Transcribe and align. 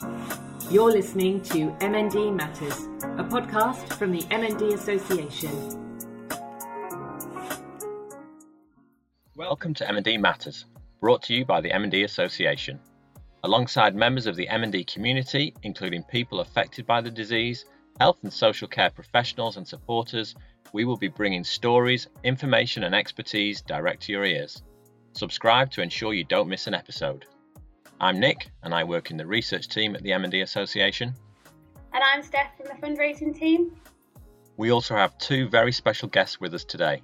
You're 0.00 0.90
listening 0.90 1.40
to 1.42 1.70
MND 1.78 2.34
Matters, 2.34 2.78
a 3.02 3.22
podcast 3.22 3.92
from 3.92 4.10
the 4.10 4.22
MND 4.22 4.74
Association. 4.74 5.50
Welcome 9.36 9.72
to 9.74 9.84
MND 9.84 10.20
Matters, 10.20 10.64
brought 11.00 11.22
to 11.24 11.34
you 11.34 11.44
by 11.44 11.60
the 11.60 11.70
MND 11.70 12.04
Association. 12.04 12.80
Alongside 13.44 13.94
members 13.94 14.26
of 14.26 14.34
the 14.34 14.48
MND 14.48 14.92
community, 14.92 15.54
including 15.62 16.02
people 16.02 16.40
affected 16.40 16.86
by 16.86 17.00
the 17.00 17.10
disease, 17.10 17.64
health 18.00 18.18
and 18.22 18.32
social 18.32 18.66
care 18.66 18.90
professionals 18.90 19.58
and 19.58 19.68
supporters, 19.68 20.34
we 20.72 20.84
will 20.84 20.96
be 20.96 21.08
bringing 21.08 21.44
stories, 21.44 22.08
information, 22.24 22.82
and 22.82 22.96
expertise 22.96 23.60
direct 23.60 24.02
to 24.02 24.12
your 24.12 24.24
ears. 24.24 24.62
Subscribe 25.12 25.70
to 25.70 25.82
ensure 25.82 26.14
you 26.14 26.24
don't 26.24 26.48
miss 26.48 26.66
an 26.66 26.74
episode. 26.74 27.26
I'm 28.00 28.18
Nick, 28.18 28.50
and 28.64 28.74
I 28.74 28.82
work 28.82 29.12
in 29.12 29.16
the 29.16 29.26
research 29.26 29.68
team 29.68 29.94
at 29.94 30.02
the 30.02 30.10
MND 30.10 30.42
Association. 30.42 31.14
And 31.92 32.02
I'm 32.02 32.24
Steph 32.24 32.56
from 32.56 32.66
the 32.66 32.86
fundraising 32.86 33.38
team. 33.38 33.76
We 34.56 34.70
also 34.70 34.96
have 34.96 35.16
two 35.18 35.48
very 35.48 35.70
special 35.70 36.08
guests 36.08 36.40
with 36.40 36.54
us 36.54 36.64
today 36.64 37.02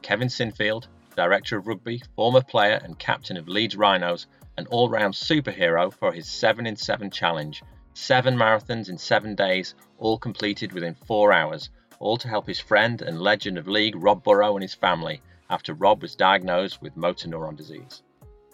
Kevin 0.00 0.28
Sinfield, 0.28 0.86
Director 1.14 1.58
of 1.58 1.66
Rugby, 1.66 2.02
former 2.16 2.40
player 2.40 2.80
and 2.82 2.98
captain 2.98 3.36
of 3.36 3.48
Leeds 3.48 3.76
Rhinos, 3.76 4.26
an 4.56 4.66
all 4.68 4.88
round 4.88 5.12
superhero 5.12 5.92
for 5.92 6.10
his 6.10 6.26
7 6.26 6.66
in 6.66 6.74
7 6.74 7.10
challenge. 7.10 7.62
Seven 7.92 8.34
marathons 8.34 8.88
in 8.88 8.96
seven 8.96 9.34
days, 9.34 9.74
all 9.98 10.16
completed 10.16 10.72
within 10.72 10.94
four 10.94 11.34
hours, 11.34 11.68
all 11.98 12.16
to 12.16 12.28
help 12.28 12.46
his 12.46 12.58
friend 12.58 13.02
and 13.02 13.20
legend 13.20 13.58
of 13.58 13.68
league 13.68 13.94
Rob 13.94 14.24
Burrow 14.24 14.56
and 14.56 14.62
his 14.62 14.74
family 14.74 15.20
after 15.50 15.74
Rob 15.74 16.00
was 16.00 16.16
diagnosed 16.16 16.80
with 16.80 16.96
motor 16.96 17.28
neuron 17.28 17.56
disease. 17.56 18.02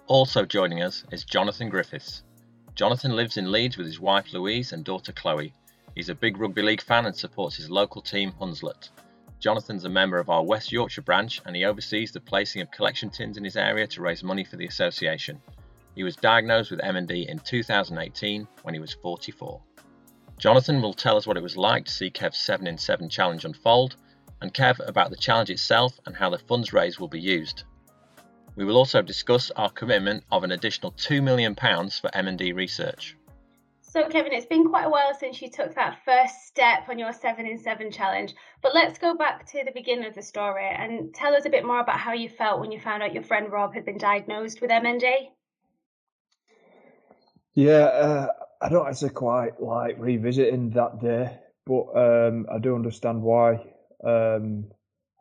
Also 0.09 0.45
joining 0.45 0.83
us 0.83 1.03
is 1.11 1.25
Jonathan 1.25 1.69
Griffiths. 1.69 2.23
Jonathan 2.77 3.17
lives 3.17 3.37
in 3.37 3.51
Leeds 3.51 3.77
with 3.77 3.89
his 3.89 3.99
wife 3.99 4.33
Louise 4.33 4.73
and 4.73 4.85
daughter 4.85 5.11
Chloe. 5.11 5.53
He's 5.97 6.09
a 6.09 6.15
big 6.15 6.39
rugby 6.39 6.63
league 6.63 6.81
fan 6.81 7.07
and 7.07 7.17
supports 7.17 7.57
his 7.57 7.71
local 7.71 8.01
team 8.01 8.31
Hunslet. 8.41 8.91
Jonathan's 9.41 9.85
a 9.85 9.89
member 9.89 10.21
of 10.21 10.31
our 10.31 10.45
West 10.45 10.71
Yorkshire 10.71 11.03
branch 11.03 11.43
and 11.45 11.57
he 11.57 11.65
oversees 11.65 12.13
the 12.13 12.21
placing 12.21 12.63
of 12.63 12.71
collection 12.71 13.11
tins 13.11 13.37
in 13.37 13.43
his 13.43 13.57
area 13.57 13.85
to 13.89 14.01
raise 14.01 14.23
money 14.23 14.45
for 14.45 14.55
the 14.55 14.67
association. 14.67 15.43
He 15.97 16.05
was 16.05 16.15
diagnosed 16.15 16.71
with 16.71 16.83
MND 16.83 17.27
in 17.27 17.41
2018 17.41 18.47
when 18.63 18.75
he 18.75 18.81
was 18.81 18.93
44. 18.93 19.61
Jonathan 20.39 20.81
will 20.81 20.95
tell 20.95 21.17
us 21.17 21.27
what 21.27 21.37
it 21.37 21.43
was 21.43 21.57
like 21.57 21.85
to 21.87 21.93
see 21.93 22.11
Kev's 22.13 22.39
7 22.39 22.69
in 22.69 22.79
7 22.79 23.09
challenge 23.09 23.45
unfold, 23.45 23.97
and 24.41 24.55
Kev 24.55 24.87
about 24.87 25.11
the 25.11 25.17
challenge 25.17 25.51
itself 25.51 25.99
and 26.07 26.15
how 26.15 26.31
the 26.31 26.39
funds 26.39 26.73
raised 26.73 27.01
will 27.01 27.09
be 27.09 27.21
used. 27.21 27.65
We 28.57 28.65
will 28.65 28.79
also 28.79 29.03
discuss 29.03 29.51
our 29.51 29.71
commitment 29.71 30.25
of 30.33 30.43
an 30.43 30.53
additional 30.53 30.93
£2 30.93 31.23
million 31.23 31.55
for 31.55 32.11
MND 32.15 32.55
research. 32.55 33.17
So, 33.83 34.09
Kevin, 34.09 34.33
it's 34.33 34.47
been 34.47 34.69
quite 34.69 34.85
a 34.85 34.91
while 34.91 35.15
since 35.19 35.41
you 35.41 35.51
took 35.51 35.75
that 35.75 35.99
first 36.05 36.47
step 36.47 36.89
on 36.89 36.99
your 36.99 37.13
7 37.13 37.47
in 37.47 37.59
7 37.59 37.91
challenge, 37.91 38.35
but 38.63 38.75
let's 38.75 38.99
go 38.99 39.15
back 39.15 39.47
to 39.53 39.63
the 39.65 39.73
beginning 39.73 40.07
of 40.07 40.15
the 40.15 40.23
story 40.23 40.69
and 40.69 41.15
tell 41.15 41.35
us 41.35 41.45
a 41.45 41.51
bit 41.51 41.65
more 41.65 41.81
about 41.81 41.99
how 41.99 42.13
you 42.13 42.29
felt 42.29 42.61
when 42.61 42.73
you 42.73 42.81
found 42.81 43.03
out 43.03 43.15
your 43.15 43.23
friend 43.23 43.53
Rob 43.53 43.75
had 43.75 43.85
been 43.85 43.99
diagnosed 43.99 44.61
with 44.61 44.71
MND. 44.71 45.29
Yeah, 47.55 47.85
uh, 47.85 48.29
I 48.61 48.69
don't 48.69 48.87
actually 48.87 49.11
quite 49.11 49.61
like 49.61 49.97
revisiting 49.99 50.71
that 50.71 51.01
day, 51.01 51.39
but 51.65 51.85
um, 51.95 52.47
I 52.53 52.59
do 52.59 52.75
understand 52.75 53.23
why. 53.23 53.55
Um, 54.05 54.67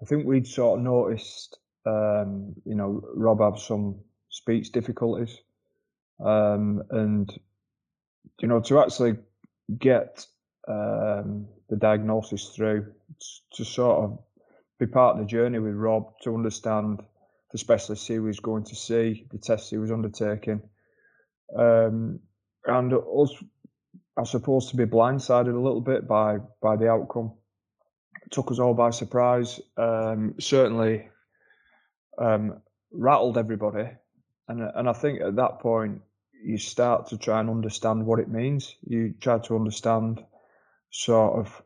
I 0.02 0.06
think 0.06 0.26
we'd 0.26 0.48
sort 0.48 0.80
of 0.80 0.86
noticed, 0.86 1.58
um, 1.86 2.56
you 2.66 2.76
know, 2.76 3.02
Rob 3.14 3.42
have 3.42 3.60
some 3.60 4.00
speech 4.30 4.72
difficulties, 4.72 5.38
um, 6.24 6.84
and 6.90 7.30
you 8.40 8.48
know, 8.48 8.60
to 8.62 8.80
actually 8.80 9.18
get 9.78 10.26
um, 10.68 11.48
the 11.70 11.76
diagnosis 11.76 12.50
through, 12.50 12.94
to 13.54 13.66
sort 13.66 14.04
of 14.04 14.20
be 14.80 14.88
part 14.88 15.16
of 15.16 15.22
the 15.22 15.28
journey 15.28 15.60
with 15.60 15.76
Rob, 15.76 16.20
to 16.24 16.36
understand 16.36 17.02
the 17.52 17.58
specialist 17.58 18.08
he 18.08 18.20
was 18.20 18.40
going 18.40 18.66
to 18.66 18.76
see, 18.76 19.26
the 19.32 19.38
tests 19.38 19.70
he 19.70 19.78
was 19.78 19.92
undertaking. 19.92 20.62
Um, 21.58 22.20
and 22.66 22.94
us, 22.94 23.32
I 24.18 24.24
suppose, 24.24 24.72
to 24.72 24.78
be 24.78 24.86
blindsided 24.86 25.54
a 25.54 25.60
little 25.60 25.82
bit 25.82 26.08
by 26.08 26.38
by 26.62 26.76
the 26.76 26.90
outcome. 26.90 27.34
It 28.26 28.32
took 28.32 28.52
us 28.52 28.60
all 28.60 28.74
by 28.74 28.90
surprise. 28.90 29.60
Um, 29.78 30.36
certainly 30.40 31.10
um, 32.18 32.62
rattled 32.92 33.38
everybody, 33.38 33.90
and 34.48 34.62
and 34.62 34.90
I 34.90 34.94
think 34.94 35.22
at 35.22 35.36
that 35.36 35.60
point 35.60 36.02
you 36.44 36.58
start 36.58 37.08
to 37.08 37.18
try 37.18 37.40
and 37.40 37.50
understand 37.50 38.06
what 38.06 38.20
it 38.20 38.30
means. 38.30 38.76
You 38.88 39.14
try 39.20 39.40
to 39.40 39.56
understand 39.56 40.24
sort 40.92 41.40
of 41.40 41.62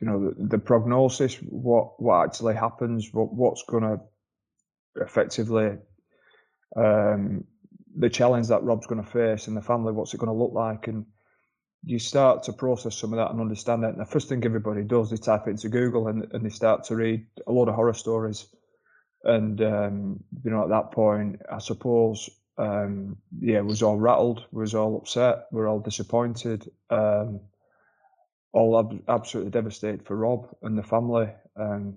you 0.00 0.06
know 0.06 0.30
the, 0.30 0.46
the 0.46 0.58
prognosis, 0.58 1.36
what 1.36 2.00
what 2.00 2.24
actually 2.24 2.54
happens, 2.54 3.10
what 3.12 3.32
what's 3.32 3.62
going 3.62 3.84
to 3.84 4.00
effectively 5.02 5.78
um, 6.76 7.44
the 7.96 8.10
challenge 8.10 8.48
that 8.48 8.62
Rob's 8.62 8.86
going 8.86 9.02
to 9.02 9.10
face 9.10 9.48
and 9.48 9.56
the 9.56 9.62
family, 9.62 9.92
what's 9.92 10.14
it 10.14 10.18
going 10.18 10.32
to 10.32 10.38
look 10.38 10.52
like, 10.52 10.88
and 10.88 11.06
you 11.84 11.98
start 11.98 12.44
to 12.44 12.52
process 12.52 12.96
some 12.96 13.12
of 13.12 13.18
that 13.18 13.30
and 13.30 13.40
understand 13.40 13.84
it. 13.84 13.90
And 13.90 14.00
the 14.00 14.04
first 14.04 14.28
thing 14.28 14.44
everybody 14.44 14.82
does, 14.82 15.10
they 15.10 15.16
type 15.16 15.46
it 15.46 15.50
into 15.50 15.68
Google 15.68 16.08
and, 16.08 16.26
and 16.32 16.44
they 16.44 16.50
start 16.50 16.84
to 16.84 16.96
read 16.96 17.26
a 17.46 17.52
lot 17.52 17.68
of 17.68 17.74
horror 17.74 17.94
stories. 17.94 18.46
And 19.24 19.60
um, 19.62 20.24
you 20.44 20.50
know, 20.50 20.62
at 20.62 20.70
that 20.70 20.92
point, 20.92 21.42
I 21.50 21.58
suppose, 21.58 22.30
um, 22.56 23.16
yeah, 23.40 23.60
was 23.60 23.82
all 23.82 23.98
rattled, 23.98 24.44
was 24.52 24.74
all 24.74 24.96
upset, 24.96 25.46
we're 25.52 25.68
all 25.68 25.80
disappointed, 25.80 26.70
um, 26.90 27.40
all 28.52 28.78
ab- 28.78 29.02
absolutely 29.08 29.50
devastated 29.50 30.04
for 30.04 30.16
Rob 30.16 30.48
and 30.62 30.78
the 30.78 30.82
family. 30.82 31.28
Um, 31.56 31.96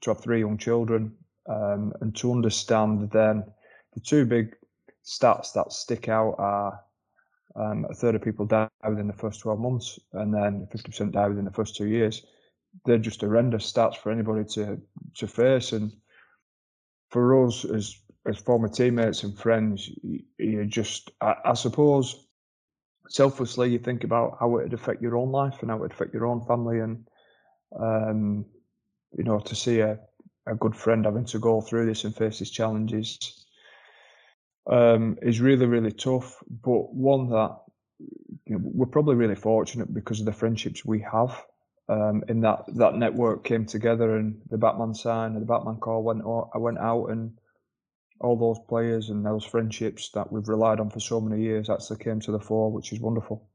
to 0.00 0.10
have 0.10 0.20
three 0.20 0.40
young 0.40 0.58
children 0.58 1.14
um, 1.48 1.92
and 2.00 2.14
to 2.16 2.30
understand 2.30 3.10
then 3.10 3.44
the 3.94 4.00
two 4.00 4.24
big 4.24 4.54
stats 5.04 5.52
that 5.54 5.72
stick 5.72 6.08
out 6.08 6.34
are 6.38 6.80
um, 7.56 7.86
a 7.88 7.94
third 7.94 8.14
of 8.14 8.22
people 8.22 8.46
die 8.46 8.68
within 8.88 9.06
the 9.06 9.12
first 9.12 9.40
12 9.40 9.58
months, 9.60 9.98
and 10.12 10.34
then 10.34 10.66
50% 10.74 11.12
die 11.12 11.28
within 11.28 11.44
the 11.44 11.52
first 11.52 11.76
two 11.76 11.86
years. 11.86 12.26
They're 12.84 12.98
just 12.98 13.20
horrendous 13.20 13.70
stats 13.70 13.96
for 13.96 14.10
anybody 14.10 14.44
to 14.54 14.80
to 15.14 15.26
face. 15.28 15.70
And 15.72 15.92
for 17.14 17.46
us 17.46 17.64
as 17.64 17.96
as 18.26 18.38
former 18.38 18.68
teammates 18.68 19.22
and 19.22 19.38
friends, 19.38 19.88
you 20.38 20.64
just, 20.64 21.10
I, 21.20 21.34
I 21.44 21.54
suppose, 21.54 22.26
selflessly, 23.08 23.70
you 23.70 23.78
think 23.78 24.02
about 24.02 24.38
how 24.40 24.56
it 24.56 24.64
would 24.64 24.72
affect 24.72 25.02
your 25.02 25.16
own 25.16 25.30
life 25.30 25.58
and 25.60 25.70
how 25.70 25.76
it 25.76 25.80
would 25.80 25.92
affect 25.92 26.14
your 26.14 26.26
own 26.26 26.44
family, 26.46 26.80
and 26.80 27.06
um, 27.78 28.46
you 29.16 29.22
know, 29.22 29.38
to 29.38 29.54
see 29.54 29.78
a, 29.80 30.00
a 30.46 30.54
good 30.56 30.74
friend 30.74 31.04
having 31.04 31.26
to 31.26 31.38
go 31.38 31.60
through 31.60 31.86
this 31.86 32.02
and 32.02 32.16
face 32.16 32.40
these 32.40 32.50
challenges 32.50 33.46
um, 34.68 35.16
is 35.22 35.40
really, 35.40 35.66
really 35.66 35.92
tough, 35.92 36.42
but 36.48 36.92
one 36.94 37.28
that 37.28 37.56
you 38.46 38.56
know, 38.56 38.60
we're 38.60 38.86
probably 38.86 39.14
really 39.14 39.36
fortunate 39.36 39.92
because 39.94 40.18
of 40.18 40.26
the 40.26 40.32
friendships 40.32 40.84
we 40.84 41.00
have. 41.00 41.40
Um, 41.86 42.24
in 42.28 42.40
that 42.40 42.64
that 42.76 42.94
network 42.94 43.44
came 43.44 43.66
together, 43.66 44.16
and 44.16 44.40
the 44.48 44.56
Batman 44.56 44.94
sign 44.94 45.32
and 45.32 45.42
the 45.42 45.46
Batman 45.46 45.76
call 45.76 46.02
went 46.02 46.22
I 46.54 46.58
went 46.58 46.78
out, 46.78 47.06
and 47.06 47.36
all 48.20 48.36
those 48.36 48.64
players 48.68 49.10
and 49.10 49.24
those 49.24 49.44
friendships 49.44 50.10
that 50.14 50.32
we've 50.32 50.48
relied 50.48 50.80
on 50.80 50.88
for 50.88 51.00
so 51.00 51.20
many 51.20 51.42
years 51.42 51.68
actually 51.68 52.02
came 52.02 52.20
to 52.20 52.32
the 52.32 52.40
fore, 52.40 52.72
which 52.72 52.92
is 52.92 53.00
wonderful. 53.00 53.48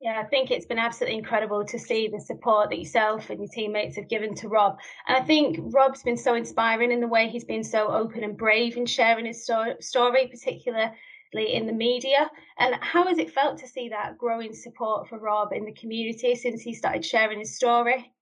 Yeah, 0.00 0.20
I 0.20 0.28
think 0.28 0.52
it's 0.52 0.66
been 0.66 0.78
absolutely 0.78 1.18
incredible 1.18 1.64
to 1.64 1.78
see 1.78 2.06
the 2.06 2.20
support 2.20 2.70
that 2.70 2.78
yourself 2.78 3.30
and 3.30 3.40
your 3.40 3.48
teammates 3.48 3.96
have 3.96 4.08
given 4.08 4.32
to 4.36 4.48
Rob. 4.48 4.78
And 5.08 5.16
I 5.16 5.26
think 5.26 5.58
Rob's 5.60 6.04
been 6.04 6.16
so 6.16 6.36
inspiring 6.36 6.92
in 6.92 7.00
the 7.00 7.08
way 7.08 7.28
he's 7.28 7.44
been 7.44 7.64
so 7.64 7.88
open 7.88 8.22
and 8.22 8.36
brave 8.36 8.76
in 8.76 8.86
sharing 8.86 9.26
his 9.26 9.42
sto- 9.42 9.74
story, 9.80 10.28
particularly 10.28 10.92
in 11.32 11.66
the 11.66 11.72
media. 11.72 12.30
And 12.58 12.74
how 12.80 13.06
has 13.06 13.18
it 13.18 13.32
felt 13.32 13.58
to 13.58 13.68
see 13.68 13.88
that 13.90 14.18
growing 14.18 14.54
support 14.54 15.08
for 15.08 15.18
Rob 15.18 15.52
in 15.52 15.64
the 15.64 15.72
community 15.72 16.34
since 16.34 16.62
he 16.62 16.74
started 16.74 17.04
sharing 17.04 17.38
his 17.40 17.54
story? 17.54 18.12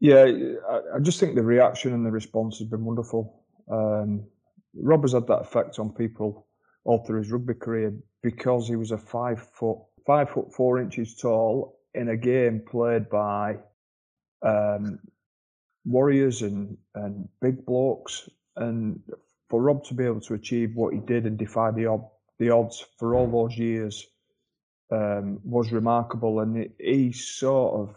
Yeah, 0.00 0.24
I 0.94 0.98
just 1.00 1.20
think 1.20 1.34
the 1.34 1.42
reaction 1.42 1.92
and 1.92 2.06
the 2.06 2.10
response 2.10 2.58
has 2.58 2.68
been 2.68 2.84
wonderful. 2.84 3.44
Um, 3.70 4.24
Rob 4.74 5.02
has 5.02 5.12
had 5.12 5.26
that 5.26 5.40
effect 5.40 5.78
on 5.78 5.90
people 5.90 6.46
all 6.84 7.04
through 7.04 7.18
his 7.18 7.30
rugby 7.30 7.54
career 7.54 7.94
because 8.22 8.66
he 8.66 8.76
was 8.76 8.92
a 8.92 8.98
five 8.98 9.42
foot 9.52 9.78
five 10.06 10.30
foot 10.30 10.52
four 10.54 10.80
inches 10.80 11.14
tall 11.14 11.78
in 11.94 12.08
a 12.08 12.16
game 12.16 12.62
played 12.66 13.10
by 13.10 13.56
um, 14.42 14.98
warriors 15.84 16.42
and, 16.42 16.76
and 16.94 17.28
big 17.40 17.64
blokes. 17.66 18.28
And 18.56 19.00
for 19.50 19.60
Rob 19.60 19.84
to 19.84 19.94
be 19.94 20.04
able 20.04 20.20
to 20.22 20.34
achieve 20.34 20.76
what 20.76 20.94
he 20.94 21.00
did 21.00 21.26
and 21.26 21.36
defy 21.36 21.72
the, 21.72 21.88
ob- 21.88 22.08
the 22.38 22.50
odds 22.50 22.86
for 22.98 23.16
all 23.16 23.26
those 23.26 23.58
years 23.58 24.06
um, 24.92 25.40
was 25.44 25.72
remarkable. 25.72 26.40
And 26.40 26.56
it, 26.56 26.72
he 26.78 27.12
sort 27.12 27.80
of 27.80 27.94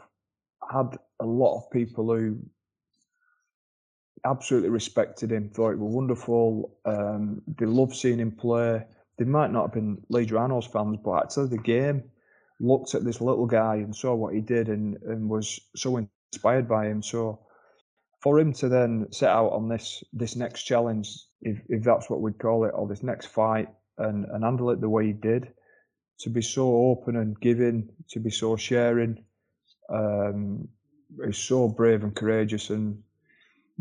had 0.69 0.97
a 1.19 1.25
lot 1.25 1.57
of 1.57 1.71
people 1.71 2.13
who 2.13 2.39
absolutely 4.25 4.69
respected 4.69 5.31
him, 5.31 5.49
thought 5.49 5.71
it 5.71 5.79
was 5.79 5.93
wonderful. 5.93 6.75
Um, 6.85 7.41
they 7.57 7.65
loved 7.65 7.95
seeing 7.95 8.19
him 8.19 8.31
play. 8.31 8.83
they 9.17 9.25
might 9.25 9.51
not 9.51 9.63
have 9.63 9.73
been 9.73 10.01
Leeds 10.09 10.31
Rhinos 10.31 10.65
fans, 10.65 10.97
but 11.03 11.23
actually 11.23 11.49
the 11.49 11.57
game 11.57 12.03
looked 12.59 12.95
at 12.95 13.03
this 13.03 13.21
little 13.21 13.45
guy 13.45 13.75
and 13.75 13.95
saw 13.95 14.15
what 14.15 14.33
he 14.33 14.41
did 14.41 14.69
and, 14.69 14.97
and 15.03 15.29
was 15.29 15.59
so 15.75 16.07
inspired 16.33 16.67
by 16.67 16.87
him. 16.87 17.03
So 17.03 17.39
for 18.23 18.39
him 18.39 18.53
to 18.53 18.69
then 18.69 19.05
set 19.11 19.29
out 19.29 19.51
on 19.51 19.67
this 19.67 20.01
this 20.13 20.37
next 20.37 20.63
challenge, 20.63 21.09
if, 21.41 21.59
if 21.67 21.83
that's 21.83 22.09
what 22.09 22.21
we'd 22.21 22.39
call 22.39 22.63
it, 22.63 22.71
or 22.73 22.87
this 22.87 23.03
next 23.03 23.27
fight, 23.27 23.67
and, 23.97 24.25
and 24.31 24.45
handle 24.45 24.69
it 24.69 24.79
the 24.79 24.89
way 24.89 25.07
he 25.07 25.11
did, 25.11 25.49
to 26.19 26.29
be 26.29 26.41
so 26.41 26.73
open 26.73 27.17
and 27.17 27.39
giving, 27.41 27.89
to 28.09 28.21
be 28.21 28.29
so 28.29 28.55
sharing, 28.55 29.21
um, 29.89 30.69
is 31.19 31.37
so 31.37 31.67
brave 31.67 32.03
and 32.03 32.15
courageous. 32.15 32.69
And 32.69 33.03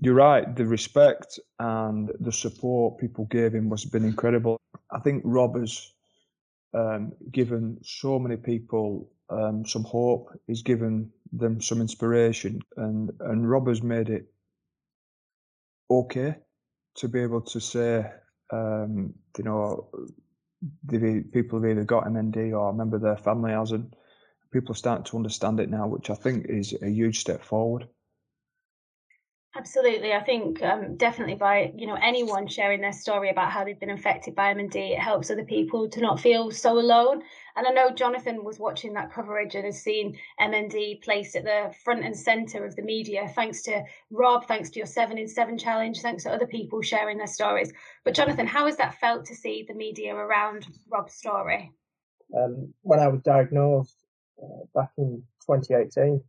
you're 0.00 0.14
right, 0.14 0.56
the 0.56 0.66
respect 0.66 1.38
and 1.60 2.10
the 2.18 2.32
support 2.32 2.98
people 2.98 3.26
gave 3.26 3.54
him 3.54 3.68
was 3.68 3.84
been 3.84 4.04
incredible. 4.04 4.60
I 4.90 4.98
think 4.98 5.22
Rob 5.24 5.56
has 5.56 5.92
um, 6.74 7.12
given 7.30 7.78
so 7.84 8.18
many 8.18 8.36
people 8.36 9.08
um, 9.30 9.64
some 9.64 9.84
hope. 9.84 10.36
He's 10.48 10.62
given 10.62 11.12
them 11.32 11.60
some 11.60 11.80
inspiration, 11.80 12.60
and 12.76 13.10
and 13.20 13.48
Rob 13.48 13.68
has 13.68 13.82
made 13.82 14.10
it 14.10 14.31
okay 15.90 16.37
to 16.96 17.08
be 17.08 17.20
able 17.20 17.40
to 17.40 17.61
say, 17.61 18.05
um, 18.52 19.14
you 19.38 19.44
know, 19.44 19.88
the 20.84 21.23
people 21.32 21.61
have 21.61 21.70
either 21.70 21.84
got 21.84 22.05
MND 22.05 22.52
or 22.52 22.70
a 22.70 22.75
member 22.75 22.96
of 22.96 23.02
their 23.02 23.17
family 23.17 23.52
hasn't. 23.52 23.94
People 24.52 24.73
are 24.73 24.76
starting 24.76 25.05
to 25.05 25.17
understand 25.17 25.61
it 25.61 25.70
now, 25.70 25.87
which 25.87 26.11
I 26.11 26.14
think 26.14 26.46
is 26.49 26.75
a 26.82 26.88
huge 26.88 27.20
step 27.20 27.43
forward. 27.43 27.88
Absolutely, 29.54 30.14
I 30.14 30.22
think 30.22 30.62
um, 30.62 30.96
definitely 30.96 31.34
by 31.34 31.75
you 31.76 31.87
know 31.87 31.99
anyone 32.02 32.46
sharing 32.46 32.81
their 32.81 32.93
story 32.93 33.28
about 33.28 33.52
how 33.52 33.64
they've 33.64 33.78
been 33.78 33.90
affected 33.90 34.34
by 34.34 34.54
MND, 34.54 34.93
it 34.93 34.99
helps 34.99 35.31
other 35.31 35.44
people 35.44 35.90
to 35.90 36.00
not 36.00 36.20
feel 36.20 36.50
so 36.50 36.78
alone. 36.78 37.22
And 37.54 37.66
I 37.66 37.70
know 37.70 37.90
Jonathan 37.90 38.44
was 38.44 38.58
watching 38.58 38.94
that 38.94 39.12
coverage 39.12 39.54
and 39.54 39.66
has 39.66 39.82
seen 39.82 40.16
MND 40.40 41.02
placed 41.02 41.37
at 41.37 41.44
the 41.44 41.70
front 41.84 42.02
and 42.02 42.16
centre 42.16 42.64
of 42.64 42.75
the 42.76 42.82
media, 42.82 43.31
thanks 43.34 43.60
to 43.64 43.84
Rob, 44.10 44.49
thanks 44.49 44.70
to 44.70 44.78
your 44.78 44.87
seven 44.87 45.19
in 45.19 45.28
seven 45.28 45.58
challenge, 45.58 46.00
thanks 46.00 46.22
to 46.22 46.31
other 46.31 46.46
people 46.46 46.81
sharing 46.81 47.19
their 47.19 47.26
stories. 47.26 47.75
But 48.06 48.14
Jonathan, 48.14 48.46
how 48.46 48.64
has 48.64 48.78
that 48.78 49.00
felt 49.00 49.26
to 49.26 49.34
see 49.34 49.66
the 49.69 49.75
media 49.75 50.14
around 50.14 50.66
Rob's 50.90 51.12
story? 51.12 51.70
Um, 52.34 52.72
when 52.81 53.00
I 53.00 53.08
was 53.08 53.20
diagnosed 53.20 53.96
uh, 54.43 54.64
back 54.75 54.93
in 54.96 55.22
2018, 55.46 56.22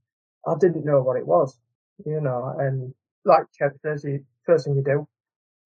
I 0.46 0.56
didn't 0.60 0.84
know 0.84 1.02
what 1.02 1.16
it 1.16 1.26
was, 1.26 1.58
you 2.06 2.20
know, 2.20 2.54
and 2.60 2.94
like 3.26 3.46
Kev 3.60 3.80
says, 3.82 4.04
you, 4.04 4.26
first 4.46 4.66
thing 4.66 4.76
you 4.76 4.84
do, 4.84 5.08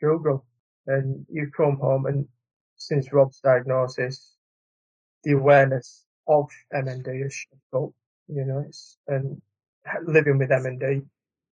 Google, 0.01 0.45
and 0.85 1.25
you 1.29 1.49
come 1.55 1.77
home 1.77 2.05
and 2.05 2.27
since 2.77 3.11
Rob's 3.11 3.39
diagnosis, 3.39 4.35
the 5.23 5.31
awareness 5.31 6.05
of 6.27 6.49
MND 6.73 7.23
has 7.23 7.35
up, 7.73 7.89
you 8.27 8.45
know, 8.45 8.63
it's, 8.67 8.97
and 9.07 9.41
living 10.05 10.37
with 10.37 10.49
MND, 10.49 11.03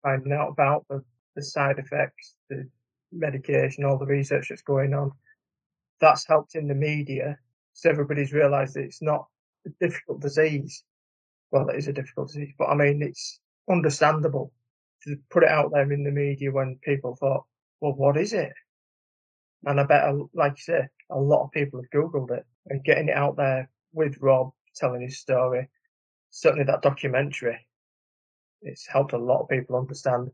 finding 0.03 0.33
out 0.33 0.49
about 0.49 0.85
the, 0.89 1.03
the 1.37 1.43
side 1.43 1.79
effects, 1.79 2.35
the 2.51 2.69
medication, 3.13 3.85
all 3.85 3.99
the 3.99 4.07
research 4.07 4.49
that's 4.49 4.63
going 4.63 4.95
on, 4.95 5.13
that's 6.01 6.27
helped 6.27 6.55
in 6.57 6.67
the 6.67 6.75
media. 6.75 7.39
So 7.75 7.91
everybody's 7.91 8.33
realised 8.33 8.75
that 8.75 8.85
it's 8.85 9.03
not 9.03 9.27
a 9.67 9.71
difficult 9.81 10.21
disease. 10.21 10.83
Well, 11.51 11.69
it 11.69 11.77
is 11.77 11.89
a 11.89 11.93
difficult 11.93 12.29
disease, 12.29 12.53
but 12.59 12.69
I 12.69 12.75
mean, 12.75 13.03
it's 13.03 13.39
understandable 13.71 14.53
to 15.07 15.17
put 15.31 15.43
it 15.43 15.49
out 15.49 15.71
there 15.73 15.91
in 15.93 16.05
the 16.05 16.11
media 16.11 16.51
when 16.51 16.79
people 16.83 17.17
thought, 17.17 17.45
well, 17.81 17.93
what 17.93 18.17
is 18.17 18.33
it? 18.33 18.53
And 19.65 19.81
I 19.81 19.85
bet, 19.85 20.05
like 20.35 20.53
you 20.53 20.63
say, 20.63 20.89
a 21.11 21.19
lot 21.19 21.45
of 21.45 21.53
people 21.53 21.81
have 21.81 21.91
Googled 21.91 22.31
it 22.37 22.45
and 22.67 22.85
getting 22.85 23.09
it 23.09 23.17
out 23.17 23.37
there 23.37 23.71
with 23.93 24.17
Rob 24.21 24.53
telling 24.75 25.03
his 25.03 25.19
story. 25.19 25.69
Certainly 26.31 26.65
that 26.65 26.83
documentary, 26.83 27.59
it's 28.63 28.87
helped 28.87 29.13
a 29.13 29.19
lot 29.19 29.43
of 29.43 29.49
people 29.49 29.77
understand 29.77 30.31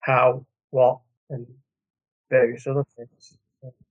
how, 0.00 0.44
what, 0.70 0.98
and 1.30 1.46
various 2.30 2.66
other 2.66 2.84
things. 2.96 3.38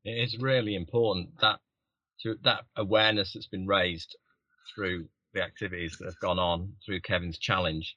It 0.04 0.12
is 0.12 0.38
really 0.40 0.76
important 0.76 1.30
that 1.42 1.60
that 2.44 2.66
awareness 2.76 3.34
that's 3.34 3.48
been 3.48 3.68
raised 3.68 4.18
through 4.74 5.08
the 5.34 5.44
activities 5.44 5.98
that 5.98 6.06
have 6.06 6.20
gone 6.20 6.40
on 6.40 6.74
through 6.86 7.02
Kevin's 7.02 7.38
challenge 7.38 7.96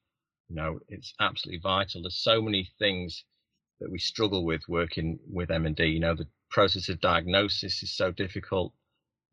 you 0.53 0.61
know, 0.61 0.81
it's 0.89 1.15
absolutely 1.19 1.61
vital. 1.63 2.03
There's 2.03 2.23
so 2.23 2.43
many 2.43 2.69
things 2.79 3.25
that 3.81 3.91
we 3.91 3.99
struggle 3.99 4.45
with 4.45 4.61
working 4.69 5.19
with 5.27 5.49
MND. 5.49 5.95
You 5.95 6.01
know, 6.01 6.15
the 6.15 6.29
process 6.51 6.91
of 6.91 7.01
diagnosis 7.01 7.83
is 7.83 7.97
so 7.97 8.13
difficult. 8.13 8.75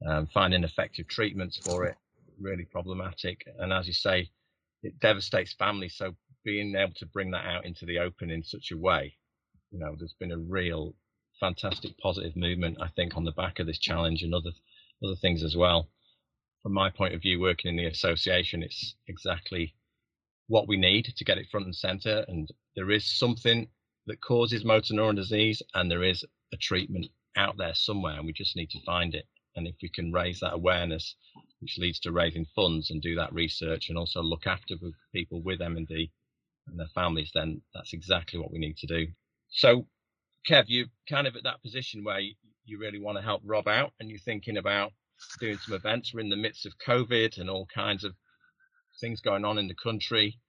Um, 0.07 0.27
finding 0.33 0.63
effective 0.63 1.09
treatments 1.09 1.57
for 1.57 1.83
it 1.83 1.97
really 2.39 2.63
problematic. 2.63 3.45
And 3.59 3.73
as 3.73 3.85
you 3.85 3.91
say, 3.91 4.29
it 4.81 4.97
devastates 5.01 5.51
families. 5.51 5.95
So 5.97 6.15
being 6.45 6.73
able 6.75 6.93
to 6.93 7.05
bring 7.05 7.31
that 7.31 7.45
out 7.45 7.65
into 7.65 7.85
the 7.85 7.99
open 7.99 8.31
in 8.31 8.41
such 8.41 8.71
a 8.71 8.77
way, 8.77 9.17
you 9.71 9.79
know, 9.79 9.97
there's 9.99 10.15
been 10.21 10.31
a 10.31 10.37
real 10.37 10.95
fantastic 11.37 11.97
positive 11.97 12.37
movement, 12.37 12.77
I 12.81 12.87
think, 12.95 13.17
on 13.17 13.25
the 13.25 13.33
back 13.33 13.59
of 13.59 13.67
this 13.67 13.79
challenge 13.79 14.23
and 14.23 14.33
other 14.33 14.51
other 15.03 15.17
things 15.17 15.43
as 15.43 15.57
well. 15.57 15.89
From 16.63 16.71
my 16.71 16.89
point 16.89 17.13
of 17.13 17.21
view, 17.21 17.41
working 17.41 17.71
in 17.71 17.75
the 17.75 17.91
association, 17.91 18.63
it's 18.63 18.95
exactly 19.05 19.75
what 20.49 20.67
we 20.67 20.75
need 20.75 21.05
to 21.05 21.23
get 21.23 21.37
it 21.37 21.47
front 21.49 21.67
and 21.67 21.75
center. 21.75 22.25
And 22.27 22.49
there 22.75 22.91
is 22.91 23.05
something 23.05 23.67
that 24.07 24.19
causes 24.21 24.65
motor 24.65 24.93
neuron 24.95 25.15
disease, 25.15 25.61
and 25.75 25.89
there 25.89 26.03
is 26.03 26.25
a 26.51 26.57
treatment 26.57 27.05
out 27.37 27.55
there 27.57 27.75
somewhere, 27.75 28.17
and 28.17 28.25
we 28.25 28.33
just 28.33 28.55
need 28.55 28.71
to 28.71 28.83
find 28.83 29.13
it. 29.15 29.25
And 29.55 29.67
if 29.67 29.75
we 29.81 29.89
can 29.89 30.11
raise 30.11 30.39
that 30.39 30.53
awareness, 30.53 31.15
which 31.59 31.77
leads 31.77 31.99
to 32.01 32.11
raising 32.11 32.45
funds 32.55 32.89
and 32.89 33.01
do 33.01 33.15
that 33.15 33.31
research, 33.31 33.89
and 33.89 33.97
also 33.97 34.21
look 34.21 34.47
after 34.47 34.75
people 35.13 35.41
with 35.41 35.59
MND 35.59 36.09
and 36.67 36.79
their 36.79 36.87
families, 36.95 37.29
then 37.33 37.61
that's 37.73 37.93
exactly 37.93 38.39
what 38.39 38.51
we 38.51 38.57
need 38.59 38.77
to 38.77 38.87
do. 38.87 39.07
So, 39.49 39.85
Kev, 40.49 40.65
you're 40.67 40.87
kind 41.07 41.27
of 41.27 41.35
at 41.35 41.43
that 41.43 41.61
position 41.61 42.03
where 42.03 42.19
you, 42.19 42.33
really 42.79 42.99
want 42.99 43.17
to 43.17 43.23
help 43.23 43.41
Rob 43.45 43.67
out, 43.67 43.93
and 43.99 44.09
you're 44.09 44.19
thinking 44.19 44.57
about 44.57 44.93
doing 45.39 45.57
some 45.57 45.75
events. 45.75 46.13
We're 46.13 46.19
in 46.21 46.29
the 46.29 46.35
midst 46.35 46.65
of 46.67 46.73
COVID 46.85 47.39
and 47.39 47.49
all 47.49 47.67
kinds 47.73 48.03
of 48.03 48.13
things 48.99 49.21
going 49.21 49.45
on 49.45 49.57
in 49.57 49.67
the 49.67 49.75
country. 49.75 50.39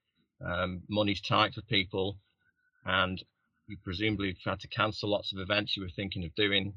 Um, 0.44 0.82
money's 0.88 1.20
tight 1.20 1.54
for 1.54 1.62
people, 1.62 2.18
and 2.84 3.22
you 3.66 3.76
presumably 3.84 4.36
have 4.44 4.52
had 4.52 4.60
to 4.60 4.68
cancel 4.68 5.10
lots 5.10 5.32
of 5.32 5.38
events 5.38 5.76
you 5.76 5.82
were 5.82 5.90
thinking 5.94 6.24
of 6.24 6.34
doing. 6.34 6.74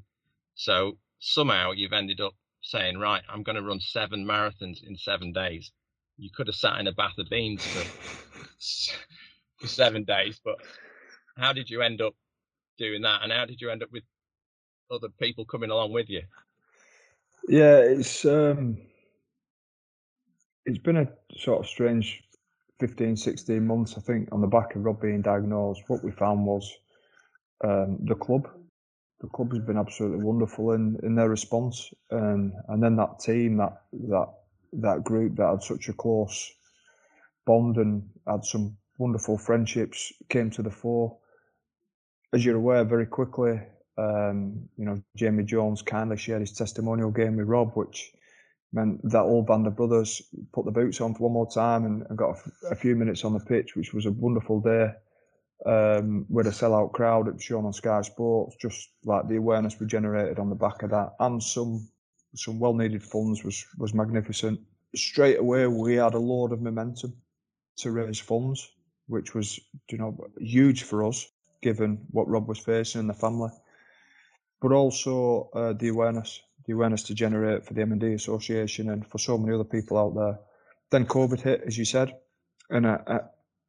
So 0.56 0.98
somehow 1.20 1.72
you've 1.72 1.94
ended 1.94 2.22
up 2.22 2.34
saying, 2.62 2.98
right, 2.98 3.24
I'm 3.30 3.44
going 3.44 3.56
to 3.56 3.62
run 3.64 3.80
seven 3.80 4.25
marathons 4.25 4.84
in 4.86 4.96
seven 4.98 5.32
days. 5.34 5.72
You 6.18 6.30
could 6.36 6.48
have 6.48 6.56
sat 6.56 6.80
in 6.80 6.88
a 6.88 6.92
bath 6.92 7.18
of 7.18 7.30
beans 7.30 7.65
for, 7.65 8.94
for 9.60 9.68
seven 9.68 10.03
days, 10.03 10.39
but 10.44 10.56
how 11.38 11.53
did 11.53 11.70
you 11.70 11.82
end 11.82 12.01
up 12.01 12.13
doing 12.77 13.01
that? 13.01 13.22
And 13.24 13.32
how 13.32 13.46
did 13.46 13.62
you 13.62 13.70
end 13.70 13.84
up 13.84 13.89
with 13.92 14.03
other 14.92 15.10
people 15.20 15.46
coming 15.46 15.72
along 15.72 15.92
with 15.92 16.10
you? 16.10 16.22
Yeah, 17.48 17.80
it's 17.80 18.25
um, 18.25 18.77
it's 20.65 20.77
been 20.77 20.98
a 20.98 21.08
sort 21.38 21.60
of 21.60 21.67
strange 21.67 22.24
15, 22.79 23.15
16 23.17 23.65
months, 23.65 23.96
I 23.98 24.01
think, 24.01 24.29
on 24.32 24.41
the 24.41 24.48
back 24.48 24.75
of 24.75 24.84
Rob 24.84 25.01
being 25.01 25.22
diagnosed. 25.22 25.84
What 25.88 26.03
we 26.03 26.12
found 26.12 26.46
was 26.46 26.72
um, 27.63 28.00
the 28.03 28.15
club. 28.15 28.50
The 29.22 29.29
club 29.29 29.53
has 29.53 29.62
been 29.62 29.77
absolutely 29.77 30.24
wonderful 30.24 30.74
in, 30.74 31.00
in 31.03 31.15
their 31.15 31.29
response, 31.29 31.93
and 32.12 32.51
and 32.67 32.84
then 32.84 32.98
that 32.98 33.20
team, 33.20 33.58
that 33.58 33.84
that 34.10 34.27
that 34.74 35.03
group 35.03 35.38
that 35.38 35.50
had 35.50 35.63
such 35.63 35.88
a 35.88 35.93
close 35.93 36.51
bond 37.46 37.77
and 37.77 38.03
had 38.27 38.43
some 38.43 38.75
wonderful 38.98 39.38
friendships 39.38 40.12
came 40.29 40.50
to 40.51 40.62
the 40.62 40.72
fore. 40.72 41.17
As 42.34 42.43
you're 42.43 42.58
aware, 42.58 42.84
very 42.84 43.05
quickly, 43.05 43.62
um, 43.98 44.67
you 44.77 44.86
know, 44.86 45.01
Jamie 45.15 45.43
Jones 45.43 45.82
kindly 45.82 46.17
shared 46.17 46.41
his 46.41 46.51
testimonial 46.53 47.12
game 47.12 47.38
with 47.38 47.48
Rob, 47.48 47.72
which 47.75 48.12
meant 48.74 49.00
that 49.10 49.22
all 49.22 49.44
band 49.44 49.68
of 49.68 49.75
brothers 49.75 50.22
put 50.51 50.65
the 50.65 50.72
boots 50.72 51.00
on 51.00 51.13
for 51.13 51.24
one 51.24 51.34
more 51.34 51.50
time 51.50 51.86
and, 51.86 52.06
and 52.10 52.18
got 52.18 52.38
a, 52.70 52.75
few 52.75 52.96
minutes 52.96 53.24
on 53.24 53.34
the 53.34 53.39
pitch, 53.39 53.75
which 53.75 53.94
was 53.94 54.06
a 54.06 54.12
wonderful 54.12 54.60
day 54.60 54.92
um, 55.65 56.25
with 56.30 56.48
a 56.48 56.51
sellout 56.51 56.92
crowd. 56.92 57.27
It 57.27 57.36
was 57.36 57.44
shown 57.44 57.65
on 57.65 57.74
Sky 57.74 58.01
Sports. 58.01 58.56
Just 58.60 58.89
like 59.06 59.27
the 59.27 59.38
awareness 59.38 59.80
we 59.80 59.86
generated 59.86 60.39
on 60.39 60.50
the 60.50 60.56
back 60.56 60.82
of 60.84 60.89
that, 60.89 61.13
and 61.20 61.42
some 61.42 61.88
some 62.36 62.60
well 62.60 62.74
needed 62.74 63.03
funds 63.03 63.44
was 63.44 63.65
was 63.77 63.94
magnificent. 63.94 64.60
Straight 64.96 65.39
away, 65.39 65.68
we 65.68 65.96
had 65.96 66.13
a 66.13 66.20
load 66.20 66.51
of 66.51 66.62
momentum 66.62 67.13
to 67.77 67.92
raise 67.92 68.20
funds, 68.20 68.72
which 69.08 69.34
was 69.36 69.60
you 69.92 69.98
know 69.98 70.18
huge 70.39 70.84
for 70.84 71.06
us 71.06 71.27
given 71.62 72.06
what 72.12 72.27
Rob 72.27 72.48
was 72.48 72.60
facing 72.60 73.00
in 73.00 73.08
the 73.08 73.13
family, 73.13 73.50
but 74.62 74.74
also 74.74 75.50
uh, 75.53 75.74
the 75.74 75.88
awareness 75.88 76.42
the 76.65 76.74
awareness 76.74 77.03
to 77.03 77.13
generate 77.13 77.65
for 77.65 77.74
the 77.74 77.82
MND 77.82 78.13
Association 78.15 78.89
and 78.89 79.05
for 79.08 79.17
so 79.17 79.38
many 79.38 79.53
other 79.53 79.63
people 79.63 79.98
out 79.98 80.15
there. 80.15 80.39
Then 80.91 81.05
COVID 81.05 81.41
hit, 81.41 81.62
as 81.65 81.77
you 81.77 81.86
said, 81.86 82.13
and 82.70 82.86
uh, 82.86 82.98
uh, 83.08 83.20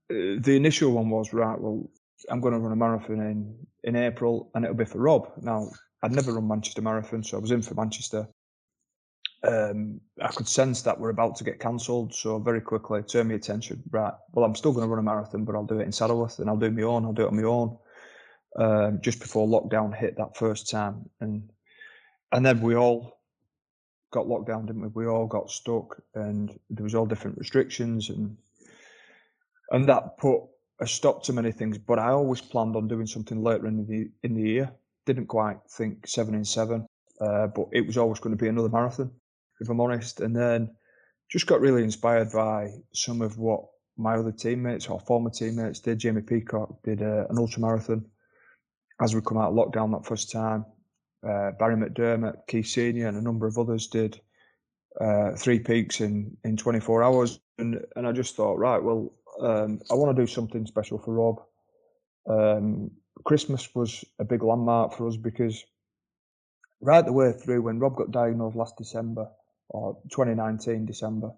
the 0.09 0.57
initial 0.57 0.93
one 0.93 1.11
was 1.11 1.33
right. 1.33 1.59
Well, 1.61 1.91
I'm 2.31 2.41
going 2.41 2.55
to 2.55 2.61
run 2.61 2.73
a 2.73 2.77
marathon 2.77 3.21
in 3.21 3.67
in 3.85 3.97
April, 3.97 4.51
and 4.55 4.65
it'll 4.65 4.77
be 4.77 4.85
for 4.85 4.99
Rob. 4.99 5.31
Now, 5.43 5.69
I'd 6.03 6.13
never 6.13 6.33
run 6.33 6.49
Manchester 6.49 6.83
Marathon, 6.83 7.23
so 7.25 7.39
I 7.39 7.41
was 7.41 7.51
in 7.51 7.63
for 7.63 7.75
Manchester. 7.75 8.29
um, 9.47 10.01
I 10.23 10.29
could 10.29 10.49
sense 10.49 10.83
that 10.83 10.99
we're 10.99 11.11
about 11.11 11.37
to 11.37 11.45
get 11.45 11.61
cancelled. 11.61 12.15
So 12.15 12.39
very 12.39 12.61
quickly, 12.61 13.03
turned 13.03 13.29
my 13.29 13.35
attention. 13.35 13.83
Right, 13.91 14.15
well, 14.33 14.45
I'm 14.45 14.55
still 14.55 14.73
going 14.73 14.85
to 14.87 14.89
run 14.89 14.99
a 14.99 15.03
marathon, 15.03 15.45
but 15.45 15.55
I'll 15.55 15.67
do 15.67 15.81
it 15.81 15.85
in 15.85 15.91
Saddleworth, 15.93 16.39
and 16.39 16.49
I'll 16.49 16.57
do 16.57 16.71
my 16.71 16.83
own. 16.83 17.05
I'll 17.05 17.13
do 17.13 17.25
it 17.25 17.29
on 17.29 17.37
my 17.37 17.43
own. 17.43 17.79
Um, 18.57 19.01
just 19.03 19.19
before 19.21 19.49
lockdown 19.49 19.95
hit 19.97 20.17
that 20.17 20.37
first 20.37 20.71
time, 20.71 21.11
and 21.21 21.51
and 22.35 22.45
then 22.45 22.61
we 22.61 22.75
all 22.75 23.21
got 24.11 24.27
locked 24.27 24.49
down, 24.49 24.67
didn't 24.67 24.83
we? 24.83 24.89
We 24.89 25.07
all 25.07 25.27
got 25.27 25.51
stuck, 25.51 26.03
and 26.15 26.51
there 26.69 26.83
was 26.85 26.95
all 26.95 27.07
different 27.07 27.39
restrictions, 27.39 28.11
and 28.11 28.37
and 29.71 29.89
that 29.89 30.19
put 30.19 30.43
a 30.81 30.87
stop 30.87 31.23
to 31.25 31.33
many 31.33 31.53
things. 31.53 31.79
But 31.79 32.01
I 32.01 32.11
always 32.11 32.41
planned 32.41 32.75
on 32.75 32.89
doing 32.89 33.07
something 33.07 33.41
later 33.43 33.67
in 33.69 33.87
the 33.87 34.11
in 34.23 34.35
the 34.35 34.43
year. 34.43 34.73
Didn't 35.07 35.27
quite 35.27 35.59
think 35.71 36.09
seven 36.09 36.35
in 36.35 36.45
seven, 36.45 36.87
uh, 37.21 37.47
but 37.47 37.67
it 37.73 37.87
was 37.87 37.97
always 37.97 38.19
going 38.19 38.37
to 38.37 38.43
be 38.43 38.49
another 38.49 38.69
marathon, 38.69 39.13
if 39.61 39.69
I'm 39.69 39.81
honest. 39.81 40.21
And 40.21 40.35
then 40.35 40.75
just 41.31 41.47
got 41.47 41.61
really 41.61 41.85
inspired 41.85 42.33
by 42.33 42.71
some 42.93 43.23
of 43.23 43.39
what 43.39 43.65
my 43.97 44.15
other 44.15 44.33
teammates 44.33 44.89
or 44.89 44.99
former 44.99 45.31
teammates 45.31 45.79
did. 45.79 46.01
Jamie 46.01 46.23
Peacock 46.23 46.83
did 46.83 47.01
uh, 47.01 47.27
an 47.31 47.39
ultra 47.39 47.61
marathon 47.61 48.07
as 49.01 49.15
we 49.15 49.21
come 49.21 49.39
out 49.39 49.53
of 49.53 49.55
lockdown 49.55 49.93
that 49.93 50.07
first 50.07 50.33
time. 50.33 50.65
Uh, 51.27 51.53
Barrie 51.53 51.77
McDermott, 51.77 52.47
Keith 52.47 52.67
Senior, 52.67 53.09
and 53.09 53.17
a 53.17 53.23
number 53.23 53.47
of 53.47 53.59
others 53.59 53.87
did 53.87 54.21
uh, 55.01 55.33
three 55.37 55.59
peaks 55.59 56.01
in, 56.01 56.37
in 56.45 56.57
24 56.57 57.03
hours. 57.03 57.41
And, 57.59 57.81
and 57.97 58.07
I 58.07 58.13
just 58.13 58.37
thought, 58.37 58.59
right, 58.59 58.83
well, 58.83 59.13
um, 59.41 59.81
I 59.91 59.95
want 59.95 60.17
to 60.17 60.23
do 60.23 60.27
something 60.27 60.67
special 60.67 60.99
for 60.99 61.15
Rob. 61.15 61.43
Um, 62.29 62.91
Christmas 63.25 63.69
was 63.75 64.05
a 64.19 64.25
big 64.25 64.43
landmark 64.43 64.95
for 64.95 65.09
us 65.09 65.17
because 65.17 65.65
right 66.81 67.05
the 67.05 67.13
way 67.13 67.33
through 67.33 67.63
when 67.63 67.79
Rob 67.79 67.97
got 67.97 68.11
diagnosed 68.11 68.57
last 68.57 68.77
December 68.77 69.29
or 69.69 69.99
2019 70.11 70.87
December, 70.87 71.33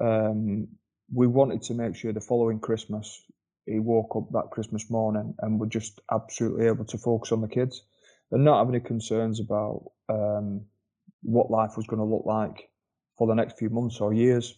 um, 0.00 0.68
we 1.12 1.26
wanted 1.26 1.62
to 1.62 1.74
make 1.74 1.94
sure 1.94 2.12
the 2.12 2.20
following 2.20 2.58
Christmas 2.58 3.22
he 3.66 3.78
woke 3.78 4.14
up 4.16 4.30
that 4.32 4.50
Christmas 4.50 4.90
morning 4.90 5.34
and 5.38 5.58
were 5.58 5.66
just 5.66 6.00
absolutely 6.12 6.66
able 6.66 6.84
to 6.84 6.98
focus 6.98 7.32
on 7.32 7.40
the 7.40 7.48
kids 7.48 7.82
and 8.34 8.44
not 8.44 8.58
have 8.58 8.68
any 8.68 8.80
concerns 8.80 9.38
about 9.38 9.92
um, 10.08 10.60
what 11.22 11.52
life 11.52 11.76
was 11.76 11.86
going 11.86 12.00
to 12.00 12.04
look 12.04 12.26
like 12.26 12.68
for 13.16 13.28
the 13.28 13.34
next 13.34 13.56
few 13.56 13.70
months 13.70 14.00
or 14.00 14.12
years, 14.12 14.56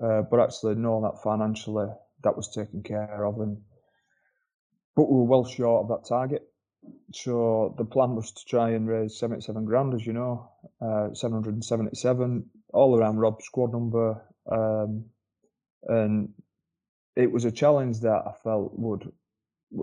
uh, 0.00 0.22
but 0.22 0.38
actually 0.38 0.76
know 0.76 1.02
that 1.02 1.20
financially 1.20 1.88
that 2.22 2.36
was 2.36 2.54
taken 2.54 2.80
care 2.84 3.24
of. 3.24 3.40
And 3.40 3.58
but 4.94 5.10
we 5.10 5.18
were 5.18 5.24
well 5.24 5.44
short 5.44 5.82
of 5.82 5.88
that 5.88 6.08
target. 6.08 6.42
So 7.12 7.74
the 7.76 7.84
plan 7.84 8.14
was 8.14 8.30
to 8.30 8.44
try 8.48 8.70
and 8.70 8.86
raise 8.86 9.18
77 9.18 9.64
grand, 9.64 9.94
as 9.94 10.06
you 10.06 10.12
know, 10.12 10.52
uh, 10.80 11.12
777, 11.12 12.48
all 12.72 12.96
around 12.96 13.18
Rob's 13.18 13.44
squad 13.44 13.72
number. 13.72 14.24
Um, 14.50 15.06
and 15.88 16.28
it 17.16 17.32
was 17.32 17.44
a 17.44 17.50
challenge 17.50 18.00
that 18.00 18.22
I 18.26 18.32
felt 18.44 18.78
would, 18.78 19.10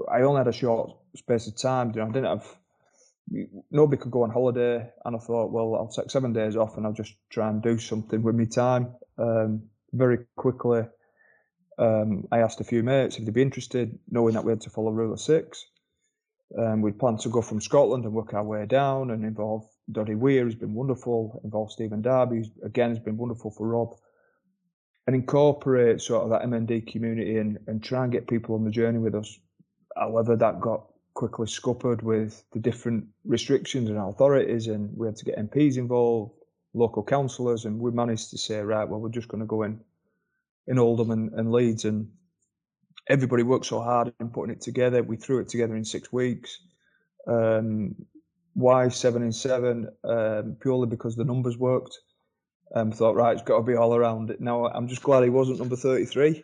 I 0.10 0.22
only 0.22 0.38
had 0.38 0.48
a 0.48 0.54
short 0.54 0.92
space 1.18 1.48
of 1.48 1.62
time. 1.62 1.92
You 1.94 2.00
know, 2.00 2.08
I 2.08 2.12
didn't 2.12 2.39
have 2.39 2.58
nobody 3.72 4.01
could 4.01 4.12
go 4.12 4.24
on 4.24 4.29
holiday, 4.29 4.89
and 5.03 5.15
I 5.15 5.20
thought, 5.20 5.51
well, 5.51 5.75
I'll 5.75 5.88
take 5.88 6.12
seven 6.12 6.34
days 6.34 6.55
off 6.55 6.77
and 6.77 6.86
I'll 6.86 6.94
just 6.94 7.13
try 7.29 7.50
and 7.50 7.62
do 7.62 7.77
something 7.77 8.22
with 8.22 8.36
my 8.36 8.46
time. 8.46 8.96
Um, 9.17 9.63
very 9.91 10.20
quickly, 10.36 10.84
um, 11.77 12.27
I 12.32 12.39
asked 12.39 12.62
a 12.62 12.65
few 12.65 12.84
mates 12.84 13.17
if 13.17 13.25
they'd 13.25 13.34
be 13.34 13.41
interested, 13.41 13.98
knowing 14.10 14.34
that 14.34 14.44
we 14.44 14.51
had 14.51 14.62
to 14.62 14.70
follow 14.70 14.91
Rule 14.91 15.13
of 15.13 15.20
Six. 15.20 15.65
Um, 16.58 16.82
we'd 16.82 17.00
planned 17.00 17.20
to 17.22 17.29
go 17.29 17.41
from 17.41 17.60
Scotland 17.60 18.05
and 18.05 18.13
work 18.13 18.34
our 18.34 18.44
way 18.44 18.65
down 18.65 19.10
and 19.10 19.25
involve 19.25 19.67
Doddie 19.91 20.15
Weir, 20.15 20.44
who's 20.44 20.55
been 20.55 20.74
wonderful, 20.74 21.41
involve 21.44 21.72
Stephen 21.72 22.01
Darby, 22.01 22.38
who's 22.38 22.51
again 22.63 22.89
has 22.89 23.00
been 23.00 23.17
wonderful 23.17 23.51
for 23.51 23.67
Rob, 23.67 23.96
and 25.08 25.15
incorporate 25.15 26.01
sort 26.01 26.24
of 26.24 26.29
that 26.29 26.44
MND 26.44 26.91
community 26.91 27.38
and, 27.38 27.58
and 27.67 27.84
try 27.84 28.03
and 28.03 28.12
get 28.12 28.27
people 28.27 28.55
on 28.55 28.63
the 28.63 28.72
journey 28.72 29.00
with 29.00 29.15
us. 29.15 29.39
However, 29.96 30.36
that 30.36 30.62
got 30.62 30.88
quickly 31.16 31.48
scuppered 31.48 32.04
with 32.04 32.44
the 32.52 32.60
different 32.60 33.06
restrictions 33.24 33.90
and 33.90 33.98
authorities, 33.98 34.68
and 34.68 34.96
we 34.96 35.08
had 35.08 35.16
to 35.16 35.26
get 35.26 35.38
MPs 35.38 35.78
involved, 35.78 36.34
local 36.74 37.04
councillors, 37.04 37.66
and 37.66 37.80
we 37.80 37.90
managed 37.92 38.30
to 38.30 38.38
say, 38.38 38.60
right, 38.60 38.88
well, 38.88 39.00
we're 39.00 39.10
just 39.10 39.30
going 39.30 39.40
to 39.40 39.48
go 39.48 39.64
in 39.64 39.80
in 40.68 40.78
Oldham 40.78 41.12
and, 41.12 41.34
and 41.34 41.52
Leeds, 41.52 41.86
and 41.86 42.10
everybody 43.08 43.44
worked 43.44 43.66
so 43.66 43.82
hard 43.82 44.14
in 44.20 44.30
putting 44.30 44.54
it 44.54 44.62
together. 44.62 45.02
We 45.02 45.16
threw 45.16 45.40
it 45.40 45.48
together 45.48 45.76
in 45.76 45.86
six 45.86 46.12
weeks. 46.12 46.60
Um, 47.28 47.96
why 48.54 48.90
seven 48.90 49.24
in 49.24 49.32
seven? 49.32 49.90
Um, 50.04 50.58
purely 50.62 50.88
because 50.88 51.16
the 51.16 51.26
numbers 51.26 51.58
worked. 51.58 51.98
Um, 52.76 52.92
thought 52.92 53.16
right, 53.16 53.34
it's 53.34 53.44
got 53.44 53.58
to 53.58 53.64
be 53.64 53.76
all 53.76 53.96
around 53.96 54.32
it. 54.32 54.42
Now 54.42 54.66
I'm 54.66 54.88
just 54.88 55.04
glad 55.04 55.24
he 55.24 55.30
wasn't 55.30 55.60
number 55.60 55.76
33 55.76 56.44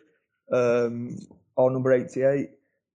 um, 0.52 1.18
or 1.56 1.70
number 1.70 1.92
88 1.92 2.50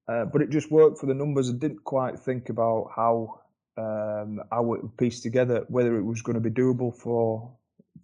uh, 0.08 0.26
but 0.26 0.42
it 0.42 0.50
just 0.50 0.72
worked 0.72 1.00
for 1.00 1.06
the 1.06 1.14
numbers. 1.14 1.50
I 1.50 1.54
didn't 1.54 1.84
quite 1.84 2.20
think 2.20 2.50
about 2.50 2.92
how 2.96 3.42
um, 3.78 4.42
how 4.52 4.74
it 4.74 4.82
would 4.82 4.98
piece 4.98 5.22
together, 5.22 5.66
whether 5.68 5.98
it 5.98 6.04
was 6.04 6.22
going 6.22 6.42
to 6.42 6.50
be 6.50 6.50
doable 6.50 6.96
for 6.96 7.52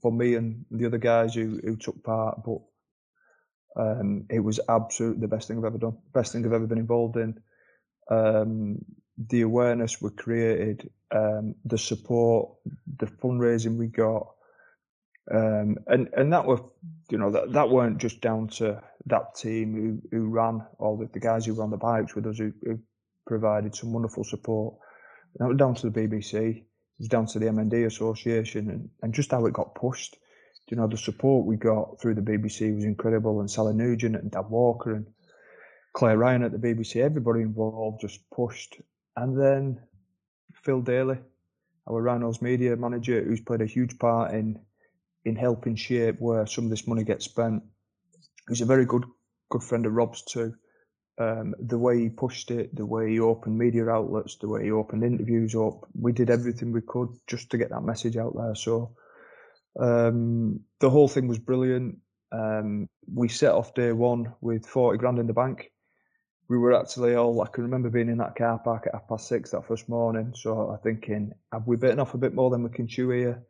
for 0.01 0.11
me 0.11 0.35
and 0.35 0.65
the 0.69 0.85
other 0.85 0.97
guys 0.97 1.33
who, 1.33 1.59
who 1.63 1.75
took 1.75 2.03
part. 2.03 2.43
But 2.43 2.59
um, 3.75 4.25
it 4.29 4.39
was 4.39 4.59
absolutely 4.69 5.21
the 5.21 5.27
best 5.27 5.47
thing 5.47 5.57
I've 5.57 5.65
ever 5.65 5.77
done, 5.77 5.97
best 6.13 6.33
thing 6.33 6.45
I've 6.45 6.53
ever 6.53 6.67
been 6.67 6.77
involved 6.77 7.17
in. 7.17 7.39
Um, 8.09 8.85
the 9.29 9.41
awareness 9.41 10.01
we 10.01 10.09
created, 10.09 10.89
um, 11.11 11.55
the 11.65 11.77
support, 11.77 12.51
the 12.97 13.05
fundraising 13.05 13.77
we 13.77 13.87
got, 13.87 14.27
um, 15.31 15.77
and 15.87 16.09
and 16.15 16.33
that 16.33 16.45
were 16.45 16.61
you 17.09 17.17
know 17.17 17.31
that 17.31 17.53
that 17.53 17.69
weren't 17.69 17.99
just 17.99 18.21
down 18.21 18.47
to 18.49 18.81
that 19.07 19.35
team 19.35 19.73
who 20.11 20.17
who 20.17 20.29
ran 20.29 20.61
all 20.79 20.97
the, 20.97 21.09
the 21.11 21.19
guys 21.19 21.45
who 21.45 21.53
ran 21.53 21.69
the 21.69 21.77
bikes 21.77 22.15
with 22.15 22.25
us 22.27 22.37
who, 22.37 22.53
who 22.63 22.79
provided 23.25 23.75
some 23.75 23.93
wonderful 23.93 24.23
support. 24.23 24.75
That 25.39 25.47
was 25.47 25.57
down 25.57 25.75
to 25.75 25.89
the 25.89 25.99
BBC. 25.99 26.57
It 26.57 26.65
was 26.99 27.07
down 27.07 27.25
to 27.27 27.39
the 27.39 27.47
MND 27.47 27.85
Association 27.85 28.69
and, 28.69 28.89
and 29.01 29.13
just 29.13 29.31
how 29.31 29.45
it 29.45 29.53
got 29.53 29.75
pushed. 29.75 30.17
You 30.69 30.77
know, 30.77 30.87
the 30.87 30.97
support 30.97 31.45
we 31.45 31.57
got 31.57 31.99
through 31.99 32.15
the 32.15 32.21
BBC 32.21 32.73
was 32.73 32.85
incredible, 32.85 33.41
and 33.41 33.51
Sally 33.51 33.73
Nugent 33.73 34.15
and 34.15 34.31
Dan 34.31 34.49
Walker 34.49 34.93
and 34.93 35.05
Claire 35.93 36.17
Ryan 36.17 36.43
at 36.43 36.51
the 36.51 36.57
BBC, 36.57 36.97
everybody 36.97 37.41
involved 37.41 38.01
just 38.01 38.19
pushed. 38.31 38.81
And 39.15 39.39
then 39.39 39.79
Phil 40.63 40.81
Daly, 40.81 41.19
our 41.87 42.01
Rhinos 42.01 42.41
media 42.41 42.75
manager, 42.75 43.23
who's 43.23 43.41
played 43.41 43.61
a 43.61 43.67
huge 43.67 43.99
part 43.99 44.33
in 44.33 44.59
in 45.25 45.35
helping 45.35 45.75
shape 45.75 46.15
where 46.19 46.45
some 46.45 46.65
of 46.65 46.69
this 46.69 46.87
money 46.87 47.03
gets 47.03 47.25
spent. 47.25 47.63
He's 48.47 48.61
a 48.61 48.65
very 48.65 48.85
good 48.85 49.05
good 49.49 49.63
friend 49.63 49.85
of 49.85 49.93
Rob's 49.93 50.23
too. 50.23 50.53
Um, 51.19 51.53
the 51.59 51.77
way 51.77 51.99
he 51.99 52.09
pushed 52.09 52.49
it, 52.49 52.75
the 52.75 52.85
way 52.85 53.11
he 53.11 53.19
opened 53.19 53.57
media 53.57 53.87
outlets, 53.87 54.37
the 54.37 54.49
way 54.49 54.63
he 54.63 54.71
opened 54.71 55.03
interviews 55.03 55.53
up, 55.53 55.87
we 55.93 56.11
did 56.11 56.31
everything 56.31 56.71
we 56.71 56.81
could 56.81 57.09
just 57.27 57.51
to 57.51 57.57
get 57.57 57.69
that 57.69 57.83
message 57.83 58.17
out 58.17 58.33
there. 58.35 58.55
So 58.55 58.95
um, 59.79 60.61
the 60.79 60.89
whole 60.89 61.07
thing 61.07 61.27
was 61.27 61.37
brilliant. 61.37 61.97
Um, 62.31 62.87
we 63.13 63.27
set 63.27 63.51
off 63.51 63.75
day 63.75 63.91
one 63.91 64.33
with 64.41 64.65
40 64.65 64.97
grand 64.97 65.19
in 65.19 65.27
the 65.27 65.33
bank. 65.33 65.71
We 66.49 66.57
were 66.57 66.73
actually 66.73 67.15
all, 67.15 67.41
I 67.41 67.47
can 67.47 67.63
remember 67.63 67.91
being 67.91 68.09
in 68.09 68.17
that 68.17 68.35
car 68.35 68.59
park 68.59 68.87
at 68.87 68.93
half 68.93 69.07
past 69.07 69.27
six 69.27 69.51
that 69.51 69.67
first 69.67 69.87
morning. 69.87 70.33
So 70.35 70.71
I'm 70.71 70.79
thinking, 70.79 71.31
have 71.51 71.67
we 71.67 71.77
bitten 71.77 71.99
off 71.99 72.15
a 72.15 72.17
bit 72.17 72.33
more 72.33 72.49
than 72.49 72.63
we 72.63 72.69
can 72.69 72.87
chew 72.87 73.11
here? 73.11 73.43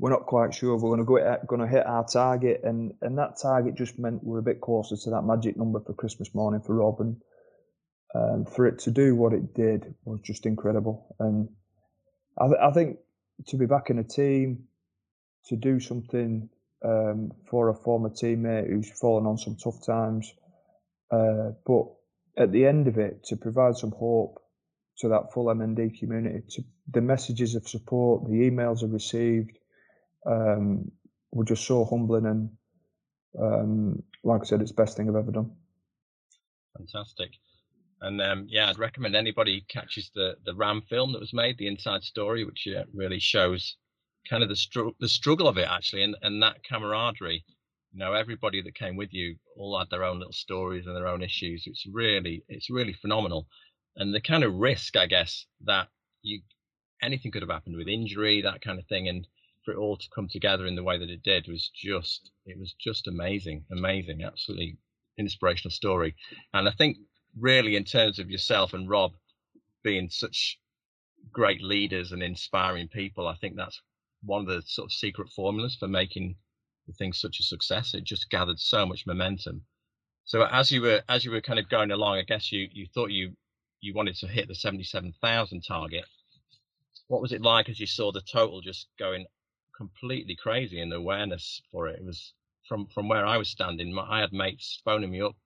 We're 0.00 0.10
not 0.10 0.24
quite 0.24 0.54
sure 0.54 0.74
if 0.74 0.80
we're 0.80 0.96
going 0.96 1.00
to 1.00 1.04
go 1.04 1.46
going 1.46 1.60
to 1.60 1.68
hit 1.68 1.86
our 1.86 2.06
target, 2.06 2.62
and 2.64 2.94
and 3.02 3.18
that 3.18 3.38
target 3.40 3.74
just 3.74 3.98
meant 3.98 4.24
we're 4.24 4.38
a 4.38 4.42
bit 4.42 4.62
closer 4.62 4.96
to 4.96 5.10
that 5.10 5.22
magic 5.22 5.58
number 5.58 5.78
for 5.80 5.92
Christmas 5.92 6.34
morning 6.34 6.62
for 6.62 6.76
Rob, 6.76 7.00
and 7.00 7.16
um, 8.14 8.46
for 8.46 8.66
it 8.66 8.78
to 8.80 8.90
do 8.90 9.14
what 9.14 9.34
it 9.34 9.54
did 9.54 9.94
was 10.04 10.20
just 10.24 10.46
incredible. 10.46 11.14
And 11.20 11.50
I, 12.40 12.46
th- 12.46 12.60
I 12.62 12.70
think 12.72 12.96
to 13.48 13.58
be 13.58 13.66
back 13.66 13.90
in 13.90 13.98
a 13.98 14.04
team, 14.04 14.64
to 15.48 15.56
do 15.56 15.78
something 15.80 16.48
um, 16.82 17.32
for 17.50 17.68
a 17.68 17.74
former 17.74 18.08
teammate 18.08 18.70
who's 18.70 18.90
fallen 18.98 19.26
on 19.26 19.36
some 19.36 19.56
tough 19.62 19.84
times, 19.84 20.32
uh, 21.10 21.50
but 21.66 21.84
at 22.38 22.52
the 22.52 22.64
end 22.64 22.88
of 22.88 22.96
it, 22.96 23.24
to 23.24 23.36
provide 23.36 23.76
some 23.76 23.90
hope 23.92 24.40
to 25.00 25.08
that 25.08 25.32
full 25.34 25.46
MND 25.46 25.98
community, 25.98 26.42
to 26.52 26.62
the 26.90 27.02
messages 27.02 27.54
of 27.54 27.68
support, 27.68 28.24
the 28.24 28.50
emails 28.50 28.82
I've 28.82 28.92
received, 28.92 29.58
um, 30.26 30.90
were 31.32 31.44
just 31.44 31.64
so 31.66 31.84
humbling 31.84 32.26
and 32.26 32.50
um, 33.38 34.02
like 34.24 34.42
I 34.42 34.44
said, 34.44 34.60
it's 34.60 34.72
the 34.72 34.82
best 34.82 34.96
thing 34.96 35.08
I've 35.08 35.16
ever 35.16 35.30
done. 35.30 35.52
Fantastic. 36.76 37.30
And 38.00 38.20
um, 38.20 38.46
yeah, 38.48 38.68
I'd 38.68 38.78
recommend 38.78 39.14
anybody 39.14 39.64
catches 39.68 40.10
the 40.14 40.36
the 40.44 40.54
Ram 40.54 40.82
film 40.88 41.12
that 41.12 41.20
was 41.20 41.34
made, 41.34 41.58
the 41.58 41.66
Inside 41.66 42.02
Story, 42.02 42.44
which 42.44 42.66
uh, 42.66 42.84
really 42.94 43.18
shows 43.18 43.76
kind 44.28 44.42
of 44.42 44.48
the 44.48 44.56
str- 44.56 44.96
the 45.00 45.08
struggle 45.08 45.48
of 45.48 45.58
it 45.58 45.68
actually, 45.68 46.02
and 46.02 46.16
and 46.22 46.42
that 46.42 46.64
camaraderie. 46.64 47.44
You 47.92 47.98
know, 47.98 48.12
everybody 48.12 48.62
that 48.62 48.74
came 48.76 48.96
with 48.96 49.12
you 49.12 49.36
all 49.56 49.78
had 49.78 49.90
their 49.90 50.04
own 50.04 50.18
little 50.18 50.32
stories 50.32 50.86
and 50.86 50.96
their 50.96 51.08
own 51.08 51.22
issues. 51.22 51.64
It's 51.66 51.84
really 51.86 52.42
it's 52.48 52.70
really 52.70 52.94
phenomenal, 52.94 53.48
and 53.96 54.14
the 54.14 54.20
kind 54.20 54.44
of 54.44 54.54
risk, 54.54 54.96
I 54.96 55.06
guess, 55.06 55.44
that 55.64 55.88
you 56.22 56.40
anything 57.02 57.32
could 57.32 57.42
have 57.42 57.50
happened 57.50 57.76
with 57.76 57.88
injury, 57.88 58.42
that 58.42 58.62
kind 58.62 58.78
of 58.78 58.86
thing, 58.86 59.08
and 59.08 59.26
for 59.64 59.72
it 59.72 59.78
all 59.78 59.96
to 59.96 60.08
come 60.14 60.28
together 60.28 60.66
in 60.66 60.74
the 60.74 60.82
way 60.82 60.98
that 60.98 61.10
it 61.10 61.22
did 61.22 61.46
was 61.48 61.70
just 61.74 62.30
it 62.46 62.58
was 62.58 62.74
just 62.80 63.06
amazing, 63.06 63.64
amazing, 63.70 64.22
absolutely 64.24 64.78
inspirational 65.18 65.70
story. 65.70 66.14
And 66.54 66.68
I 66.68 66.72
think 66.72 66.98
really 67.38 67.76
in 67.76 67.84
terms 67.84 68.18
of 68.18 68.30
yourself 68.30 68.72
and 68.72 68.88
Rob 68.88 69.12
being 69.82 70.08
such 70.08 70.58
great 71.32 71.62
leaders 71.62 72.12
and 72.12 72.22
inspiring 72.22 72.88
people, 72.88 73.28
I 73.28 73.36
think 73.36 73.56
that's 73.56 73.80
one 74.22 74.42
of 74.42 74.46
the 74.46 74.62
sort 74.66 74.86
of 74.86 74.92
secret 74.92 75.28
formulas 75.30 75.76
for 75.78 75.88
making 75.88 76.36
the 76.86 76.92
thing 76.94 77.12
such 77.12 77.40
a 77.40 77.44
success. 77.44 77.94
It 77.94 78.04
just 78.04 78.30
gathered 78.30 78.58
so 78.58 78.86
much 78.86 79.06
momentum. 79.06 79.62
So 80.24 80.44
as 80.46 80.70
you 80.70 80.82
were 80.82 81.02
as 81.08 81.24
you 81.24 81.30
were 81.30 81.40
kind 81.40 81.58
of 81.58 81.68
going 81.68 81.90
along, 81.90 82.18
I 82.18 82.22
guess 82.22 82.52
you 82.52 82.68
you 82.72 82.86
thought 82.94 83.10
you 83.10 83.32
you 83.80 83.94
wanted 83.94 84.16
to 84.16 84.26
hit 84.26 84.48
the 84.48 84.54
seventy 84.54 84.84
seven 84.84 85.12
thousand 85.20 85.62
target. 85.62 86.04
What 87.08 87.22
was 87.22 87.32
it 87.32 87.42
like 87.42 87.68
as 87.68 87.80
you 87.80 87.86
saw 87.86 88.12
the 88.12 88.20
total 88.20 88.60
just 88.60 88.86
going 88.98 89.26
completely 89.80 90.36
crazy 90.36 90.78
and 90.80 90.92
the 90.92 90.96
awareness 90.96 91.62
for 91.72 91.88
it? 91.88 91.98
It 92.00 92.04
was 92.04 92.34
from 92.68 92.86
from 92.94 93.08
where 93.08 93.26
I 93.26 93.38
was 93.38 93.48
standing. 93.48 93.96
I 93.98 94.20
had 94.20 94.32
mates 94.32 94.80
phoning 94.84 95.10
me 95.10 95.22
up, 95.22 95.36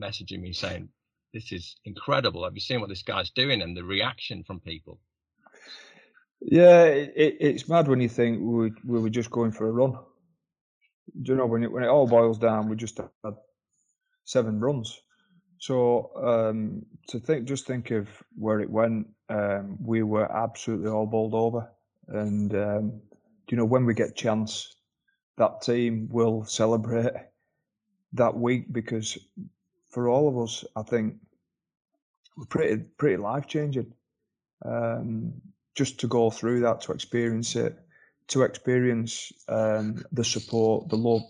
messaging 0.00 0.40
me 0.40 0.52
saying, 0.54 0.88
"This 1.34 1.52
is 1.52 1.76
incredible. 1.84 2.44
Have 2.44 2.54
you 2.54 2.62
seen 2.62 2.80
what 2.80 2.88
this 2.88 3.02
guy's 3.02 3.30
doing?" 3.30 3.60
And 3.62 3.76
the 3.76 3.84
reaction 3.84 4.44
from 4.44 4.60
people. 4.60 4.98
Yeah, 6.40 6.84
it, 6.84 7.36
it's 7.40 7.68
mad 7.68 7.86
when 7.86 8.00
you 8.00 8.08
think 8.08 8.40
we, 8.40 8.72
we 8.84 9.00
were 9.00 9.10
just 9.10 9.30
going 9.30 9.52
for 9.52 9.68
a 9.68 9.72
run. 9.72 9.92
Do 11.22 11.32
you 11.32 11.38
know 11.38 11.46
when 11.46 11.62
it 11.62 11.70
when 11.70 11.84
it 11.84 11.88
all 11.88 12.08
boils 12.08 12.38
down, 12.38 12.68
we 12.68 12.76
just 12.76 12.98
had 12.98 13.34
seven 14.24 14.58
runs. 14.60 15.00
So 15.58 16.10
um, 16.16 16.86
to 17.08 17.20
think, 17.20 17.46
just 17.46 17.66
think 17.66 17.90
of 17.92 18.08
where 18.34 18.60
it 18.60 18.70
went. 18.70 19.08
Um, 19.28 19.78
we 19.80 20.02
were 20.02 20.30
absolutely 20.30 20.90
all 20.90 21.06
bowled 21.06 21.34
over, 21.34 21.70
and 22.08 22.54
um, 22.54 23.00
you 23.48 23.56
know 23.56 23.64
when 23.64 23.84
we 23.84 23.94
get 23.94 24.16
chance, 24.16 24.76
that 25.36 25.62
team 25.62 26.08
will 26.10 26.44
celebrate 26.44 27.12
that 28.14 28.36
week 28.36 28.72
because 28.72 29.18
for 29.88 30.08
all 30.08 30.28
of 30.28 30.38
us, 30.38 30.64
I 30.76 30.82
think 30.82 31.16
we're 32.36 32.46
pretty 32.46 32.82
pretty 32.98 33.16
life 33.16 33.46
changing. 33.46 33.92
Um, 34.64 35.34
just 35.74 36.00
to 36.00 36.06
go 36.06 36.30
through 36.30 36.60
that, 36.60 36.82
to 36.82 36.92
experience 36.92 37.56
it, 37.56 37.78
to 38.28 38.42
experience 38.42 39.32
um, 39.48 40.04
the 40.12 40.24
support, 40.24 40.88
the 40.88 40.96
love. 40.96 41.22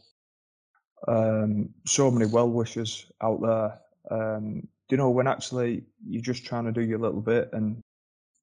Um, 1.09 1.71
so 1.87 2.11
many 2.11 2.27
well 2.27 2.49
wishers 2.49 3.07
out 3.23 3.41
there. 3.43 3.81
Um, 4.11 4.69
you 4.91 4.97
know, 4.97 5.11
when 5.11 5.27
actually 5.27 5.85
you're 6.07 6.23
just 6.23 6.45
trying 6.45 6.65
to 6.67 6.73
do 6.73 6.83
your 6.83 6.99
little 6.99 7.23
bit, 7.23 7.51
and 7.53 7.81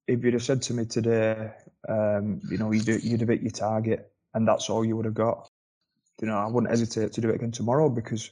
if 0.07 0.23
you'd 0.23 0.33
have 0.33 0.43
said 0.43 0.61
to 0.63 0.73
me 0.73 0.85
today, 0.85 1.51
um, 1.87 2.41
you 2.49 2.57
know, 2.57 2.71
you'd, 2.71 2.87
you'd 2.87 3.21
have 3.21 3.29
hit 3.29 3.41
your 3.41 3.51
target, 3.51 4.11
and 4.33 4.47
that's 4.47 4.69
all 4.69 4.83
you 4.83 4.95
would 4.95 5.05
have 5.05 5.13
got. 5.13 5.49
You 6.21 6.27
know, 6.27 6.37
I 6.37 6.47
wouldn't 6.47 6.71
hesitate 6.71 7.13
to 7.13 7.21
do 7.21 7.29
it 7.29 7.35
again 7.35 7.51
tomorrow 7.51 7.89
because 7.89 8.29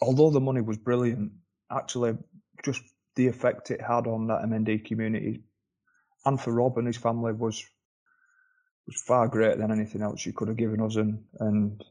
although 0.00 0.30
the 0.30 0.40
money 0.40 0.60
was 0.60 0.76
brilliant, 0.76 1.32
actually 1.70 2.16
just 2.64 2.82
the 3.14 3.28
effect 3.28 3.70
it 3.70 3.80
had 3.80 4.06
on 4.06 4.26
that 4.28 4.42
MND 4.42 4.84
community 4.84 5.42
and 6.24 6.40
for 6.40 6.52
Rob 6.52 6.78
and 6.78 6.86
his 6.86 6.96
family 6.96 7.32
was 7.32 7.64
was 8.86 9.02
far 9.02 9.28
greater 9.28 9.56
than 9.56 9.70
anything 9.70 10.02
else 10.02 10.24
you 10.24 10.32
could 10.32 10.48
have 10.48 10.56
given 10.56 10.80
us. 10.80 10.96
And 10.96 11.24
and 11.40 11.84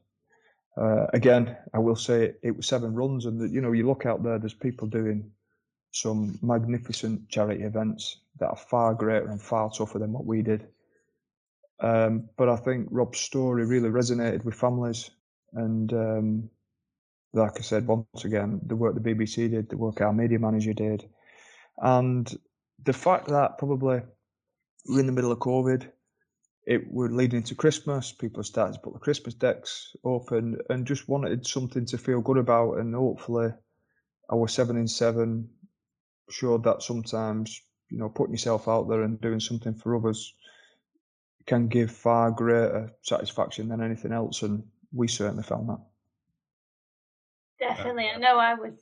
uh, 0.75 1.07
again, 1.13 1.57
I 1.73 1.79
will 1.79 1.95
say 1.95 2.33
it, 2.41 2.55
was 2.55 2.67
seven 2.67 2.93
runs, 2.93 3.25
and 3.25 3.41
that 3.41 3.51
you 3.51 3.61
know 3.61 3.71
you 3.71 3.87
look 3.87 4.05
out 4.05 4.23
there, 4.23 4.39
there's 4.39 4.53
people 4.53 4.87
doing 4.87 5.31
some 6.01 6.37
magnificent 6.41 7.29
charity 7.29 7.63
events 7.63 8.19
that 8.39 8.49
are 8.49 8.57
far 8.57 8.93
greater 8.93 9.29
and 9.29 9.41
far 9.41 9.69
tougher 9.69 9.99
than 9.99 10.13
what 10.13 10.25
we 10.25 10.41
did. 10.41 10.67
Um, 11.79 12.29
but 12.37 12.49
I 12.49 12.55
think 12.55 12.87
Rob's 12.91 13.19
story 13.19 13.65
really 13.65 13.89
resonated 13.89 14.43
with 14.43 14.55
families, 14.55 15.11
and 15.53 15.93
um, 15.93 16.49
like 17.33 17.57
I 17.57 17.61
said, 17.61 17.85
once 17.85 18.25
again, 18.25 18.59
the 18.65 18.75
work 18.75 18.95
the 18.95 19.01
BBC 19.01 19.51
did, 19.51 19.69
the 19.69 19.77
work 19.77 20.01
our 20.01 20.13
media 20.13 20.39
manager 20.39 20.73
did, 20.73 21.07
and 21.77 22.35
the 22.83 22.93
fact 22.93 23.27
that 23.27 23.57
probably 23.57 24.01
we're 24.87 24.99
in 24.99 25.05
the 25.05 25.11
middle 25.11 25.31
of 25.31 25.39
COVID. 25.39 25.89
It 26.65 26.91
we're 26.91 27.09
leading 27.09 27.37
into 27.37 27.55
Christmas. 27.55 28.11
People 28.11 28.43
starting 28.43 28.73
to 28.73 28.79
put 28.79 28.93
the 28.93 28.99
Christmas 28.99 29.33
decks 29.33 29.95
open 30.03 30.57
and 30.69 30.85
just 30.85 31.07
wanted 31.07 31.47
something 31.47 31.85
to 31.85 31.97
feel 31.97 32.21
good 32.21 32.37
about. 32.37 32.77
And 32.77 32.93
hopefully, 32.93 33.51
our 34.31 34.47
seven 34.47 34.77
in 34.77 34.87
seven 34.87 35.49
showed 36.29 36.63
that 36.63 36.81
sometimes 36.81 37.61
you 37.89 37.97
know 37.97 38.09
putting 38.09 38.33
yourself 38.33 38.67
out 38.67 38.87
there 38.89 39.01
and 39.03 39.21
doing 39.21 39.39
something 39.39 39.73
for 39.73 39.95
others 39.95 40.33
can 41.45 41.67
give 41.67 41.89
far 41.91 42.29
greater 42.31 42.91
satisfaction 43.01 43.69
than 43.69 43.81
anything 43.81 44.11
else. 44.11 44.43
And 44.43 44.63
we 44.93 45.07
certainly 45.07 45.43
found 45.43 45.69
that. 45.69 45.79
Definitely, 47.59 48.09
I 48.13 48.17
know 48.17 48.37
I 48.37 48.53
was 48.53 48.73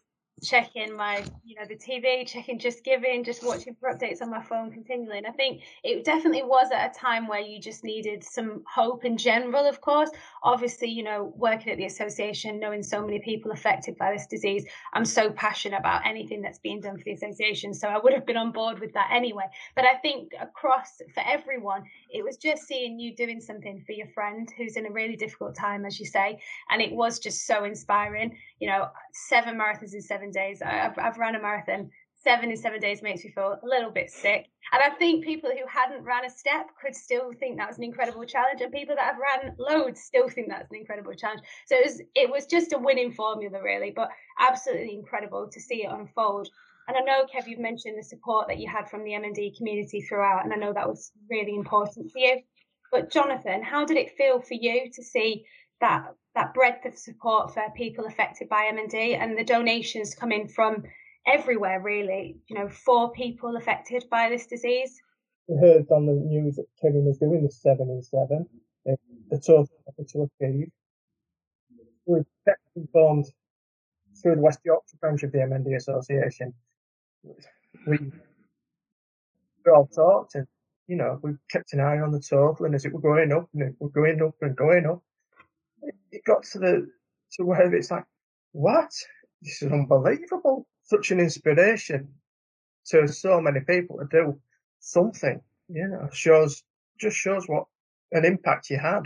checking 0.43 0.95
my 0.95 1.23
you 1.45 1.55
know 1.55 1.65
the 1.67 1.75
tv 1.75 2.27
checking 2.27 2.59
just 2.59 2.83
giving 2.83 3.23
just 3.23 3.41
watching 3.43 3.73
for 3.79 3.93
updates 3.93 4.21
on 4.21 4.29
my 4.29 4.41
phone 4.41 4.69
continually. 4.69 5.17
And 5.17 5.25
i 5.27 5.31
think 5.31 5.61
it 5.83 6.03
definitely 6.03 6.43
was 6.43 6.71
at 6.73 6.91
a 6.91 6.99
time 6.99 7.27
where 7.27 7.39
you 7.39 7.59
just 7.59 7.83
needed 7.83 8.23
some 8.23 8.63
hope 8.71 9.05
in 9.05 9.17
general 9.17 9.65
of 9.65 9.79
course. 9.79 10.09
Obviously 10.43 10.89
you 10.89 11.03
know 11.03 11.33
working 11.37 11.71
at 11.71 11.77
the 11.77 11.85
association 11.85 12.59
knowing 12.59 12.83
so 12.83 13.01
many 13.01 13.19
people 13.19 13.51
affected 13.51 13.97
by 13.97 14.11
this 14.11 14.27
disease 14.27 14.65
i'm 14.93 15.05
so 15.05 15.29
passionate 15.31 15.77
about 15.79 16.05
anything 16.05 16.41
that's 16.41 16.59
being 16.59 16.81
done 16.81 16.97
for 16.97 17.03
the 17.05 17.13
association 17.13 17.73
so 17.73 17.87
i 17.87 17.97
would 17.97 18.13
have 18.13 18.25
been 18.25 18.37
on 18.37 18.51
board 18.51 18.79
with 18.79 18.93
that 18.93 19.09
anyway. 19.13 19.45
But 19.75 19.85
i 19.85 19.95
think 19.95 20.33
across 20.39 21.01
for 21.13 21.23
everyone 21.25 21.83
it 22.09 22.23
was 22.23 22.35
just 22.35 22.63
seeing 22.63 22.99
you 22.99 23.15
doing 23.15 23.39
something 23.39 23.81
for 23.85 23.93
your 23.93 24.07
friend 24.07 24.49
who's 24.57 24.75
in 24.75 24.85
a 24.85 24.91
really 24.91 25.15
difficult 25.15 25.55
time 25.55 25.85
as 25.85 25.99
you 25.99 26.05
say 26.05 26.39
and 26.69 26.81
it 26.81 26.91
was 26.91 27.19
just 27.19 27.45
so 27.45 27.63
inspiring. 27.63 28.37
You 28.59 28.67
know 28.67 28.89
seven 29.13 29.57
marathons 29.57 29.93
in 29.93 30.01
seven 30.01 30.24
seven 30.25 30.31
days. 30.31 30.61
I've, 30.61 30.97
I've 30.97 31.17
run 31.17 31.35
a 31.35 31.41
marathon. 31.41 31.89
Seven 32.23 32.49
in 32.49 32.57
seven 32.57 32.79
days 32.79 33.03
makes 33.03 33.23
me 33.23 33.29
feel 33.29 33.59
a 33.61 33.65
little 33.65 33.91
bit 33.91 34.09
sick. 34.09 34.47
And 34.73 34.81
I 34.81 34.89
think 34.97 35.23
people 35.23 35.51
who 35.51 35.67
hadn't 35.67 36.03
ran 36.03 36.25
a 36.25 36.29
step 36.29 36.67
could 36.81 36.95
still 36.95 37.31
think 37.33 37.57
that 37.57 37.67
was 37.67 37.77
an 37.77 37.83
incredible 37.83 38.25
challenge. 38.25 38.61
And 38.61 38.73
people 38.73 38.95
that 38.95 39.05
have 39.05 39.17
ran 39.19 39.55
loads 39.59 40.01
still 40.01 40.27
think 40.27 40.49
that's 40.49 40.71
an 40.71 40.77
incredible 40.77 41.13
challenge. 41.13 41.41
So 41.67 41.75
it 41.75 41.85
was, 41.85 42.01
it 42.15 42.31
was 42.31 42.45
just 42.47 42.73
a 42.73 42.79
winning 42.79 43.11
formula, 43.11 43.61
really, 43.61 43.91
but 43.95 44.09
absolutely 44.39 44.95
incredible 44.95 45.47
to 45.51 45.61
see 45.61 45.83
it 45.83 45.91
unfold. 45.91 46.49
And 46.88 46.97
I 46.97 47.01
know, 47.01 47.25
Kev, 47.25 47.47
you've 47.47 47.59
mentioned 47.59 47.97
the 47.97 48.03
support 48.03 48.47
that 48.47 48.57
you 48.57 48.69
had 48.69 48.89
from 48.89 49.03
the 49.03 49.11
MND 49.11 49.55
community 49.57 50.01
throughout, 50.01 50.45
and 50.45 50.53
I 50.53 50.55
know 50.55 50.73
that 50.73 50.88
was 50.88 51.11
really 51.29 51.55
important 51.55 52.11
for 52.11 52.19
you. 52.19 52.41
But 52.91 53.11
Jonathan, 53.11 53.63
how 53.63 53.85
did 53.85 53.97
it 53.97 54.15
feel 54.17 54.39
for 54.39 54.53
you 54.53 54.89
to 54.93 55.03
see 55.03 55.45
that 55.81 56.05
that 56.35 56.53
breadth 56.53 56.85
of 56.85 56.97
support 56.97 57.53
for 57.53 57.63
people 57.75 58.05
affected 58.05 58.49
by 58.49 58.69
MND 58.71 59.17
and 59.17 59.37
the 59.37 59.43
donations 59.43 60.15
coming 60.15 60.47
from 60.47 60.83
everywhere 61.27 61.81
really 61.81 62.37
you 62.47 62.55
know 62.55 62.69
for 62.69 63.11
people 63.11 63.55
affected 63.57 64.05
by 64.11 64.29
this 64.29 64.45
disease. 64.45 65.01
We 65.47 65.57
heard 65.57 65.85
on 65.91 66.05
the 66.05 66.13
news 66.13 66.55
that 66.55 66.65
Kevin 66.81 67.05
was 67.05 67.17
doing 67.17 67.43
the 67.43 67.51
seven 67.51 67.89
in 67.89 68.01
seven 68.01 68.47
the 69.29 69.39
total 69.39 69.67
to 69.97 70.29
achieve 70.41 70.69
we 72.05 72.19
were 72.19 72.25
informed 72.75 73.25
through 74.21 74.35
the 74.35 74.41
West 74.41 74.59
Yorkshire 74.63 74.97
branch 74.99 75.23
of 75.23 75.31
the 75.31 75.39
MND 75.39 75.75
Association. 75.75 76.53
We 77.87 77.97
we 77.97 79.71
all 79.71 79.87
talked 79.87 80.35
and 80.35 80.47
you 80.87 80.95
know 80.95 81.19
we 81.23 81.31
kept 81.51 81.73
an 81.73 81.79
eye 81.79 81.99
on 81.99 82.11
the 82.11 82.19
total 82.19 82.65
and 82.65 82.75
as 82.75 82.85
it 82.85 82.93
was 82.93 83.01
going 83.01 83.31
up 83.31 83.49
and 83.53 83.63
it 83.63 83.75
was 83.79 83.91
going 83.91 84.21
up 84.21 84.35
and 84.41 84.55
going 84.55 84.85
up 84.85 85.01
it 86.11 86.23
got 86.25 86.43
to 86.43 86.59
the 86.59 86.87
to 87.33 87.45
where 87.45 87.73
it's 87.73 87.91
like, 87.91 88.05
what? 88.51 88.91
This 89.41 89.61
is 89.61 89.71
unbelievable. 89.71 90.65
Such 90.83 91.11
an 91.11 91.19
inspiration 91.19 92.09
to 92.87 93.07
so 93.07 93.41
many 93.41 93.59
people 93.61 93.97
to 93.97 94.05
do 94.09 94.39
something. 94.79 95.41
You 95.67 95.87
know, 95.87 96.09
shows 96.13 96.63
just 96.99 97.17
shows 97.17 97.47
what 97.47 97.65
an 98.11 98.25
impact 98.25 98.69
you 98.69 98.77
had 98.77 99.03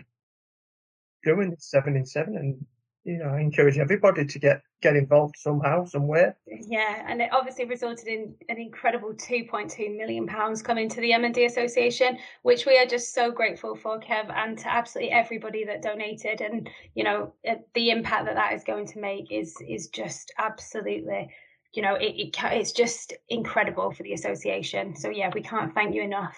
doing 1.24 1.56
seven 1.60 1.96
in 1.96 2.06
seven 2.06 2.38
and 2.38 2.66
you 3.04 3.18
know, 3.18 3.30
I 3.30 3.40
encourage 3.40 3.78
everybody 3.78 4.26
to 4.26 4.40
get 4.40 4.62
get 4.82 4.96
involved 4.96 5.36
somehow, 5.38 5.86
somewhere. 5.86 6.38
Yeah, 6.48 7.04
and 7.08 7.22
it 7.22 7.30
obviously 7.34 7.66
resulted 7.66 8.08
in 8.08 8.34
an 8.50 8.58
incredible 8.58 9.14
2.2 9.14 9.98
million 9.98 10.28
pounds 10.28 10.62
coming 10.62 10.88
to 10.90 11.02
the 11.02 11.12
MND 11.12 11.46
Association, 11.46 12.18
which 12.44 12.66
we 12.66 12.78
are 12.78 12.86
just 12.86 13.14
so 13.14 13.32
grateful 13.32 13.76
for, 13.76 14.00
Kev, 14.00 14.34
and 14.34 14.58
to 14.60 14.72
absolutely 14.72 15.12
everybody 15.12 15.66
that 15.66 15.82
donated. 15.82 16.42
And 16.42 16.70
you 16.96 17.04
know, 17.04 17.34
uh, 17.48 17.56
the 17.74 17.90
impact 17.90 18.26
that 18.26 18.36
that 18.36 18.54
is 18.54 18.64
going 18.64 18.88
to 18.88 19.00
make 19.00 19.32
is 19.32 19.56
is 19.68 19.88
just 19.88 20.34
absolutely, 20.38 21.30
you 21.74 21.82
know, 21.82 21.96
it, 21.96 22.16
it 22.16 22.38
it's 22.52 22.72
just 22.72 23.14
incredible 23.30 23.92
for 23.92 24.04
the 24.04 24.14
association. 24.14 24.96
So 24.96 25.10
yeah, 25.10 25.32
we 25.34 25.42
can't 25.42 25.74
thank 25.74 25.96
you 25.96 26.04
enough. 26.04 26.38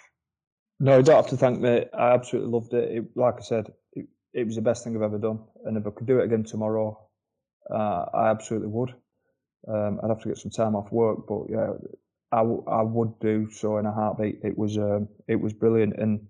No, 0.79 0.97
you 0.97 1.03
don't 1.03 1.15
have 1.15 1.27
to 1.27 1.37
thank 1.37 1.59
me. 1.59 1.85
I 1.93 2.13
absolutely 2.13 2.51
loved 2.51 2.73
it. 2.73 2.91
it 2.91 3.05
like 3.15 3.35
I 3.37 3.43
said, 3.43 3.71
it, 3.93 4.07
it 4.33 4.45
was 4.45 4.55
the 4.55 4.61
best 4.61 4.83
thing 4.83 4.95
I've 4.95 5.01
ever 5.01 5.17
done. 5.17 5.39
And 5.65 5.77
if 5.77 5.85
I 5.85 5.91
could 5.91 6.07
do 6.07 6.19
it 6.19 6.25
again 6.25 6.43
tomorrow, 6.43 6.99
uh, 7.69 8.05
I 8.13 8.29
absolutely 8.29 8.69
would. 8.69 8.93
Um, 9.67 9.99
I'd 10.03 10.09
have 10.09 10.21
to 10.21 10.29
get 10.29 10.37
some 10.37 10.51
time 10.51 10.75
off 10.75 10.91
work, 10.91 11.27
but 11.27 11.43
yeah, 11.49 11.73
I, 12.31 12.37
w- 12.37 12.63
I 12.67 12.81
would 12.81 13.19
do 13.19 13.49
so 13.51 13.77
in 13.77 13.85
a 13.85 13.91
heartbeat. 13.91 14.39
It 14.43 14.57
was 14.57 14.77
um, 14.77 15.07
it 15.27 15.35
was 15.35 15.53
brilliant, 15.53 15.97
and 15.97 16.27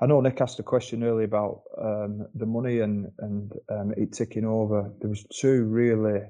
I 0.00 0.06
know 0.06 0.20
Nick 0.20 0.40
asked 0.40 0.58
a 0.58 0.64
question 0.64 1.04
earlier 1.04 1.26
about 1.26 1.62
um, 1.80 2.26
the 2.34 2.46
money 2.46 2.80
and 2.80 3.12
and 3.18 3.52
um, 3.68 3.92
it 3.96 4.12
ticking 4.12 4.44
over. 4.44 4.90
There 5.00 5.10
was 5.10 5.24
two 5.24 5.64
really 5.64 6.22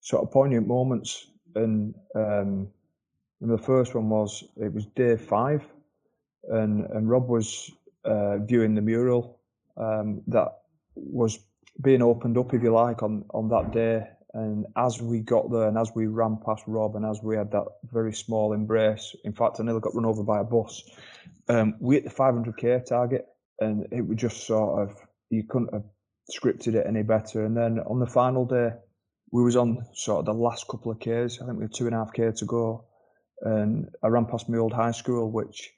sort 0.00 0.24
of 0.24 0.32
poignant 0.32 0.66
moments, 0.66 1.28
and, 1.54 1.94
um, 2.16 2.68
and 3.40 3.50
the 3.50 3.58
first 3.58 3.94
one 3.94 4.08
was 4.08 4.42
it 4.56 4.72
was 4.72 4.86
day 4.86 5.16
five, 5.16 5.62
and 6.48 6.86
and 6.86 7.08
Rob 7.08 7.28
was 7.28 7.70
uh, 8.04 8.38
viewing 8.38 8.74
the 8.74 8.82
mural 8.82 9.38
um, 9.76 10.22
that 10.28 10.48
was 10.94 11.38
being 11.80 12.02
opened 12.02 12.38
up, 12.38 12.52
if 12.54 12.62
you 12.62 12.72
like, 12.72 13.02
on 13.02 13.24
on 13.30 13.48
that 13.48 13.72
day. 13.72 14.06
And 14.34 14.66
as 14.76 15.00
we 15.00 15.20
got 15.20 15.50
there, 15.50 15.68
and 15.68 15.76
as 15.76 15.92
we 15.94 16.06
ran 16.06 16.38
past 16.44 16.64
Rob, 16.66 16.96
and 16.96 17.04
as 17.04 17.20
we 17.22 17.36
had 17.36 17.50
that 17.52 17.66
very 17.92 18.14
small 18.14 18.54
embrace, 18.54 19.14
in 19.24 19.32
fact, 19.34 19.60
I 19.60 19.62
nearly 19.62 19.80
got 19.80 19.94
run 19.94 20.06
over 20.06 20.22
by 20.22 20.40
a 20.40 20.44
bus. 20.44 20.82
Um, 21.48 21.74
we 21.80 21.96
hit 21.96 22.04
the 22.04 22.10
500k 22.10 22.86
target, 22.86 23.26
and 23.60 23.86
it 23.92 24.06
was 24.06 24.16
just 24.16 24.46
sort 24.46 24.82
of 24.82 24.96
you 25.28 25.44
couldn't 25.48 25.72
have 25.72 25.84
scripted 26.30 26.74
it 26.74 26.86
any 26.86 27.02
better. 27.02 27.44
And 27.44 27.56
then 27.56 27.80
on 27.80 27.98
the 27.98 28.06
final 28.06 28.46
day, 28.46 28.70
we 29.32 29.42
was 29.42 29.56
on 29.56 29.84
sort 29.94 30.20
of 30.20 30.26
the 30.26 30.34
last 30.34 30.66
couple 30.68 30.92
of 30.92 31.00
k's. 31.00 31.40
I 31.40 31.46
think 31.46 31.58
we 31.58 31.64
had 31.64 31.74
two 31.74 31.86
and 31.86 31.94
a 31.94 31.98
half 31.98 32.12
k 32.12 32.30
to 32.30 32.44
go, 32.46 32.84
and 33.42 33.88
I 34.02 34.08
ran 34.08 34.26
past 34.26 34.48
my 34.48 34.58
old 34.58 34.72
high 34.72 34.92
school, 34.92 35.30
which 35.30 35.70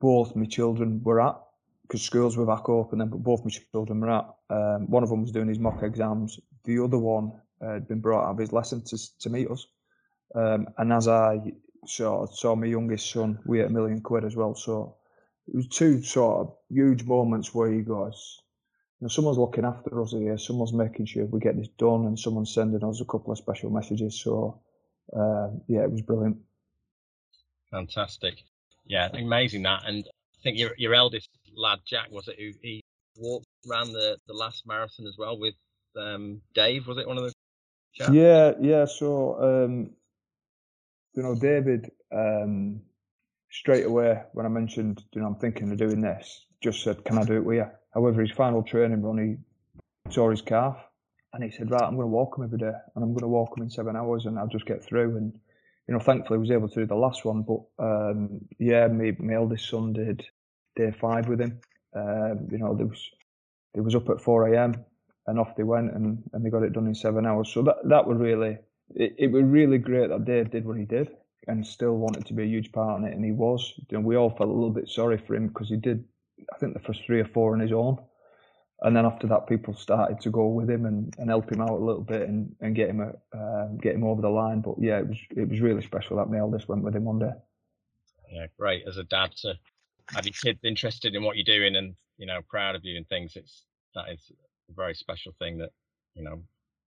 both 0.00 0.36
my 0.36 0.46
children 0.46 1.02
were 1.02 1.20
at 1.20 1.36
because 1.86 2.02
schools 2.02 2.36
were 2.36 2.46
back 2.46 2.68
open. 2.68 2.98
Then, 2.98 3.08
but 3.08 3.22
both 3.22 3.44
my 3.44 3.50
children 3.50 4.00
were 4.00 4.10
at. 4.10 4.26
Um, 4.50 4.90
one 4.90 5.02
of 5.02 5.10
them 5.10 5.22
was 5.22 5.32
doing 5.32 5.48
his 5.48 5.58
mock 5.58 5.82
exams. 5.82 6.40
The 6.64 6.82
other 6.82 6.98
one 6.98 7.32
had 7.60 7.88
been 7.88 8.00
brought 8.00 8.26
out 8.26 8.32
of 8.32 8.38
his 8.38 8.52
lesson 8.52 8.82
to 8.84 9.18
to 9.20 9.30
meet 9.30 9.50
us. 9.50 9.66
Um, 10.34 10.68
and 10.78 10.92
as 10.92 11.08
I 11.08 11.52
saw 11.86 12.26
saw 12.26 12.54
my 12.54 12.66
youngest 12.66 13.10
son, 13.10 13.38
we 13.46 13.58
had 13.58 13.68
a 13.68 13.72
million 13.72 14.00
quid 14.00 14.24
as 14.24 14.36
well. 14.36 14.54
So 14.54 14.96
it 15.46 15.54
was 15.54 15.68
two 15.68 16.02
sort 16.02 16.40
of 16.40 16.56
huge 16.70 17.04
moments 17.04 17.54
where 17.54 17.70
you 17.70 17.82
guys, 17.82 18.38
you 19.00 19.04
know, 19.04 19.08
someone's 19.08 19.38
looking 19.38 19.64
after 19.64 20.00
us 20.02 20.12
here, 20.12 20.38
someone's 20.38 20.72
making 20.72 21.06
sure 21.06 21.26
we 21.26 21.40
get 21.40 21.56
this 21.56 21.68
done, 21.78 22.06
and 22.06 22.18
someone's 22.18 22.54
sending 22.54 22.82
us 22.82 23.00
a 23.00 23.04
couple 23.04 23.32
of 23.32 23.38
special 23.38 23.70
messages. 23.70 24.20
So 24.20 24.60
um, 25.14 25.60
yeah, 25.68 25.82
it 25.82 25.90
was 25.90 26.02
brilliant. 26.02 26.38
Fantastic. 27.70 28.42
Yeah, 28.86 29.08
amazing 29.12 29.62
that. 29.62 29.82
And 29.86 30.06
think 30.44 30.58
your 30.58 30.70
your 30.76 30.94
eldest 30.94 31.28
lad 31.56 31.80
Jack 31.84 32.10
was 32.10 32.28
it 32.28 32.36
who 32.38 32.52
he 32.62 32.82
walked 33.16 33.46
ran 33.66 33.92
the 33.92 34.16
the 34.28 34.34
last 34.34 34.62
marathon 34.66 35.06
as 35.06 35.16
well 35.18 35.38
with 35.38 35.54
um, 35.96 36.40
Dave. 36.54 36.86
Was 36.86 36.98
it 36.98 37.08
one 37.08 37.18
of 37.18 37.24
the 37.24 37.32
chaps? 37.94 38.12
Yeah, 38.12 38.52
yeah. 38.60 38.84
So 38.84 39.40
um, 39.42 39.90
you 41.14 41.22
know, 41.22 41.34
David 41.34 41.90
um, 42.12 42.80
straight 43.50 43.86
away 43.86 44.22
when 44.32 44.46
I 44.46 44.48
mentioned, 44.48 45.02
you 45.12 45.20
know, 45.20 45.28
I'm 45.28 45.36
thinking 45.36 45.70
of 45.72 45.78
doing 45.78 46.00
this, 46.00 46.44
just 46.62 46.82
said, 46.82 47.04
"Can 47.04 47.18
I 47.18 47.24
do 47.24 47.36
it 47.36 47.44
with 47.44 47.56
you?" 47.56 47.70
However, 47.92 48.20
his 48.20 48.32
final 48.32 48.62
training 48.62 49.02
run, 49.02 49.38
he 50.06 50.12
tore 50.12 50.32
his 50.32 50.42
calf, 50.42 50.76
and 51.32 51.42
he 51.42 51.50
said, 51.50 51.70
"Right, 51.70 51.82
I'm 51.82 51.96
going 51.96 52.08
to 52.08 52.14
walk 52.14 52.36
him 52.36 52.44
every 52.44 52.58
day, 52.58 52.72
and 52.94 53.04
I'm 53.04 53.12
going 53.12 53.20
to 53.20 53.28
walk 53.28 53.56
him 53.56 53.62
in 53.62 53.70
seven 53.70 53.96
hours, 53.96 54.26
and 54.26 54.38
I'll 54.38 54.48
just 54.48 54.66
get 54.66 54.84
through." 54.84 55.16
And 55.16 55.38
you 55.86 55.94
know, 55.94 56.00
thankfully, 56.00 56.38
I 56.38 56.40
was 56.40 56.50
able 56.50 56.68
to 56.68 56.80
do 56.80 56.86
the 56.86 56.94
last 56.94 57.24
one. 57.24 57.42
But 57.42 57.60
um, 57.78 58.40
yeah, 58.58 58.88
my, 58.88 59.16
my 59.18 59.34
eldest 59.34 59.68
son 59.68 59.92
did 59.92 60.26
day 60.76 60.90
five 61.00 61.28
with 61.28 61.40
him. 61.40 61.60
Um, 61.94 62.48
you 62.50 62.58
know, 62.58 62.74
there 62.74 62.86
was 62.86 63.10
it 63.74 63.80
was 63.80 63.94
up 63.94 64.08
at 64.08 64.20
4 64.20 64.54
a.m. 64.54 64.74
and 65.26 65.38
off 65.38 65.56
they 65.56 65.62
went, 65.62 65.92
and, 65.94 66.22
and 66.32 66.44
they 66.44 66.50
got 66.50 66.62
it 66.62 66.72
done 66.72 66.86
in 66.86 66.94
seven 66.94 67.26
hours. 67.26 67.52
So 67.52 67.62
that 67.62 67.76
that 67.84 68.06
was 68.06 68.18
really 68.18 68.58
it, 68.94 69.14
it 69.18 69.32
was 69.32 69.44
really 69.44 69.78
great 69.78 70.10
that 70.10 70.24
Dave 70.24 70.50
did 70.50 70.66
what 70.66 70.78
he 70.78 70.84
did 70.84 71.08
and 71.46 71.66
still 71.66 71.96
wanted 71.96 72.26
to 72.26 72.32
be 72.32 72.42
a 72.42 72.46
huge 72.46 72.72
part 72.72 73.00
in 73.00 73.06
it, 73.06 73.14
and 73.14 73.24
he 73.24 73.32
was. 73.32 73.74
Know, 73.90 74.00
we 74.00 74.16
all 74.16 74.30
felt 74.30 74.48
a 74.48 74.52
little 74.52 74.70
bit 74.70 74.88
sorry 74.88 75.18
for 75.18 75.34
him 75.34 75.48
because 75.48 75.68
he 75.68 75.76
did, 75.76 76.04
I 76.52 76.58
think, 76.58 76.74
the 76.74 76.80
first 76.80 77.04
three 77.04 77.20
or 77.20 77.26
four 77.26 77.52
on 77.52 77.60
his 77.60 77.72
own. 77.72 77.98
And 78.80 78.96
then 78.96 79.06
after 79.06 79.26
that, 79.28 79.46
people 79.46 79.74
started 79.74 80.20
to 80.22 80.30
go 80.30 80.48
with 80.48 80.68
him 80.68 80.84
and, 80.84 81.14
and 81.18 81.30
help 81.30 81.50
him 81.50 81.60
out 81.60 81.70
a 81.70 81.84
little 81.84 82.02
bit 82.02 82.28
and, 82.28 82.54
and 82.60 82.74
get 82.74 82.90
him 82.90 83.00
a, 83.00 83.36
uh, 83.36 83.68
get 83.80 83.94
him 83.94 84.04
over 84.04 84.20
the 84.20 84.28
line. 84.28 84.60
But 84.60 84.76
yeah, 84.78 84.98
it 84.98 85.08
was 85.08 85.18
it 85.30 85.48
was 85.48 85.60
really 85.60 85.82
special 85.82 86.16
that 86.16 86.30
my 86.30 86.38
eldest 86.38 86.68
went 86.68 86.82
with 86.82 86.96
him 86.96 87.04
one 87.04 87.18
day. 87.18 87.32
Yeah, 88.30 88.46
great 88.58 88.84
as 88.88 88.96
a 88.96 89.04
dad 89.04 89.32
to 89.42 89.54
have 90.12 90.26
your 90.26 90.34
kids 90.42 90.60
interested 90.64 91.14
in 91.14 91.22
what 91.22 91.36
you're 91.36 91.44
doing 91.44 91.76
and 91.76 91.94
you 92.18 92.26
know 92.26 92.40
proud 92.48 92.74
of 92.74 92.84
you 92.84 92.96
and 92.96 93.08
things. 93.08 93.36
It's 93.36 93.64
that 93.94 94.10
is 94.10 94.20
a 94.70 94.74
very 94.74 94.94
special 94.94 95.32
thing 95.38 95.58
that 95.58 95.70
you 96.14 96.24
know 96.24 96.42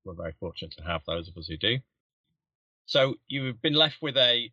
we're 0.06 0.14
very 0.14 0.34
fortunate 0.40 0.74
to 0.78 0.84
have 0.84 1.02
those 1.06 1.28
of 1.28 1.38
us 1.38 1.48
who 1.48 1.58
do. 1.58 1.78
So 2.86 3.16
you've 3.28 3.62
been 3.62 3.74
left 3.74 3.98
with 4.02 4.16
a 4.18 4.52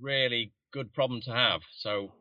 really 0.00 0.52
good 0.72 0.92
problem 0.92 1.20
to 1.22 1.32
have. 1.32 1.60
So 1.76 2.12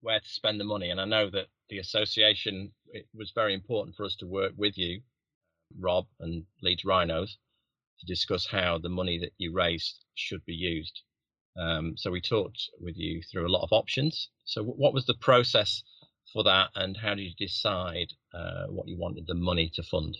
where 0.00 0.20
to 0.20 0.28
spend 0.28 0.60
the 0.60 0.64
money? 0.64 0.90
And 0.90 1.00
I 1.00 1.04
know 1.04 1.30
that 1.30 1.46
the 1.68 1.78
association 1.78 2.72
it 2.92 3.06
was 3.14 3.32
very 3.34 3.54
important 3.54 3.96
for 3.96 4.04
us 4.04 4.16
to 4.16 4.26
work 4.26 4.52
with 4.56 4.76
you, 4.76 5.00
Rob 5.78 6.06
and 6.20 6.44
Leeds 6.62 6.84
Rhinos, 6.84 7.38
to 8.00 8.06
discuss 8.06 8.46
how 8.46 8.78
the 8.78 8.88
money 8.88 9.18
that 9.18 9.32
you 9.38 9.52
raised 9.52 10.04
should 10.14 10.44
be 10.44 10.54
used. 10.54 11.02
Um, 11.56 11.94
so 11.96 12.10
we 12.10 12.20
talked 12.20 12.70
with 12.80 12.96
you 12.96 13.22
through 13.22 13.46
a 13.46 13.52
lot 13.52 13.62
of 13.62 13.72
options. 13.72 14.30
So 14.44 14.62
what 14.62 14.94
was 14.94 15.06
the 15.06 15.14
process 15.14 15.82
for 16.32 16.44
that, 16.44 16.70
and 16.74 16.96
how 16.96 17.14
did 17.14 17.22
you 17.22 17.34
decide 17.38 18.08
uh, 18.32 18.66
what 18.68 18.88
you 18.88 18.96
wanted 18.98 19.26
the 19.26 19.34
money 19.34 19.70
to 19.74 19.82
fund? 19.82 20.16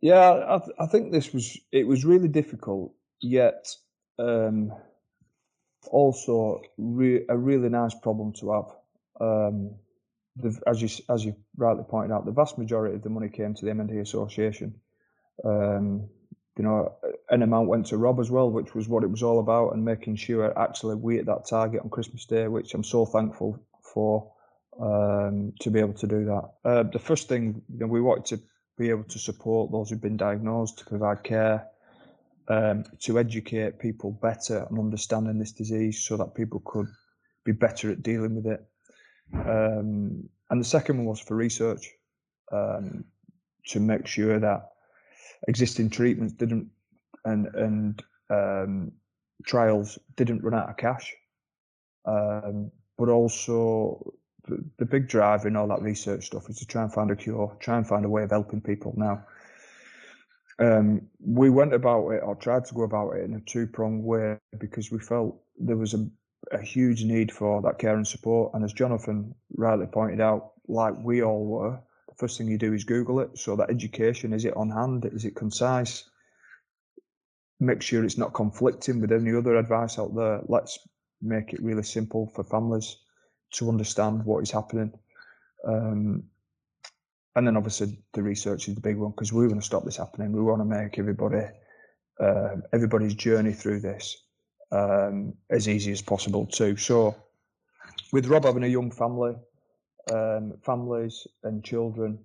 Yeah, 0.00 0.44
I, 0.48 0.58
th- 0.58 0.76
I 0.78 0.86
think 0.86 1.10
this 1.10 1.32
was 1.32 1.58
it 1.72 1.86
was 1.86 2.04
really 2.04 2.28
difficult, 2.28 2.94
yet 3.20 3.74
um, 4.18 4.72
also 5.90 6.62
re- 6.76 7.24
a 7.28 7.36
really 7.36 7.68
nice 7.68 7.94
problem 7.94 8.32
to 8.34 8.52
have. 8.52 8.76
Um, 9.20 9.74
the, 10.36 10.56
as 10.68 10.80
you 10.80 10.88
as 11.10 11.24
you 11.24 11.34
rightly 11.56 11.84
pointed 11.88 12.14
out, 12.14 12.24
the 12.24 12.30
vast 12.30 12.58
majority 12.58 12.94
of 12.94 13.02
the 13.02 13.10
money 13.10 13.28
came 13.28 13.54
to 13.54 13.64
the 13.64 13.72
MND 13.72 14.00
Association. 14.00 14.74
Um, 15.44 16.08
you 16.58 16.64
know, 16.64 16.92
an 17.30 17.42
amount 17.42 17.68
went 17.68 17.86
to 17.86 17.96
Rob 17.96 18.18
as 18.18 18.30
well, 18.30 18.50
which 18.50 18.74
was 18.74 18.88
what 18.88 19.04
it 19.04 19.10
was 19.10 19.22
all 19.22 19.38
about, 19.38 19.74
and 19.74 19.84
making 19.84 20.16
sure 20.16 20.58
actually 20.58 20.96
we 20.96 21.16
hit 21.16 21.26
that 21.26 21.46
target 21.48 21.82
on 21.82 21.88
Christmas 21.88 22.26
Day, 22.26 22.48
which 22.48 22.74
I'm 22.74 22.82
so 22.82 23.06
thankful 23.06 23.64
for 23.94 24.32
um, 24.80 25.52
to 25.60 25.70
be 25.70 25.78
able 25.78 25.94
to 25.94 26.06
do 26.08 26.24
that. 26.24 26.50
Uh, 26.64 26.82
the 26.82 26.98
first 26.98 27.28
thing 27.28 27.62
you 27.72 27.78
know, 27.78 27.86
we 27.86 28.00
wanted 28.00 28.26
to 28.26 28.42
be 28.76 28.90
able 28.90 29.04
to 29.04 29.18
support 29.18 29.70
those 29.70 29.90
who've 29.90 30.00
been 30.00 30.16
diagnosed, 30.16 30.78
to 30.78 30.84
provide 30.84 31.22
care, 31.22 31.68
um, 32.48 32.84
to 33.00 33.20
educate 33.20 33.78
people 33.78 34.10
better 34.10 34.66
on 34.68 34.80
understanding 34.80 35.38
this 35.38 35.52
disease, 35.52 36.04
so 36.04 36.16
that 36.16 36.34
people 36.34 36.60
could 36.64 36.88
be 37.44 37.52
better 37.52 37.92
at 37.92 38.02
dealing 38.02 38.34
with 38.34 38.46
it. 38.46 38.66
Um, 39.32 40.28
and 40.50 40.60
the 40.60 40.64
second 40.64 40.96
one 40.96 41.06
was 41.06 41.20
for 41.20 41.36
research 41.36 41.88
um, 42.50 43.04
to 43.68 43.78
make 43.78 44.08
sure 44.08 44.40
that 44.40 44.70
existing 45.46 45.90
treatments 45.90 46.32
didn't 46.34 46.68
and 47.24 47.46
and 47.54 48.02
um, 48.30 48.92
trials 49.46 49.98
didn't 50.16 50.42
run 50.42 50.54
out 50.54 50.70
of 50.70 50.76
cash. 50.76 51.14
Um, 52.04 52.70
but 52.96 53.08
also 53.08 54.14
the, 54.46 54.64
the 54.78 54.86
big 54.86 55.08
drive 55.08 55.44
in 55.46 55.56
all 55.56 55.68
that 55.68 55.82
research 55.82 56.26
stuff 56.26 56.48
is 56.48 56.58
to 56.58 56.66
try 56.66 56.82
and 56.82 56.92
find 56.92 57.10
a 57.10 57.16
cure, 57.16 57.56
try 57.60 57.76
and 57.76 57.86
find 57.86 58.04
a 58.04 58.08
way 58.08 58.22
of 58.22 58.30
helping 58.30 58.60
people. 58.60 58.94
Now, 58.96 59.24
um, 60.58 61.02
we 61.20 61.50
went 61.50 61.72
about 61.72 62.08
it 62.10 62.22
or 62.24 62.34
tried 62.34 62.64
to 62.66 62.74
go 62.74 62.82
about 62.82 63.12
it 63.12 63.24
in 63.24 63.34
a 63.34 63.40
two 63.40 63.66
pronged 63.66 64.02
way 64.02 64.38
because 64.58 64.90
we 64.90 64.98
felt 64.98 65.40
there 65.58 65.76
was 65.76 65.94
a, 65.94 66.08
a 66.50 66.60
huge 66.60 67.04
need 67.04 67.30
for 67.30 67.62
that 67.62 67.78
care 67.78 67.94
and 67.94 68.06
support. 68.06 68.52
And 68.54 68.64
as 68.64 68.72
Jonathan 68.72 69.34
rightly 69.56 69.86
pointed 69.86 70.20
out, 70.20 70.52
like 70.66 70.94
we 70.98 71.22
all 71.22 71.44
were, 71.44 71.80
first 72.18 72.36
thing 72.36 72.48
you 72.48 72.58
do 72.58 72.74
is 72.74 72.84
Google 72.84 73.20
it. 73.20 73.38
So 73.38 73.56
that 73.56 73.70
education 73.70 74.32
is 74.32 74.44
it 74.44 74.56
on 74.56 74.70
hand? 74.70 75.04
Is 75.06 75.24
it 75.24 75.36
concise? 75.36 76.04
Make 77.60 77.82
sure 77.82 78.04
it's 78.04 78.18
not 78.18 78.34
conflicting 78.34 79.00
with 79.00 79.12
any 79.12 79.34
other 79.34 79.56
advice 79.56 79.98
out 79.98 80.14
there. 80.14 80.40
Let's 80.46 80.78
make 81.22 81.52
it 81.52 81.62
really 81.62 81.82
simple 81.82 82.30
for 82.34 82.44
families 82.44 82.96
to 83.54 83.68
understand 83.68 84.24
what 84.24 84.42
is 84.42 84.50
happening. 84.50 84.92
Um, 85.66 86.24
and 87.34 87.46
then 87.46 87.56
obviously 87.56 87.98
the 88.12 88.22
research 88.22 88.68
is 88.68 88.74
the 88.74 88.80
big 88.80 88.96
one 88.96 89.12
because 89.12 89.32
we 89.32 89.46
want 89.46 89.60
to 89.60 89.66
stop 89.66 89.84
this 89.84 89.96
happening. 89.96 90.32
We 90.32 90.42
want 90.42 90.60
to 90.60 90.64
make 90.64 90.98
everybody 90.98 91.46
uh, 92.20 92.56
everybody's 92.72 93.14
journey 93.14 93.52
through 93.52 93.80
this 93.80 94.16
um, 94.72 95.34
as 95.50 95.68
easy 95.68 95.92
as 95.92 96.02
possible 96.02 96.46
too. 96.46 96.76
So 96.76 97.16
with 98.12 98.26
Rob 98.26 98.44
having 98.44 98.64
a 98.64 98.68
young 98.68 98.90
family, 98.90 99.34
um, 100.12 100.54
families 100.64 101.26
and 101.42 101.64
children 101.64 102.18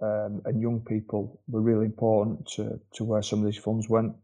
um, 0.00 0.42
and 0.44 0.60
young 0.60 0.80
people 0.80 1.40
were 1.48 1.60
really 1.60 1.86
important 1.86 2.46
to, 2.46 2.78
to 2.94 3.04
where 3.04 3.22
some 3.22 3.40
of 3.40 3.46
these 3.46 3.62
funds 3.62 3.88
went. 3.88 4.14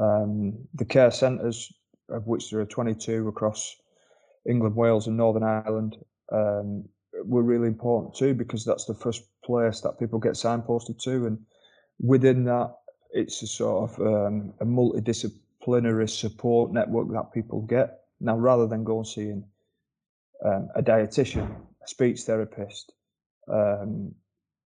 Um, 0.00 0.66
the 0.74 0.84
care 0.84 1.10
centres, 1.10 1.72
of 2.08 2.26
which 2.26 2.50
there 2.50 2.60
are 2.60 2.66
22 2.66 3.28
across 3.28 3.76
England, 4.48 4.76
Wales, 4.76 5.06
and 5.06 5.16
Northern 5.16 5.42
Ireland, 5.42 5.96
um, 6.32 6.84
were 7.24 7.42
really 7.42 7.68
important 7.68 8.14
too 8.14 8.34
because 8.34 8.64
that's 8.64 8.86
the 8.86 8.94
first 8.94 9.24
place 9.44 9.80
that 9.80 9.98
people 9.98 10.18
get 10.18 10.32
signposted 10.32 10.98
to, 11.02 11.26
and 11.26 11.38
within 12.00 12.44
that, 12.44 12.74
it's 13.10 13.42
a 13.42 13.46
sort 13.46 13.90
of 13.90 14.00
um, 14.00 14.52
a 14.60 14.64
multidisciplinary 14.64 16.10
support 16.10 16.72
network 16.72 17.10
that 17.12 17.32
people 17.32 17.62
get. 17.62 18.00
Now, 18.20 18.36
rather 18.36 18.66
than 18.66 18.84
going 18.84 18.98
and 18.98 19.06
seeing 19.06 19.44
um, 20.44 20.68
a 20.74 20.82
dietitian, 20.82 21.54
a 21.84 21.88
speech 21.88 22.22
therapist, 22.22 22.92
um, 23.48 24.14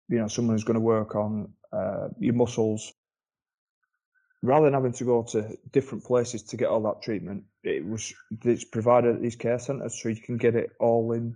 you 0.10 0.20
know, 0.20 0.28
someone 0.28 0.56
who's 0.56 0.64
going 0.64 0.76
to 0.76 0.82
work 0.82 1.16
on 1.16 1.54
uh, 1.74 2.08
your 2.20 2.34
muscles. 2.34 2.94
Rather 4.44 4.66
than 4.66 4.74
having 4.74 4.94
to 4.94 5.04
go 5.04 5.24
to 5.24 5.58
different 5.72 6.04
places 6.04 6.44
to 6.44 6.58
get 6.58 6.70
all 6.70 6.84
that 6.84 7.02
treatment, 7.02 7.44
it 7.64 7.86
was 7.86 8.14
it's 8.46 8.64
provided 8.64 9.16
at 9.16 9.22
these 9.22 9.36
care 9.36 9.60
centres, 9.60 10.00
so 10.00 10.10
you 10.10 10.22
can 10.22 10.38
get 10.38 10.56
it 10.56 10.70
all 10.80 11.12
in 11.14 11.36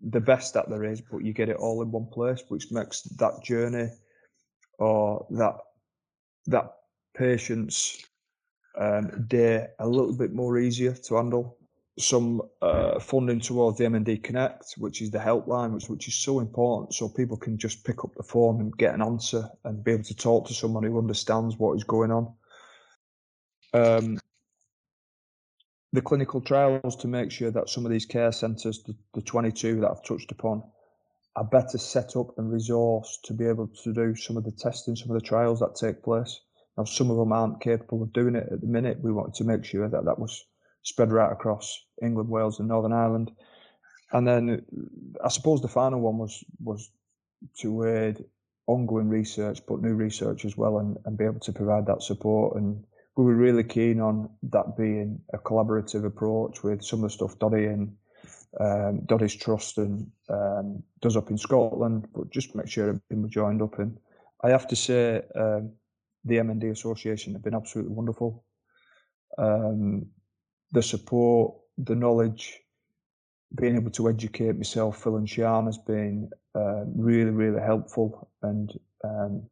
the 0.00 0.20
best 0.20 0.54
that 0.54 0.68
there 0.68 0.84
is, 0.84 1.00
but 1.00 1.24
you 1.24 1.32
get 1.32 1.48
it 1.48 1.56
all 1.56 1.80
in 1.82 1.92
one 1.92 2.06
place, 2.06 2.42
which 2.48 2.72
makes 2.72 3.02
that 3.02 3.42
journey 3.44 3.88
or 4.78 5.26
that 5.30 5.54
that 6.46 6.72
patient's 7.16 8.02
um, 8.78 9.26
day 9.28 9.66
a 9.78 9.86
little 9.86 10.16
bit 10.16 10.32
more 10.32 10.58
easier 10.58 10.92
to 10.92 11.16
handle. 11.16 11.56
Some 12.00 12.42
uh, 12.62 12.98
funding 12.98 13.40
towards 13.40 13.78
the 13.78 13.84
MND 13.84 14.22
Connect, 14.22 14.74
which 14.78 15.02
is 15.02 15.10
the 15.10 15.18
helpline, 15.18 15.72
which 15.72 15.88
which 15.88 16.08
is 16.08 16.14
so 16.14 16.40
important, 16.40 16.94
so 16.94 17.08
people 17.08 17.36
can 17.36 17.58
just 17.58 17.84
pick 17.84 18.04
up 18.04 18.14
the 18.14 18.22
phone 18.22 18.60
and 18.60 18.76
get 18.76 18.94
an 18.94 19.02
answer 19.02 19.50
and 19.64 19.84
be 19.84 19.92
able 19.92 20.04
to 20.04 20.16
talk 20.16 20.46
to 20.48 20.54
someone 20.54 20.82
who 20.82 20.98
understands 20.98 21.56
what 21.58 21.76
is 21.76 21.84
going 21.84 22.10
on. 22.10 22.32
Um, 23.74 24.18
the 25.92 26.00
clinical 26.00 26.40
trials 26.40 26.96
to 26.96 27.08
make 27.08 27.30
sure 27.30 27.50
that 27.50 27.68
some 27.68 27.84
of 27.84 27.90
these 27.90 28.06
care 28.06 28.32
centres, 28.32 28.82
the, 28.84 28.94
the 29.14 29.22
22 29.22 29.80
that 29.80 29.90
I've 29.90 30.04
touched 30.04 30.32
upon, 30.32 30.62
are 31.36 31.44
better 31.44 31.78
set 31.78 32.16
up 32.16 32.38
and 32.38 32.52
resourced 32.52 33.22
to 33.24 33.34
be 33.34 33.46
able 33.46 33.68
to 33.82 33.92
do 33.92 34.14
some 34.14 34.36
of 34.36 34.44
the 34.44 34.52
testing, 34.52 34.96
some 34.96 35.10
of 35.10 35.20
the 35.20 35.26
trials 35.26 35.60
that 35.60 35.74
take 35.74 36.02
place. 36.02 36.40
Now, 36.76 36.84
some 36.84 37.10
of 37.10 37.16
them 37.16 37.32
aren't 37.32 37.60
capable 37.60 38.02
of 38.02 38.12
doing 38.12 38.36
it 38.36 38.48
at 38.50 38.60
the 38.60 38.66
minute. 38.66 39.00
We 39.02 39.12
wanted 39.12 39.34
to 39.34 39.44
make 39.44 39.64
sure 39.64 39.88
that 39.88 40.04
that 40.04 40.18
was 40.18 40.44
spread 40.82 41.12
right 41.12 41.32
across 41.32 41.84
England, 42.02 42.28
Wales, 42.28 42.58
and 42.58 42.68
Northern 42.68 42.92
Ireland. 42.92 43.30
And 44.12 44.26
then 44.26 44.64
I 45.24 45.28
suppose 45.28 45.60
the 45.60 45.68
final 45.68 46.00
one 46.00 46.18
was 46.18 46.44
was 46.62 46.90
to 47.60 47.84
aid 47.84 48.24
ongoing 48.66 49.08
research, 49.08 49.60
but 49.66 49.80
new 49.80 49.94
research 49.94 50.44
as 50.44 50.56
well, 50.56 50.78
and, 50.78 50.96
and 51.04 51.16
be 51.16 51.24
able 51.24 51.40
to 51.40 51.52
provide 51.52 51.86
that 51.86 52.02
support. 52.02 52.56
And 52.56 52.84
we 53.16 53.24
were 53.24 53.34
really 53.34 53.64
keen 53.64 54.00
on 54.00 54.30
that 54.44 54.76
being 54.76 55.20
a 55.32 55.38
collaborative 55.38 56.04
approach 56.04 56.62
with 56.62 56.84
some 56.84 57.00
of 57.00 57.10
the 57.10 57.10
stuff 57.10 57.38
Doddie 57.38 57.66
and 57.66 57.96
um, 58.58 59.00
Doddie's 59.06 59.36
Trust 59.36 59.78
and 59.78 60.10
um, 60.28 60.82
does 61.00 61.16
up 61.16 61.30
in 61.30 61.38
Scotland, 61.38 62.08
but 62.14 62.30
just 62.30 62.54
make 62.54 62.68
sure 62.68 62.88
everything 62.88 63.22
was 63.22 63.30
joined 63.30 63.62
up. 63.62 63.78
And 63.78 63.98
I 64.42 64.50
have 64.50 64.66
to 64.68 64.76
say, 64.76 65.22
um, 65.34 65.72
the 66.24 66.36
MND 66.36 66.70
Association 66.70 67.32
have 67.32 67.42
been 67.42 67.54
absolutely 67.54 67.94
wonderful. 67.94 68.44
Um, 69.38 70.06
the 70.72 70.82
support, 70.82 71.54
the 71.78 71.94
knowledge, 71.94 72.60
being 73.54 73.76
able 73.76 73.90
to 73.90 74.08
educate 74.08 74.56
myself, 74.56 75.02
Phil 75.02 75.16
and 75.16 75.28
Sean 75.28 75.66
has 75.66 75.78
been 75.78 76.30
uh, 76.54 76.84
really, 76.94 77.30
really 77.30 77.60
helpful 77.60 78.30
and 78.42 78.72
um, 79.04 79.42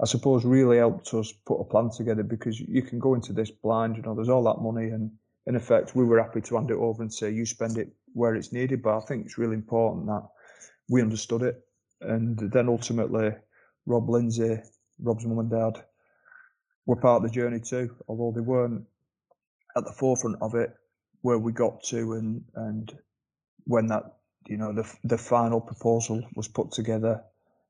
I 0.00 0.06
suppose 0.06 0.44
really 0.44 0.78
helped 0.78 1.12
us 1.12 1.32
put 1.46 1.60
a 1.60 1.64
plan 1.64 1.90
together 1.90 2.22
because 2.22 2.58
you 2.58 2.82
can 2.82 2.98
go 2.98 3.14
into 3.14 3.32
this 3.32 3.50
blind, 3.50 3.96
you 3.96 4.02
know, 4.02 4.14
there's 4.14 4.30
all 4.30 4.44
that 4.44 4.62
money 4.62 4.88
and 4.88 5.10
in 5.46 5.56
effect 5.56 5.94
we 5.94 6.04
were 6.04 6.22
happy 6.22 6.40
to 6.40 6.56
hand 6.56 6.70
it 6.70 6.76
over 6.76 7.02
and 7.02 7.12
say 7.12 7.30
you 7.30 7.44
spend 7.44 7.76
it 7.76 7.92
where 8.14 8.34
it's 8.34 8.52
needed. 8.52 8.82
But 8.82 8.96
I 8.96 9.00
think 9.00 9.26
it's 9.26 9.38
really 9.38 9.56
important 9.56 10.06
that 10.06 10.26
we 10.88 11.02
understood 11.02 11.42
it. 11.42 11.62
And 12.00 12.38
then 12.38 12.68
ultimately 12.68 13.32
Rob 13.84 14.08
Lindsay, 14.08 14.58
Rob's 14.98 15.26
mum 15.26 15.38
and 15.40 15.50
dad, 15.50 15.84
were 16.86 16.96
part 16.96 17.22
of 17.22 17.28
the 17.28 17.34
journey 17.34 17.60
too, 17.60 17.94
although 18.08 18.32
they 18.34 18.40
weren't 18.40 18.84
at 19.76 19.84
the 19.84 19.92
forefront 19.92 20.36
of 20.40 20.54
it 20.54 20.70
where 21.22 21.38
we 21.38 21.52
got 21.52 21.82
to 21.82 22.14
and 22.14 22.42
and 22.54 22.96
when 23.64 23.86
that 23.86 24.04
you 24.46 24.56
know 24.56 24.72
the 24.72 24.90
the 25.04 25.18
final 25.18 25.60
proposal 25.60 26.22
was 26.34 26.48
put 26.48 26.72
together 26.72 27.22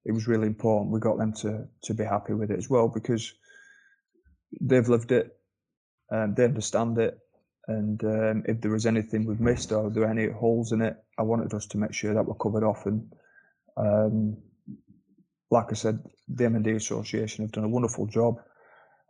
it 0.04 0.12
was 0.12 0.26
really 0.26 0.46
important. 0.46 0.92
We 0.92 1.00
got 1.00 1.18
them 1.18 1.32
to 1.34 1.66
to 1.82 1.94
be 1.94 2.04
happy 2.04 2.32
with 2.32 2.50
it 2.50 2.58
as 2.58 2.70
well 2.70 2.88
because 2.88 3.32
they've 4.60 4.88
lived 4.88 5.12
it 5.12 5.36
and 6.10 6.34
they 6.34 6.44
understand 6.44 6.98
it. 6.98 7.18
And 7.68 8.02
um, 8.04 8.42
if 8.46 8.60
there 8.60 8.70
was 8.70 8.86
anything 8.86 9.26
we've 9.26 9.40
missed 9.40 9.70
or 9.70 9.90
there 9.90 10.08
any 10.08 10.28
holes 10.28 10.72
in 10.72 10.80
it 10.80 10.96
I 11.18 11.22
wanted 11.22 11.54
us 11.54 11.66
to 11.66 11.78
make 11.78 11.92
sure 11.92 12.14
that 12.14 12.24
we're 12.24 12.34
covered 12.34 12.64
off. 12.64 12.86
And 12.86 13.12
um, 13.76 14.36
like 15.50 15.66
I 15.70 15.74
said 15.74 16.00
the 16.28 16.44
MND 16.44 16.76
Association 16.76 17.44
have 17.44 17.52
done 17.52 17.64
a 17.64 17.68
wonderful 17.68 18.06
job. 18.06 18.40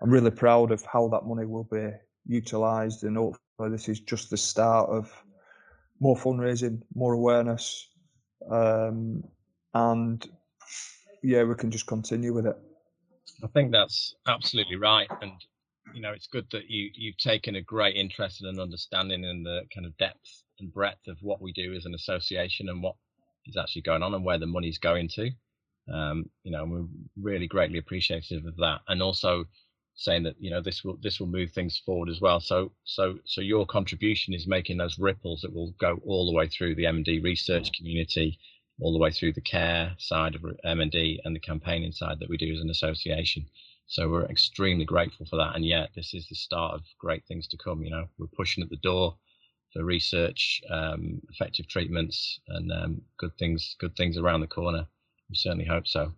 I'm 0.02 0.10
really 0.10 0.30
proud 0.30 0.72
of 0.72 0.82
how 0.84 1.08
that 1.08 1.26
money 1.26 1.46
will 1.46 1.68
be 1.70 1.90
utilised, 2.26 3.02
and 3.02 3.16
hopefully 3.16 3.70
this 3.70 3.88
is 3.88 4.00
just 4.00 4.30
the 4.30 4.36
start 4.36 4.90
of 4.90 5.10
more 6.00 6.16
fundraising, 6.16 6.82
more 6.94 7.12
awareness, 7.12 7.88
um, 8.50 9.22
and 9.74 10.28
yeah, 11.22 11.44
we 11.44 11.54
can 11.54 11.70
just 11.70 11.86
continue 11.86 12.32
with 12.32 12.46
it. 12.46 12.56
I 13.42 13.46
think 13.48 13.72
that's 13.72 14.14
absolutely 14.26 14.76
right, 14.76 15.08
and 15.22 15.32
you 15.94 16.00
know 16.00 16.12
it's 16.12 16.26
good 16.26 16.46
that 16.52 16.68
you 16.68 16.90
you've 16.94 17.18
taken 17.18 17.56
a 17.56 17.62
great 17.62 17.96
interest 17.96 18.42
and 18.42 18.60
understanding 18.60 19.24
in 19.24 19.42
the 19.42 19.62
kind 19.74 19.86
of 19.86 19.96
depth 19.98 20.42
and 20.58 20.72
breadth 20.72 21.06
of 21.08 21.16
what 21.22 21.40
we 21.40 21.52
do 21.52 21.74
as 21.74 21.86
an 21.86 21.94
association 21.94 22.68
and 22.68 22.82
what 22.82 22.96
is 23.46 23.56
actually 23.56 23.82
going 23.82 24.02
on 24.02 24.14
and 24.14 24.24
where 24.24 24.38
the 24.38 24.46
money's 24.46 24.78
going 24.78 25.08
to. 25.08 25.30
Um, 25.92 26.26
you 26.44 26.52
know, 26.52 26.64
we're 26.64 26.86
really 27.20 27.48
greatly 27.48 27.78
appreciative 27.78 28.44
of 28.46 28.56
that, 28.56 28.80
and 28.88 29.02
also 29.02 29.44
saying 30.00 30.22
that 30.22 30.34
you 30.40 30.50
know 30.50 30.62
this 30.62 30.82
will 30.82 30.98
this 31.02 31.20
will 31.20 31.26
move 31.26 31.52
things 31.52 31.76
forward 31.84 32.08
as 32.08 32.22
well. 32.22 32.40
So 32.40 32.72
so 32.84 33.18
so 33.26 33.42
your 33.42 33.66
contribution 33.66 34.32
is 34.32 34.46
making 34.46 34.78
those 34.78 34.98
ripples 34.98 35.42
that 35.42 35.52
will 35.52 35.72
go 35.78 36.00
all 36.06 36.26
the 36.26 36.36
way 36.36 36.48
through 36.48 36.74
the 36.74 36.84
MND 36.84 37.22
research 37.22 37.70
community, 37.72 38.38
all 38.80 38.94
the 38.94 38.98
way 38.98 39.10
through 39.10 39.34
the 39.34 39.42
care 39.42 39.94
side 39.98 40.34
of 40.34 40.42
MND 40.64 41.18
and 41.24 41.36
the 41.36 41.40
campaigning 41.40 41.92
side 41.92 42.18
that 42.18 42.30
we 42.30 42.38
do 42.38 42.50
as 42.50 42.60
an 42.60 42.70
association. 42.70 43.46
So 43.88 44.08
we're 44.08 44.24
extremely 44.24 44.86
grateful 44.86 45.26
for 45.26 45.36
that. 45.36 45.54
And 45.54 45.66
yet 45.66 45.90
this 45.94 46.14
is 46.14 46.26
the 46.28 46.34
start 46.34 46.74
of 46.74 46.82
great 46.98 47.24
things 47.26 47.46
to 47.48 47.58
come. 47.58 47.82
You 47.82 47.90
know, 47.90 48.08
we're 48.18 48.26
pushing 48.28 48.62
at 48.64 48.70
the 48.70 48.76
door 48.76 49.18
for 49.74 49.84
research, 49.84 50.62
um, 50.70 51.20
effective 51.30 51.68
treatments, 51.68 52.40
and 52.48 52.72
um, 52.72 53.02
good 53.18 53.36
things 53.38 53.76
good 53.78 53.94
things 53.96 54.16
around 54.16 54.40
the 54.40 54.46
corner. 54.46 54.86
We 55.28 55.36
certainly 55.36 55.66
hope 55.66 55.86
so 55.86 56.14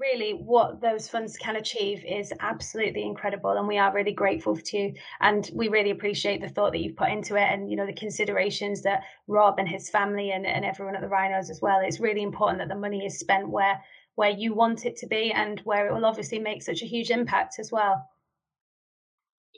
really 0.00 0.32
what 0.32 0.80
those 0.80 1.06
funds 1.08 1.36
can 1.36 1.56
achieve 1.56 2.02
is 2.04 2.32
absolutely 2.40 3.02
incredible 3.02 3.50
and 3.50 3.68
we 3.68 3.76
are 3.76 3.92
really 3.92 4.12
grateful 4.12 4.56
to 4.56 4.76
you 4.78 4.94
and 5.20 5.50
we 5.54 5.68
really 5.68 5.90
appreciate 5.90 6.40
the 6.40 6.48
thought 6.48 6.72
that 6.72 6.78
you've 6.78 6.96
put 6.96 7.10
into 7.10 7.36
it 7.36 7.46
and 7.52 7.70
you 7.70 7.76
know 7.76 7.84
the 7.84 7.92
considerations 7.92 8.80
that 8.82 9.02
rob 9.28 9.58
and 9.58 9.68
his 9.68 9.90
family 9.90 10.30
and, 10.30 10.46
and 10.46 10.64
everyone 10.64 10.96
at 10.96 11.02
the 11.02 11.08
rhinos 11.08 11.50
as 11.50 11.60
well. 11.60 11.80
It's 11.80 12.00
really 12.00 12.22
important 12.22 12.58
that 12.58 12.68
the 12.68 12.80
money 12.80 13.04
is 13.04 13.18
spent 13.18 13.50
where 13.50 13.80
where 14.14 14.30
you 14.30 14.54
want 14.54 14.86
it 14.86 14.96
to 14.96 15.06
be 15.06 15.32
and 15.32 15.60
where 15.60 15.86
it 15.86 15.92
will 15.94 16.06
obviously 16.06 16.38
make 16.38 16.62
such 16.62 16.82
a 16.82 16.86
huge 16.86 17.10
impact 17.10 17.58
as 17.58 17.70
well. 17.70 18.08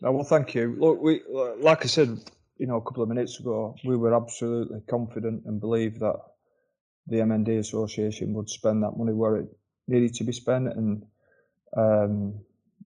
Well 0.03 0.25
thank 0.25 0.55
you. 0.57 0.75
Look 0.77 1.01
we 1.01 1.23
like 1.59 1.85
i 1.85 1.89
said 1.89 2.19
you 2.59 2.67
know 2.67 2.77
a 2.77 2.83
couple 2.83 3.05
of 3.05 3.09
minutes 3.09 3.39
ago 3.39 3.77
we 3.85 3.97
were 3.97 4.15
absolutely 4.15 4.81
confident 4.91 5.45
and 5.47 5.61
believed 5.61 6.01
that 6.01 6.17
the 7.07 7.17
mnd 7.17 7.59
association 7.59 8.35
would 8.35 8.49
spend 8.49 8.83
that 8.83 8.97
money 8.97 9.13
where 9.13 9.37
it 9.37 9.49
needed 9.89 10.15
to 10.15 10.25
be 10.25 10.33
spent. 10.33 10.69
And 10.69 11.05
um, 11.77 12.41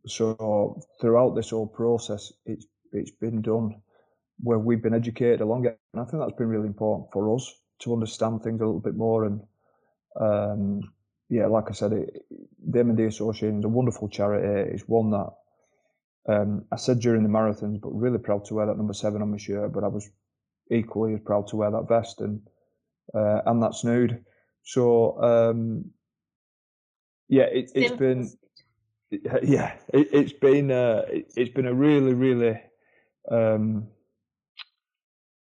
so 0.06 0.80
throughout 1.00 1.34
this 1.34 1.50
whole 1.50 1.66
process, 1.66 2.32
it's 2.44 2.66
it's 2.92 3.10
been 3.10 3.42
done 3.42 3.82
where 4.42 4.58
we've 4.58 4.82
been 4.82 4.94
educated 4.94 5.40
along 5.40 5.66
it, 5.66 5.78
and 5.92 6.02
I 6.02 6.04
think 6.04 6.22
that's 6.22 6.38
been 6.38 6.48
really 6.48 6.66
important 6.66 7.10
for 7.12 7.34
us 7.34 7.52
to 7.80 7.92
understand 7.92 8.42
things 8.42 8.60
a 8.60 8.64
little 8.64 8.80
bit 8.80 8.94
more. 8.94 9.24
And 9.24 9.40
um, 10.20 10.92
yeah, 11.28 11.46
like 11.46 11.64
I 11.68 11.72
said, 11.72 11.92
it, 11.92 12.24
the 12.30 12.78
MND 12.78 13.06
Association 13.06 13.58
is 13.58 13.64
a 13.64 13.68
wonderful 13.68 14.08
charity. 14.08 14.72
It's 14.72 14.88
one 14.88 15.10
that 15.10 15.30
um, 16.28 16.64
I 16.72 16.76
said 16.76 17.00
during 17.00 17.22
the 17.22 17.28
marathons, 17.28 17.80
but 17.80 17.90
really 17.90 18.18
proud 18.18 18.44
to 18.46 18.54
wear 18.54 18.66
that 18.66 18.76
number 18.76 18.94
seven 18.94 19.22
on 19.22 19.30
my 19.30 19.36
shirt. 19.38 19.72
But 19.72 19.84
I 19.84 19.88
was 19.88 20.08
equally 20.70 21.14
as 21.14 21.20
proud 21.20 21.48
to 21.48 21.56
wear 21.56 21.70
that 21.70 21.88
vest 21.88 22.20
and 22.20 22.40
uh, 23.14 23.40
and 23.46 23.62
that 23.62 23.74
snood. 23.74 24.24
So 24.64 25.22
um, 25.22 25.90
yeah, 27.28 27.44
it, 27.44 27.70
has 27.74 27.92
been 27.92 28.30
yeah, 29.42 29.74
it, 29.92 30.14
has 30.14 30.32
been 30.32 30.70
uh, 30.70 31.02
it, 31.08 31.32
has 31.36 31.48
been 31.48 31.66
a 31.66 31.74
really 31.74 32.14
really 32.14 32.60
um, 33.30 33.88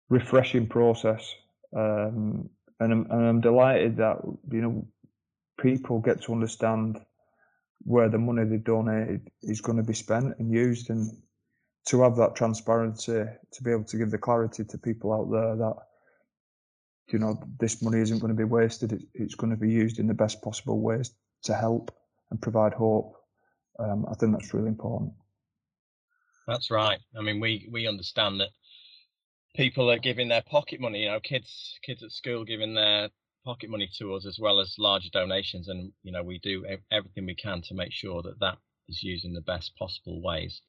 refreshing 0.09 0.67
process, 0.67 1.33
um, 1.75 2.49
and 2.79 2.93
I'm 2.93 3.11
and 3.11 3.25
I'm 3.25 3.41
delighted 3.41 3.97
that 3.97 4.17
you 4.51 4.61
know 4.61 4.87
people 5.59 5.99
get 5.99 6.23
to 6.23 6.33
understand 6.33 6.99
where 7.83 8.09
the 8.09 8.17
money 8.17 8.45
they've 8.45 8.63
donated 8.63 9.29
is 9.43 9.61
going 9.61 9.77
to 9.77 9.83
be 9.83 9.93
spent 9.93 10.35
and 10.39 10.51
used, 10.51 10.89
and 10.89 11.11
to 11.87 12.01
have 12.01 12.15
that 12.15 12.35
transparency, 12.35 13.25
to 13.51 13.63
be 13.63 13.71
able 13.71 13.83
to 13.83 13.97
give 13.97 14.09
the 14.09 14.17
clarity 14.17 14.63
to 14.65 14.77
people 14.79 15.13
out 15.13 15.29
there 15.31 15.55
that 15.55 15.75
you 17.11 17.19
know 17.19 17.39
this 17.59 17.83
money 17.83 17.99
isn't 17.99 18.19
going 18.19 18.33
to 18.33 18.37
be 18.37 18.43
wasted; 18.43 18.91
it, 18.91 19.03
it's 19.13 19.35
going 19.35 19.51
to 19.51 19.59
be 19.59 19.69
used 19.69 19.99
in 19.99 20.07
the 20.07 20.15
best 20.15 20.41
possible 20.41 20.81
ways 20.81 21.11
to 21.45 21.53
help 21.53 21.91
and 22.31 22.41
provide 22.41 22.73
hope. 22.73 23.15
Um, 23.79 24.05
I 24.09 24.15
think 24.15 24.33
that's 24.33 24.53
really 24.53 24.67
important. 24.67 25.13
That's 26.47 26.69
right. 26.69 26.99
I 27.17 27.21
mean, 27.21 27.39
we 27.39 27.67
we 27.71 27.87
understand 27.87 28.39
that 28.39 28.49
people 29.55 29.89
are 29.89 29.97
giving 29.97 30.27
their 30.27 30.43
pocket 30.43 30.79
money. 30.79 30.99
You 30.99 31.09
know, 31.09 31.19
kids 31.19 31.79
kids 31.83 32.03
at 32.03 32.11
school 32.11 32.43
giving 32.43 32.75
their 32.75 33.09
pocket 33.43 33.69
money 33.69 33.89
to 33.97 34.13
us 34.13 34.25
as 34.25 34.39
well 34.39 34.59
as 34.59 34.75
larger 34.77 35.09
donations, 35.11 35.67
and 35.67 35.91
you 36.03 36.11
know 36.11 36.23
we 36.23 36.39
do 36.39 36.65
everything 36.91 37.25
we 37.25 37.35
can 37.35 37.61
to 37.63 37.73
make 37.73 37.91
sure 37.91 38.21
that 38.21 38.39
that 38.39 38.57
is 38.87 39.01
used 39.01 39.25
in 39.25 39.33
the 39.33 39.41
best 39.41 39.75
possible 39.77 40.21
ways, 40.21 40.61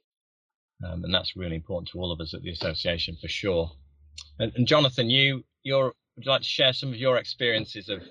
um, 0.84 1.04
and 1.04 1.12
that's 1.12 1.36
really 1.36 1.56
important 1.56 1.88
to 1.88 1.98
all 1.98 2.12
of 2.12 2.20
us 2.20 2.34
at 2.34 2.42
the 2.42 2.50
association 2.50 3.16
for 3.20 3.28
sure. 3.28 3.70
And, 4.38 4.52
and 4.56 4.66
Jonathan, 4.66 5.10
you 5.10 5.44
you're 5.62 5.92
would 6.16 6.24
you 6.24 6.30
like 6.30 6.42
to 6.42 6.48
share 6.48 6.72
some 6.72 6.88
of 6.88 6.96
your 6.96 7.18
experiences 7.18 7.90
of 7.90 8.02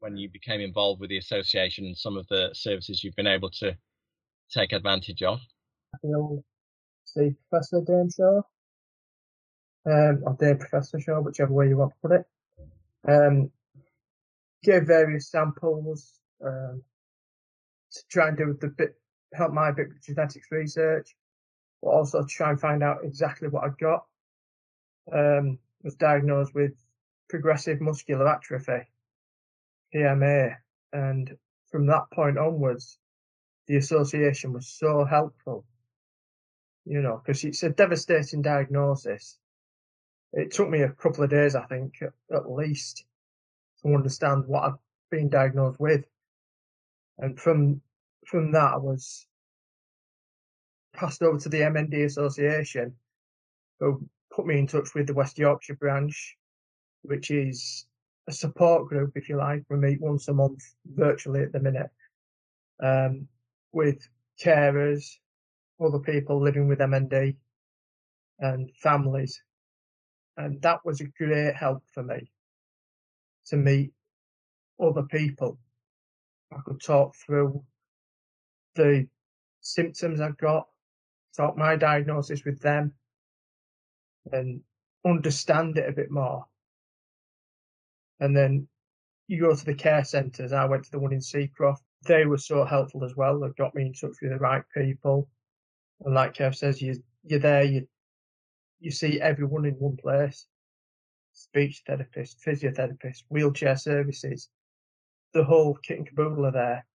when 0.00 0.16
you 0.16 0.28
became 0.28 0.60
involved 0.60 1.00
with 1.00 1.10
the 1.10 1.18
association 1.18 1.84
and 1.86 1.96
some 1.96 2.16
of 2.16 2.26
the 2.28 2.50
services 2.52 3.02
you've 3.02 3.16
been 3.16 3.26
able 3.26 3.50
to 3.50 3.76
take 4.50 4.72
advantage 4.72 5.22
of? 5.22 5.40
I 5.94 5.98
feel 5.98 6.44
see 7.04 7.34
Professor 7.48 7.80
Dame 7.80 8.10
Shaw, 8.10 8.42
um, 9.86 10.22
or 10.24 10.36
Dame 10.38 10.58
Professor 10.58 11.00
Shaw, 11.00 11.20
whichever 11.20 11.52
way 11.52 11.68
you 11.68 11.76
want 11.76 11.92
to 11.92 12.08
put 12.08 12.20
it. 12.20 12.26
Um, 13.08 13.50
gave 14.62 14.86
various 14.86 15.30
samples 15.30 16.20
um, 16.44 16.82
to 17.92 18.02
try 18.10 18.28
and 18.28 18.36
do 18.36 18.56
the 18.60 18.68
bit, 18.68 18.96
help 19.34 19.52
my 19.52 19.70
bit 19.70 19.88
with 19.88 20.04
genetics 20.04 20.48
research, 20.50 21.16
but 21.82 21.90
also 21.90 22.24
try 22.28 22.50
and 22.50 22.60
find 22.60 22.82
out 22.82 22.98
exactly 23.04 23.48
what 23.48 23.64
I 23.64 23.68
got. 23.80 24.04
Um, 25.12 25.58
was 25.82 25.94
diagnosed 25.94 26.54
with 26.54 26.72
progressive 27.30 27.80
muscular 27.80 28.28
atrophy, 28.28 28.88
PMA, 29.94 30.54
and 30.92 31.36
from 31.70 31.86
that 31.86 32.10
point 32.12 32.38
onwards, 32.38 32.98
the 33.66 33.76
association 33.76 34.52
was 34.52 34.68
so 34.68 35.04
helpful. 35.04 35.64
You 36.84 37.02
know, 37.02 37.20
because 37.22 37.44
it's 37.44 37.62
a 37.62 37.70
devastating 37.70 38.40
diagnosis. 38.40 39.38
It 40.32 40.52
took 40.52 40.68
me 40.68 40.82
a 40.82 40.90
couple 40.90 41.24
of 41.24 41.30
days, 41.30 41.54
I 41.54 41.64
think, 41.66 41.94
at 42.02 42.50
least, 42.50 43.04
to 43.82 43.94
understand 43.94 44.44
what 44.46 44.64
I've 44.64 44.78
been 45.10 45.28
diagnosed 45.28 45.80
with. 45.80 46.04
And 47.18 47.38
from 47.38 47.82
from 48.26 48.52
that, 48.52 48.74
I 48.74 48.76
was 48.76 49.26
passed 50.94 51.22
over 51.22 51.38
to 51.38 51.48
the 51.48 51.60
MND 51.60 52.04
Association, 52.04 52.94
who 53.80 54.06
put 54.30 54.46
me 54.46 54.58
in 54.58 54.66
touch 54.66 54.94
with 54.94 55.06
the 55.06 55.14
West 55.14 55.38
Yorkshire 55.38 55.76
branch, 55.76 56.36
which 57.02 57.30
is 57.30 57.86
a 58.28 58.32
support 58.32 58.88
group, 58.88 59.12
if 59.16 59.28
you 59.28 59.36
like. 59.36 59.64
We 59.70 59.78
meet 59.78 60.00
once 60.00 60.28
a 60.28 60.34
month 60.34 60.62
virtually 60.84 61.42
at 61.42 61.52
the 61.52 61.60
minute 61.60 61.90
um, 62.80 63.26
with 63.72 64.06
carers, 64.40 65.16
other 65.80 65.98
people 65.98 66.40
living 66.40 66.68
with 66.68 66.78
MND, 66.78 67.36
and 68.38 68.70
families. 68.76 69.42
And 70.36 70.60
that 70.62 70.84
was 70.84 71.00
a 71.00 71.06
great 71.06 71.56
help 71.56 71.82
for 71.92 72.02
me 72.02 72.30
to 73.46 73.56
meet 73.56 73.92
other 74.80 75.02
people. 75.02 75.58
I 76.52 76.58
could 76.64 76.80
talk 76.80 77.16
through 77.16 77.64
the 78.76 79.08
symptoms 79.62 80.20
I've 80.20 80.36
got, 80.36 80.68
talk 81.34 81.56
my 81.56 81.76
diagnosis 81.76 82.44
with 82.44 82.60
them, 82.60 82.92
and 84.32 84.60
understand 85.04 85.78
it 85.78 85.88
a 85.88 85.92
bit 85.92 86.10
more. 86.10 86.46
And 88.20 88.36
then 88.36 88.68
you 89.26 89.40
go 89.40 89.54
to 89.54 89.64
the 89.64 89.74
care 89.74 90.04
centres. 90.04 90.52
I 90.52 90.64
went 90.64 90.84
to 90.84 90.90
the 90.90 90.98
one 90.98 91.12
in 91.12 91.20
Seacroft. 91.20 91.82
They 92.06 92.24
were 92.26 92.38
so 92.38 92.64
helpful 92.64 93.04
as 93.04 93.16
well. 93.16 93.40
They 93.40 93.48
got 93.58 93.74
me 93.74 93.86
in 93.86 93.92
touch 93.92 94.16
with 94.22 94.30
the 94.30 94.38
right 94.38 94.62
people. 94.74 95.28
And 96.04 96.14
like 96.14 96.34
Kev 96.34 96.54
says, 96.54 96.80
you 96.80 97.02
you're 97.24 97.40
there, 97.40 97.64
you 97.64 97.86
you 98.80 98.90
see 98.90 99.20
everyone 99.20 99.66
in 99.66 99.74
one 99.74 99.96
place 99.96 100.46
speech 101.38 101.82
therapist, 101.86 102.40
physiotherapist, 102.44 103.22
wheelchair 103.28 103.76
services, 103.76 104.48
the 105.32 105.44
whole 105.44 105.74
kit 105.84 105.98
and 105.98 106.08
caboodle 106.08 106.46
are 106.46 106.52
there. 106.52 106.86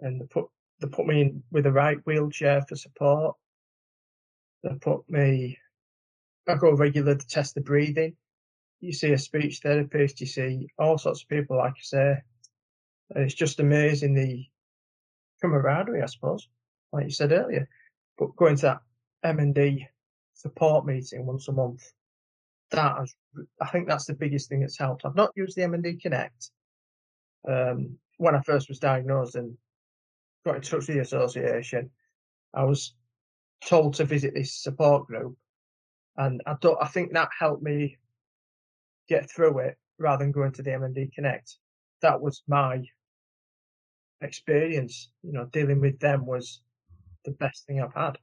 And 0.00 0.20
they 0.20 0.26
put 0.26 0.46
they 0.80 0.88
put 0.88 1.06
me 1.06 1.20
in 1.20 1.42
with 1.50 1.64
the 1.64 1.72
right 1.72 1.98
wheelchair 2.04 2.62
for 2.62 2.76
support. 2.76 3.36
They 4.62 4.74
put 4.80 5.08
me 5.08 5.58
I 6.46 6.56
go 6.56 6.72
regular 6.72 7.14
to 7.14 7.26
test 7.26 7.54
the 7.54 7.60
breathing. 7.60 8.16
You 8.84 8.92
see 8.92 9.12
a 9.12 9.18
speech 9.18 9.60
therapist, 9.62 10.20
you 10.20 10.26
see 10.26 10.68
all 10.78 10.98
sorts 10.98 11.22
of 11.22 11.28
people, 11.28 11.56
like 11.56 11.72
I 11.72 11.82
say. 11.82 12.16
And 13.14 13.24
it's 13.24 13.34
just 13.34 13.60
amazing 13.60 14.14
the 14.14 14.44
camaraderie, 15.40 16.02
I 16.02 16.06
suppose, 16.06 16.48
like 16.92 17.04
you 17.04 17.10
said 17.10 17.32
earlier. 17.32 17.68
But 18.18 18.36
going 18.36 18.56
to 18.56 18.62
that 18.62 18.80
MND 19.36 19.86
support 20.34 20.86
meeting 20.86 21.26
once 21.26 21.48
a 21.48 21.52
month 21.52 21.82
that 22.70 22.96
has, 22.98 23.14
I 23.60 23.68
think 23.68 23.88
that's 23.88 24.06
the 24.06 24.14
biggest 24.14 24.48
thing 24.48 24.60
that's 24.60 24.78
helped. 24.78 25.04
I've 25.04 25.14
not 25.14 25.32
used 25.36 25.56
the 25.56 25.62
MND 25.62 26.00
Connect 26.00 26.50
um, 27.48 27.96
when 28.18 28.34
I 28.34 28.42
first 28.42 28.68
was 28.68 28.78
diagnosed 28.78 29.36
and 29.36 29.56
got 30.44 30.56
in 30.56 30.62
touch 30.62 30.86
with 30.86 30.96
the 30.96 31.00
association. 31.00 31.90
I 32.52 32.64
was 32.64 32.94
told 33.64 33.94
to 33.94 34.04
visit 34.04 34.34
this 34.34 34.62
support 34.62 35.06
group, 35.06 35.36
and 36.16 36.42
I 36.46 36.54
don't. 36.60 36.78
I 36.80 36.88
think 36.88 37.12
that 37.12 37.30
helped 37.38 37.62
me 37.62 37.96
get 39.08 39.30
through 39.30 39.60
it 39.60 39.76
rather 39.98 40.24
than 40.24 40.32
going 40.32 40.52
to 40.52 40.62
the 40.62 40.70
MND 40.70 41.12
Connect. 41.14 41.56
That 42.02 42.20
was 42.20 42.42
my 42.48 42.82
experience. 44.22 45.10
You 45.22 45.32
know, 45.32 45.46
dealing 45.46 45.80
with 45.80 45.98
them 46.00 46.26
was 46.26 46.62
the 47.24 47.32
best 47.32 47.66
thing 47.66 47.82
I've 47.82 47.94
had. 47.94 48.18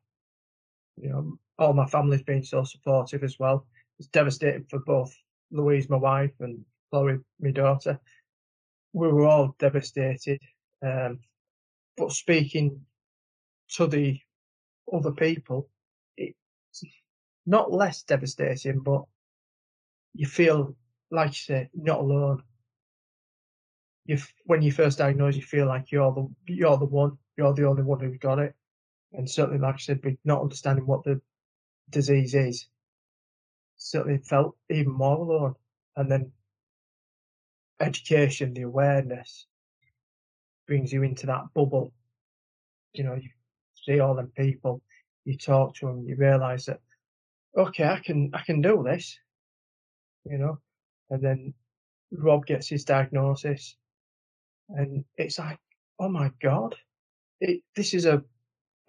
You 0.98 1.10
know, 1.10 1.40
all 1.60 1.74
my 1.74 1.88
family's 1.88 2.24
been 2.24 2.44
so 2.44 2.64
supportive 2.64 3.24
as 3.24 3.40
well 3.40 3.66
It's 4.00 4.08
devastating 4.10 4.66
for 4.70 4.80
both 4.80 5.16
Louise, 5.52 5.90
my 5.90 5.98
wife, 5.98 6.32
and 6.40 6.66
Chloe, 6.92 7.20
my 7.40 7.52
daughter. 7.52 8.00
We 8.94 9.08
were 9.10 9.26
all 9.26 9.56
devastated. 9.60 10.42
Um, 10.84 11.20
but 11.98 12.12
speaking 12.12 12.82
to 13.76 13.88
the 13.88 14.20
other 14.94 15.12
people, 15.12 15.70
it's 16.18 16.84
not 17.46 17.72
less 17.72 18.04
devastating, 18.04 18.80
but 18.82 19.04
you 20.14 20.26
feel, 20.26 20.76
like 21.10 21.30
you 21.30 21.36
say, 21.36 21.70
not 21.74 22.00
alone. 22.00 22.44
You, 24.06 24.18
when 24.46 24.62
you 24.62 24.72
first 24.72 24.98
diagnosed, 24.98 25.38
you 25.38 25.44
feel 25.44 25.68
like 25.68 25.92
you're 25.92 26.14
the 26.14 26.28
you're 26.54 26.78
the 26.78 26.86
one, 26.86 27.18
you're 27.38 27.54
the 27.54 27.68
only 27.68 27.84
one 27.84 28.00
who's 28.00 28.18
got 28.18 28.40
it, 28.40 28.56
and 29.14 29.30
certainly, 29.30 29.60
like 29.60 29.76
I 29.76 29.78
said, 29.78 30.02
not 30.26 30.42
understanding 30.42 30.86
what 30.86 31.04
the 31.04 31.22
disease 31.90 32.34
is, 32.34 32.68
certainly 33.78 34.20
felt 34.20 34.56
even 34.70 34.94
more 34.94 35.18
alone. 35.18 35.56
And 35.96 36.10
then 36.10 36.32
education, 37.80 38.54
the 38.54 38.64
awareness 38.64 39.46
brings 40.68 40.92
you 40.94 41.04
into 41.04 41.26
that 41.28 41.46
bubble. 41.54 41.94
You 42.94 43.04
know, 43.04 43.16
you 43.16 43.30
see 43.76 44.00
all 44.00 44.16
them 44.16 44.32
people, 44.36 44.82
you 45.26 45.38
talk 45.38 45.76
to 45.76 45.88
them, 45.88 46.06
you 46.08 46.16
realise 46.16 46.66
that, 46.66 46.80
okay, 47.58 47.86
I 47.86 48.00
can, 48.00 48.32
I 48.34 48.42
can 48.42 48.62
do 48.62 48.84
this, 48.86 49.18
you 50.26 50.38
know, 50.38 50.60
and 51.10 51.22
then 51.22 51.54
Rob 52.12 52.46
gets 52.46 52.68
his 52.68 52.84
diagnosis 52.84 53.76
and 54.70 55.04
it's 55.18 55.40
like, 55.40 55.60
oh 56.00 56.10
my 56.10 56.32
God, 56.42 56.76
it, 57.40 57.62
this 57.76 57.94
is 57.94 58.06
a, 58.06 58.24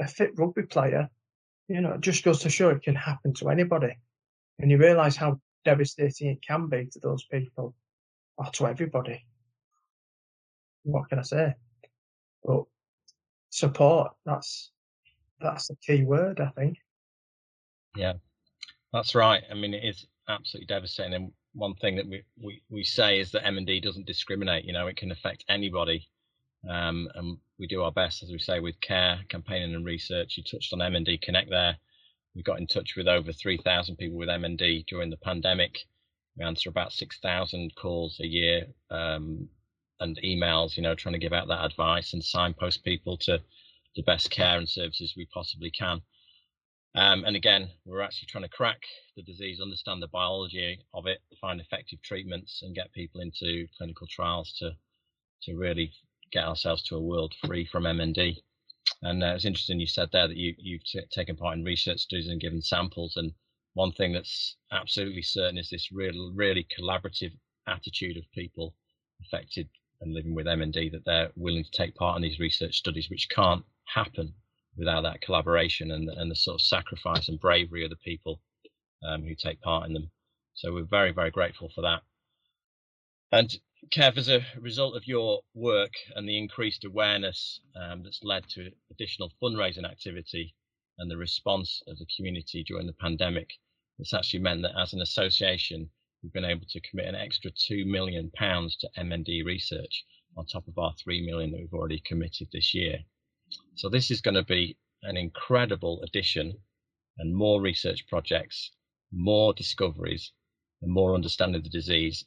a 0.01 0.07
fit 0.07 0.31
rugby 0.37 0.62
player. 0.62 1.09
You 1.68 1.81
know, 1.81 1.92
it 1.92 2.01
just 2.01 2.25
goes 2.25 2.40
to 2.40 2.51
show 2.51 2.71
it 2.71 2.83
can 2.83 2.95
happen 2.95 3.33
to 3.35 3.49
anybody 3.49 3.97
and 4.59 4.71
you 4.71 4.79
realise 4.79 5.16
how 5.16 5.40
devastating 5.64 6.29
it 6.29 6.42
can 6.47 6.68
be 6.68 6.87
to 6.92 6.99
those 7.01 7.25
people 7.25 7.75
or 8.37 8.47
to 8.47 8.66
everybody. 8.66 9.25
What 10.85 11.09
can 11.09 11.18
I 11.18 11.23
say? 11.23 11.55
But 12.45 12.64
support, 13.51 14.12
that's 14.27 14.71
that's 15.40 15.68
the 15.68 15.77
key 15.77 16.05
word, 16.05 16.40
I 16.40 16.51
think. 16.59 16.79
Yeah, 17.97 18.14
that's 18.92 19.14
right. 19.14 19.42
I 19.51 19.55
mean, 19.55 19.75
it 19.75 19.85
is 19.85 20.07
absolutely 20.29 20.66
devastating. 20.66 21.14
And 21.14 21.33
one 21.54 21.75
thing 21.75 21.96
that 21.96 22.08
we, 22.08 22.23
we, 22.42 22.62
we 22.70 22.85
say 22.85 23.20
is 23.20 23.31
that 23.33 23.44
MND 23.44 23.83
doesn't 23.83 24.06
discriminate. 24.06 24.64
You 24.64 24.73
know, 24.73 24.87
it 24.87 24.96
can 24.96 25.10
affect 25.10 25.44
anybody. 25.48 26.08
Um, 26.68 27.08
and 27.14 27.38
we 27.58 27.66
do 27.66 27.83
our 27.83 27.92
best, 27.92 28.23
as 28.23 28.31
we 28.31 28.38
say, 28.38 28.60
with 28.60 28.81
care, 28.81 29.20
campaigning 29.29 29.75
and 29.75 29.85
research. 29.85 30.37
You 30.37 30.44
touched 30.44 30.73
on 30.73 30.79
MND 30.79 31.20
Connect 31.23 31.50
there 31.50 31.77
we 32.35 32.42
got 32.42 32.58
in 32.58 32.66
touch 32.66 32.96
with 32.96 33.08
over 33.08 33.33
3,000 33.33 33.96
people 33.96 34.18
with 34.18 34.29
MND 34.29 34.87
during 34.87 35.10
the 35.10 35.16
pandemic. 35.18 35.79
We 36.37 36.44
answer 36.44 36.70
about 36.70 36.92
6,000 36.92 37.75
calls 37.77 38.18
a 38.20 38.27
year 38.27 38.66
um, 38.90 39.48
and 40.00 40.18
emails, 40.25 40.77
you 40.77 40.83
know, 40.83 40.94
trying 40.94 41.12
to 41.12 41.18
give 41.18 41.35
out 41.35 41.48
that 41.48 41.64
advice 41.64 42.14
and 42.14 42.25
signpost 42.25 42.85
people 42.85 43.18
to 43.18 43.40
the 43.96 44.02
best 44.02 44.31
care 44.31 44.56
and 44.56 44.68
services 44.68 45.14
we 45.16 45.27
possibly 45.27 45.70
can. 45.70 46.00
Um, 46.95 47.25
and 47.25 47.37
again, 47.37 47.71
we're 47.87 48.03
actually 48.03 48.27
trying 48.27 48.45
to 48.45 48.51
crack 48.51 48.83
the 49.17 49.23
disease, 49.23 49.61
understand 49.61 50.03
the 50.03 50.09
biology 50.09 50.79
of 50.93 51.07
it, 51.07 51.21
find 51.40 51.61
effective 51.61 52.03
treatments, 52.03 52.61
and 52.63 52.75
get 52.75 52.93
people 52.93 53.21
into 53.21 53.67
clinical 53.79 54.07
trials 54.07 54.53
to 54.59 54.73
to 55.45 55.57
really 55.57 55.93
get 56.31 56.45
ourselves 56.45 56.83
to 56.85 56.97
a 56.97 57.01
world 57.01 57.35
free 57.45 57.65
from 57.65 57.85
MND. 57.85 58.37
And 59.03 59.23
uh, 59.23 59.35
it's 59.35 59.45
interesting 59.45 59.81
you 59.81 59.87
said 59.87 60.11
there 60.13 60.29
that 60.29 60.37
you, 60.37 60.55
you've 60.59 60.85
t- 60.85 61.01
taken 61.11 61.37
part 61.37 61.57
in 61.57 61.65
research 61.65 62.01
studies 62.01 62.29
and 62.29 62.40
given 62.40 62.63
samples. 62.63 63.17
And 63.17 63.33
one 63.75 63.93
thing 63.93 64.13
that's 64.13 64.57
absolutely 64.71 65.23
certain 65.23 65.59
is 65.59 65.69
this 65.71 65.90
really, 65.90 66.31
really 66.35 66.67
collaborative 66.79 67.33
attitude 67.67 68.17
of 68.17 68.31
people 68.33 68.75
affected 69.21 69.69
and 70.01 70.15
living 70.15 70.35
with 70.35 70.47
MND 70.47 70.93
that 70.93 71.05
they're 71.05 71.31
willing 71.37 71.65
to 71.65 71.71
take 71.71 71.95
part 71.95 72.17
in 72.17 72.23
these 72.23 72.38
research 72.38 72.77
studies, 72.77 73.11
which 73.11 73.29
can't 73.29 73.65
happen 73.85 74.35
without 74.77 75.02
that 75.02 75.20
collaboration 75.20 75.90
and, 75.90 76.08
and 76.08 76.31
the 76.31 76.37
sort 76.37 76.60
of 76.60 76.66
sacrifice 76.66 77.29
and 77.29 77.40
bravery 77.40 77.85
of 77.85 77.90
the 77.90 77.96
people 77.96 78.40
um, 79.06 79.23
who 79.23 79.35
take 79.35 79.60
part 79.60 79.87
in 79.87 79.92
them. 79.92 80.10
So 80.54 80.73
we're 80.73 80.85
very, 80.85 81.12
very 81.12 81.31
grateful 81.31 81.70
for 81.75 81.83
that. 81.83 82.02
And 83.33 83.58
Kev, 83.90 84.16
as 84.16 84.29
a 84.29 84.46
result 84.60 84.96
of 84.96 85.06
your 85.06 85.42
work 85.54 85.92
and 86.14 86.29
the 86.29 86.38
increased 86.38 86.85
awareness 86.85 87.60
um, 87.75 88.02
that's 88.02 88.23
led 88.23 88.48
to 88.50 88.70
additional 88.90 89.33
fundraising 89.42 89.85
activity 89.85 90.54
and 90.98 91.10
the 91.10 91.16
response 91.16 91.83
of 91.87 91.98
the 91.98 92.06
community 92.16 92.62
during 92.62 92.87
the 92.87 92.92
pandemic, 92.92 93.50
it's 93.98 94.14
actually 94.14 94.40
meant 94.40 94.62
that 94.62 94.79
as 94.79 94.92
an 94.92 95.00
association, 95.00 95.90
we've 96.23 96.33
been 96.33 96.44
able 96.44 96.66
to 96.68 96.81
commit 96.81 97.06
an 97.06 97.14
extra 97.14 97.50
two 97.50 97.85
million 97.85 98.31
pounds 98.35 98.77
to 98.77 98.88
MND 98.98 99.44
research 99.44 100.04
on 100.37 100.46
top 100.46 100.66
of 100.68 100.79
our 100.79 100.94
£3 101.06 101.25
million 101.25 101.50
that 101.50 101.60
we've 101.60 101.75
already 101.75 102.00
committed 102.06 102.48
this 102.52 102.75
year. 102.75 102.98
So 103.75 103.88
this 103.88 104.11
is 104.11 104.21
going 104.21 104.35
to 104.35 104.44
be 104.44 104.77
an 105.03 105.17
incredible 105.17 106.03
addition 106.03 106.59
and 107.19 107.35
more 107.35 107.61
research 107.61 108.07
projects, 108.09 108.73
more 109.13 109.53
discoveries, 109.55 110.33
and 110.83 110.92
more 110.92 111.15
understanding 111.15 111.57
of 111.59 111.65
the 111.65 111.71
disease, 111.71 112.25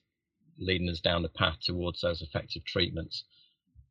leading 0.57 0.89
us 0.89 0.99
down 1.01 1.23
the 1.23 1.29
path 1.29 1.57
towards 1.61 2.01
those 2.01 2.21
effective 2.21 2.63
treatments. 2.65 3.25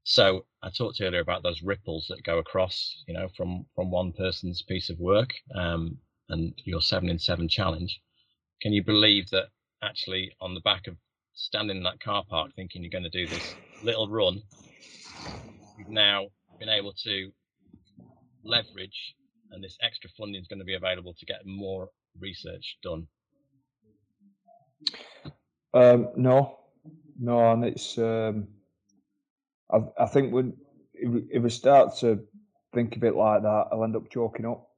So 0.05 0.47
I 0.63 0.71
talked 0.71 1.01
earlier 1.01 1.21
about 1.21 1.43
those 1.43 1.63
ripples 1.63 2.07
that 2.09 2.25
go 2.25 2.39
across, 2.39 3.03
you 3.07 3.15
know, 3.15 3.29
from 3.37 3.67
from 3.75 3.91
one 3.91 4.13
person's 4.13 4.63
piece 4.63 4.91
of 4.91 4.99
work 4.99 5.31
um, 5.55 5.99
and 6.29 6.55
your 6.65 6.81
seven 6.83 7.09
in 7.09 7.19
seven 7.19 7.49
challenge. 7.49 8.01
Can 8.63 8.73
you 8.73 8.85
believe 8.85 9.31
that 9.31 9.47
actually 9.83 10.33
on 10.41 10.55
the 10.55 10.61
back 10.61 10.87
of 10.87 10.97
standing 11.35 11.79
in 11.79 11.83
that 11.85 12.01
car 12.01 12.25
park 12.29 12.53
thinking 12.55 12.83
you're 12.83 12.91
going 12.91 13.05
to 13.05 13.11
do 13.11 13.29
this 13.29 13.57
little 13.83 14.09
run, 14.09 14.43
you've 15.77 15.89
now 15.89 16.29
been 16.59 16.69
able 16.69 16.93
to 17.05 17.31
leverage 18.45 19.15
and 19.51 19.63
this 19.63 19.77
extra 19.83 20.11
funding 20.19 20.41
is 20.41 20.49
going 20.49 20.59
to 20.59 20.65
be 20.65 20.75
available 20.75 21.15
to 21.19 21.27
get 21.27 21.47
more 21.47 21.89
research 22.21 22.77
done? 22.83 23.07
Um, 25.73 26.09
no, 26.17 26.59
no, 27.19 27.53
and 27.53 27.65
it's. 27.65 27.99
Um, 27.99 28.49
I, 29.73 29.79
I 29.99 30.07
think 30.07 30.33
when 30.33 30.55
if, 30.93 31.25
if 31.31 31.43
we 31.43 31.51
start 31.51 31.97
to 31.99 32.21
think 32.75 32.97
of 32.97 33.05
it 33.05 33.15
like 33.15 33.43
that, 33.43 33.69
I'll 33.73 33.85
end 33.85 33.97
up 33.97 34.11
choking 34.11 34.47
up. 34.47 34.69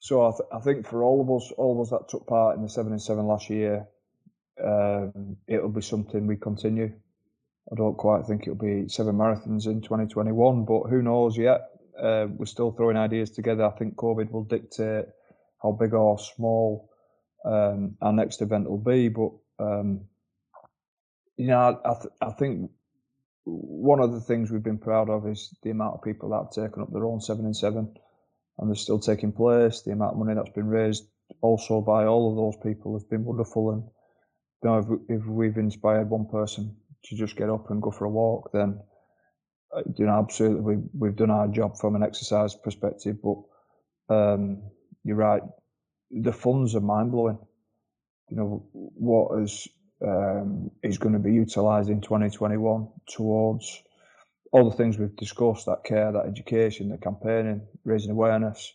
So 0.00 0.26
I, 0.26 0.30
th- 0.30 0.48
I 0.52 0.60
think 0.60 0.86
for 0.86 1.02
all 1.02 1.20
of 1.20 1.30
us, 1.30 1.52
all 1.56 1.80
of 1.80 1.86
us 1.86 1.90
that 1.90 2.08
took 2.08 2.26
part 2.26 2.56
in 2.56 2.62
the 2.62 2.68
seven 2.68 2.92
and 2.92 3.02
seven 3.02 3.26
last 3.26 3.50
year, 3.50 3.86
um, 4.62 5.36
it'll 5.46 5.70
be 5.70 5.82
something 5.82 6.26
we 6.26 6.36
continue. 6.36 6.92
I 7.70 7.74
don't 7.74 7.96
quite 7.96 8.24
think 8.26 8.42
it'll 8.42 8.54
be 8.54 8.88
seven 8.88 9.16
marathons 9.16 9.66
in 9.66 9.82
2021, 9.82 10.64
but 10.64 10.88
who 10.88 11.02
knows 11.02 11.36
yet? 11.36 11.68
Uh, 12.00 12.26
we're 12.30 12.46
still 12.46 12.72
throwing 12.72 12.96
ideas 12.96 13.30
together. 13.30 13.64
I 13.64 13.76
think 13.76 13.96
COVID 13.96 14.30
will 14.30 14.44
dictate 14.44 15.06
how 15.62 15.72
big 15.72 15.92
or 15.92 16.18
small 16.18 16.88
um, 17.44 17.96
our 18.00 18.12
next 18.12 18.40
event 18.40 18.70
will 18.70 18.78
be. 18.78 19.08
But 19.08 19.32
um, 19.58 20.02
you 21.36 21.48
know, 21.48 21.80
I, 21.84 21.94
th- 21.94 22.14
I 22.22 22.30
think 22.30 22.70
one 23.44 24.00
of 24.00 24.12
the 24.12 24.20
things 24.20 24.50
we've 24.50 24.62
been 24.62 24.78
proud 24.78 25.10
of 25.10 25.26
is 25.26 25.54
the 25.62 25.70
amount 25.70 25.94
of 25.94 26.02
people 26.02 26.30
that 26.30 26.44
have 26.44 26.68
taken 26.70 26.82
up 26.82 26.92
their 26.92 27.04
own 27.04 27.20
seven 27.20 27.44
and 27.44 27.56
seven, 27.56 27.92
and 28.58 28.68
they're 28.68 28.76
still 28.76 29.00
taking 29.00 29.32
place. 29.32 29.82
The 29.82 29.92
amount 29.92 30.12
of 30.12 30.18
money 30.18 30.34
that's 30.34 30.54
been 30.54 30.68
raised 30.68 31.06
also 31.42 31.82
by 31.82 32.06
all 32.06 32.30
of 32.30 32.36
those 32.36 32.62
people 32.62 32.94
has 32.94 33.04
been 33.04 33.24
wonderful. 33.24 33.72
And 33.72 33.82
you 34.62 34.70
know, 34.70 35.00
if, 35.08 35.20
if 35.20 35.26
we've 35.26 35.58
inspired 35.58 36.08
one 36.08 36.26
person 36.26 36.76
to 37.04 37.16
just 37.16 37.36
get 37.36 37.50
up 37.50 37.70
and 37.70 37.82
go 37.82 37.90
for 37.90 38.04
a 38.04 38.10
walk, 38.10 38.50
then 38.52 38.80
uh, 39.74 39.82
you 39.96 40.06
know, 40.06 40.18
absolutely, 40.18 40.60
we, 40.60 40.82
we've 40.98 41.16
done 41.16 41.30
our 41.30 41.48
job 41.48 41.76
from 41.78 41.94
an 41.94 42.02
exercise 42.02 42.54
perspective. 42.54 43.16
But 43.22 44.14
um, 44.14 44.62
you're 45.04 45.16
right, 45.16 45.42
the 46.10 46.32
funds 46.32 46.74
are 46.74 46.80
mind 46.80 47.12
blowing. 47.12 47.38
You 48.30 48.36
know, 48.36 48.66
what 48.72 49.42
is 49.42 49.68
um, 50.02 50.70
is 50.82 50.98
going 50.98 51.14
to 51.14 51.18
be 51.18 51.32
utilised 51.32 51.90
in 51.90 52.00
2021 52.00 52.88
towards 53.08 53.82
all 54.52 54.70
the 54.70 54.76
things 54.76 54.98
we've 54.98 55.16
discussed: 55.16 55.66
that 55.66 55.84
care, 55.84 56.12
that 56.12 56.26
education, 56.26 56.88
the 56.88 56.98
campaigning, 56.98 57.66
raising 57.84 58.10
awareness, 58.10 58.72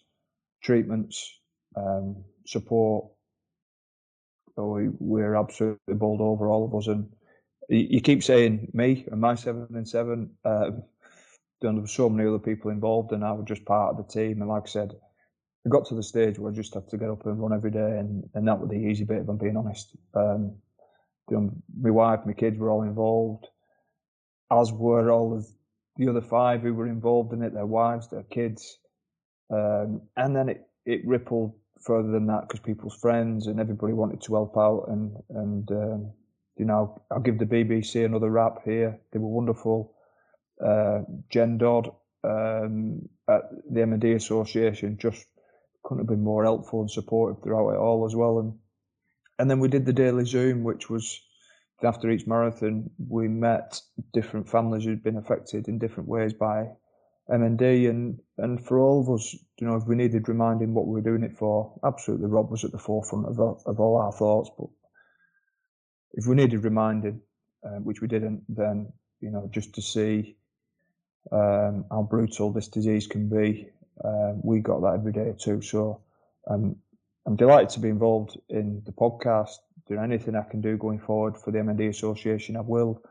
treatments, 0.64 1.40
um, 1.76 2.24
support. 2.46 3.10
So 4.56 4.68
we, 4.68 4.90
we're 5.00 5.36
absolutely 5.36 5.96
bowled 5.96 6.22
over 6.22 6.48
all 6.48 6.66
of 6.66 6.76
us, 6.76 6.88
and 6.88 7.10
you 7.78 8.02
keep 8.02 8.24
saying 8.24 8.72
me 8.74 9.06
and 9.12 9.22
my 9.22 9.36
seven 9.36 9.68
and 9.74 9.88
seven. 9.88 10.32
Um, 10.46 10.84
there 11.62 11.72
were 11.72 11.88
so 11.88 12.10
many 12.10 12.28
other 12.28 12.40
people 12.40 12.72
involved, 12.72 13.12
and 13.14 13.24
I 13.24 13.32
was 13.32 13.46
just 13.48 13.66
part 13.66 13.92
of 13.92 13.98
the 13.98 14.12
team. 14.12 14.42
And 14.42 14.50
like 14.50 14.64
I 14.64 14.70
said, 14.70 14.92
I 15.66 15.70
got 15.70 15.86
to 15.88 15.96
the 15.96 16.04
stage 16.04 16.38
where 16.38 16.52
I 16.52 16.56
just 16.56 16.74
had 16.74 16.90
to 16.90 16.98
get 16.98 17.10
up 17.10 17.26
and 17.26 17.42
run 17.42 17.54
every 17.54 17.72
day, 17.72 17.98
and, 18.00 18.30
and 18.34 18.48
that 18.48 18.60
was 18.60 18.70
the 18.70 18.76
easy 18.76 19.06
bit. 19.06 19.22
If 19.22 19.30
I'm 19.30 19.38
being 19.38 19.58
honest, 19.58 19.96
um, 20.14 20.56
you 21.30 21.38
know, 21.38 21.52
my 21.80 21.90
wife, 21.90 22.20
my 22.26 22.34
kids 22.34 22.58
were 22.58 22.70
all 22.70 22.84
involved, 22.84 23.48
as 24.52 24.72
were 24.74 25.10
all 25.10 25.38
of 25.38 25.48
the 25.96 26.10
other 26.10 26.22
five 26.22 26.62
who 26.62 26.74
were 26.74 26.88
involved 26.88 27.34
in 27.34 27.42
it, 27.44 27.54
their 27.54 27.66
wives, 27.66 28.10
their 28.10 28.24
kids, 28.24 28.78
um, 29.52 30.02
and 30.18 30.36
then 30.36 30.50
it 30.50 30.68
it 30.86 31.08
rippled 31.08 31.54
further 31.82 32.12
than 32.12 32.28
that 32.28 32.42
because 32.48 32.60
people's 32.60 32.98
friends 32.98 33.48
and 33.48 33.60
everybody 33.60 33.94
wanted 33.94 34.22
to 34.22 34.34
help 34.34 34.58
out 34.58 34.86
and 34.90 35.16
and 35.30 35.72
um, 35.72 36.12
you 36.58 36.66
know, 36.66 37.02
I'll 37.12 37.20
give 37.20 37.40
the 37.40 37.46
BBC 37.46 38.06
another 38.06 38.30
rap 38.30 38.60
here. 38.64 39.00
They 39.12 39.20
were 39.20 39.28
wonderful. 39.30 39.94
Uh, 40.64 41.02
Jen 41.30 41.58
Dodd 41.58 41.92
um, 42.24 43.10
at 43.28 43.44
the 43.70 43.82
MND 43.82 44.16
Association 44.16 44.98
just 44.98 45.26
couldn't 45.84 46.04
have 46.04 46.08
been 46.08 46.24
more 46.24 46.44
helpful 46.44 46.82
and 46.82 46.92
supportive 46.92 47.44
throughout 47.44 47.74
it 47.74 47.78
all 47.78 48.06
as 48.06 48.16
well. 48.16 48.40
And 48.40 48.54
and 49.40 49.50
then 49.50 49.60
we 49.60 49.68
did 49.68 49.86
the 49.86 49.94
daily 49.94 50.26
Zoom, 50.26 50.64
which 50.64 50.90
was 50.90 51.20
after 51.84 52.10
each 52.10 52.28
marathon, 52.28 52.90
we 53.10 53.28
met 53.28 53.82
different 54.14 54.48
families 54.48 54.86
who'd 54.86 55.04
been 55.04 55.18
affected 55.18 55.68
in 55.68 55.80
different 55.80 56.08
ways 56.08 56.34
by 56.34 56.70
MND, 57.30 57.90
and 57.90 58.20
and 58.38 58.64
for 58.64 58.80
all 58.80 59.02
of 59.02 59.10
us, 59.10 59.34
you 59.60 59.68
know, 59.68 59.76
if 59.76 59.88
we 59.88 59.96
needed 59.96 60.30
reminding 60.30 60.74
what 60.74 60.88
we 60.88 60.94
were 60.94 61.02
doing 61.02 61.24
it 61.24 61.38
for, 61.38 61.78
absolutely, 61.84 62.28
Rob 62.28 62.52
was 62.52 62.64
at 62.64 62.72
the 62.72 62.78
forefront 62.78 63.26
of 63.26 63.40
of 63.40 63.80
all 63.80 63.98
our 63.98 64.12
thoughts, 64.12 64.50
but 64.58 64.68
if 66.14 66.28
we 66.28 66.36
needed 66.36 66.64
reminding, 66.64 67.22
uh, 67.66 67.80
which 67.80 68.02
we 68.02 68.08
didn't, 68.08 68.44
then 68.50 68.92
you 69.20 69.32
know 69.32 69.50
just 69.52 69.74
to 69.76 69.82
see 69.82 70.36
um, 71.32 71.86
how 71.90 72.08
brutal 72.10 72.52
this 72.52 72.68
disease 72.68 73.08
can 73.08 73.30
be, 73.30 73.70
uh, 74.04 74.34
we 74.42 74.60
got 74.60 74.82
that 74.82 74.96
every 74.96 75.12
day 75.12 75.34
too. 75.38 75.62
So 75.62 76.02
um, 76.50 76.76
I'm 77.26 77.36
delighted 77.36 77.70
to 77.70 77.80
be 77.80 77.90
involved 77.90 78.38
in 78.50 78.82
the 78.86 78.92
podcast. 78.92 79.58
Doing 79.88 80.04
anything 80.04 80.36
I 80.36 80.44
can 80.44 80.62
do 80.62 80.78
going 80.78 81.00
forward 81.00 81.38
for 81.38 81.52
the 81.52 81.60
MND 81.60 81.90
Association, 81.90 82.56
I 82.56 82.62
will. 82.62 83.02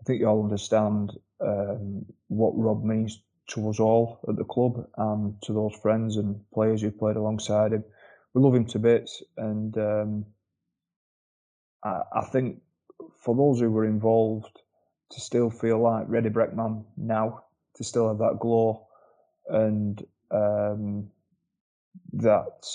I 0.00 0.04
think 0.04 0.20
you 0.20 0.26
all 0.26 0.42
understand 0.42 1.12
um, 1.40 2.04
what 2.28 2.52
Rob 2.56 2.84
means 2.84 3.20
to 3.48 3.68
us 3.68 3.80
all 3.80 4.20
at 4.28 4.36
the 4.36 4.44
club 4.44 4.86
and 4.96 5.40
to 5.42 5.52
those 5.52 5.74
friends 5.74 6.16
and 6.16 6.40
players 6.52 6.80
who 6.80 6.90
played 6.90 7.16
alongside 7.16 7.72
him. 7.72 7.84
We 8.34 8.42
love 8.42 8.54
him 8.54 8.66
to 8.66 8.78
bits, 8.78 9.22
and 9.36 9.76
um, 9.76 10.26
I, 11.84 12.02
I 12.14 12.24
think 12.24 12.60
for 13.24 13.34
those 13.34 13.60
who 13.60 13.70
were 13.70 13.84
involved 13.84 14.60
to 15.10 15.20
still 15.20 15.50
feel 15.50 15.80
like 15.80 16.06
Reddy 16.08 16.30
Breckman 16.30 16.84
now, 16.96 17.44
to 17.76 17.84
still 17.84 18.08
have 18.08 18.18
that 18.18 18.38
glow 18.40 18.86
and 19.48 20.04
um, 20.30 21.10
that 22.14 22.66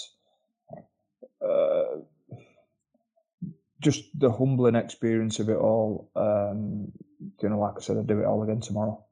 uh, 1.44 2.00
just 3.82 4.04
the 4.20 4.32
humbling 4.32 4.76
experience 4.76 5.40
of 5.40 5.50
it 5.50 5.58
all. 5.58 6.10
Um, 6.16 6.92
you 7.42 7.50
know, 7.50 7.60
like 7.60 7.76
I 7.78 7.82
said, 7.82 7.98
I'd 7.98 8.08
do 8.08 8.20
it 8.20 8.26
all 8.26 8.44
again 8.44 8.62
tomorrow. 8.62 9.04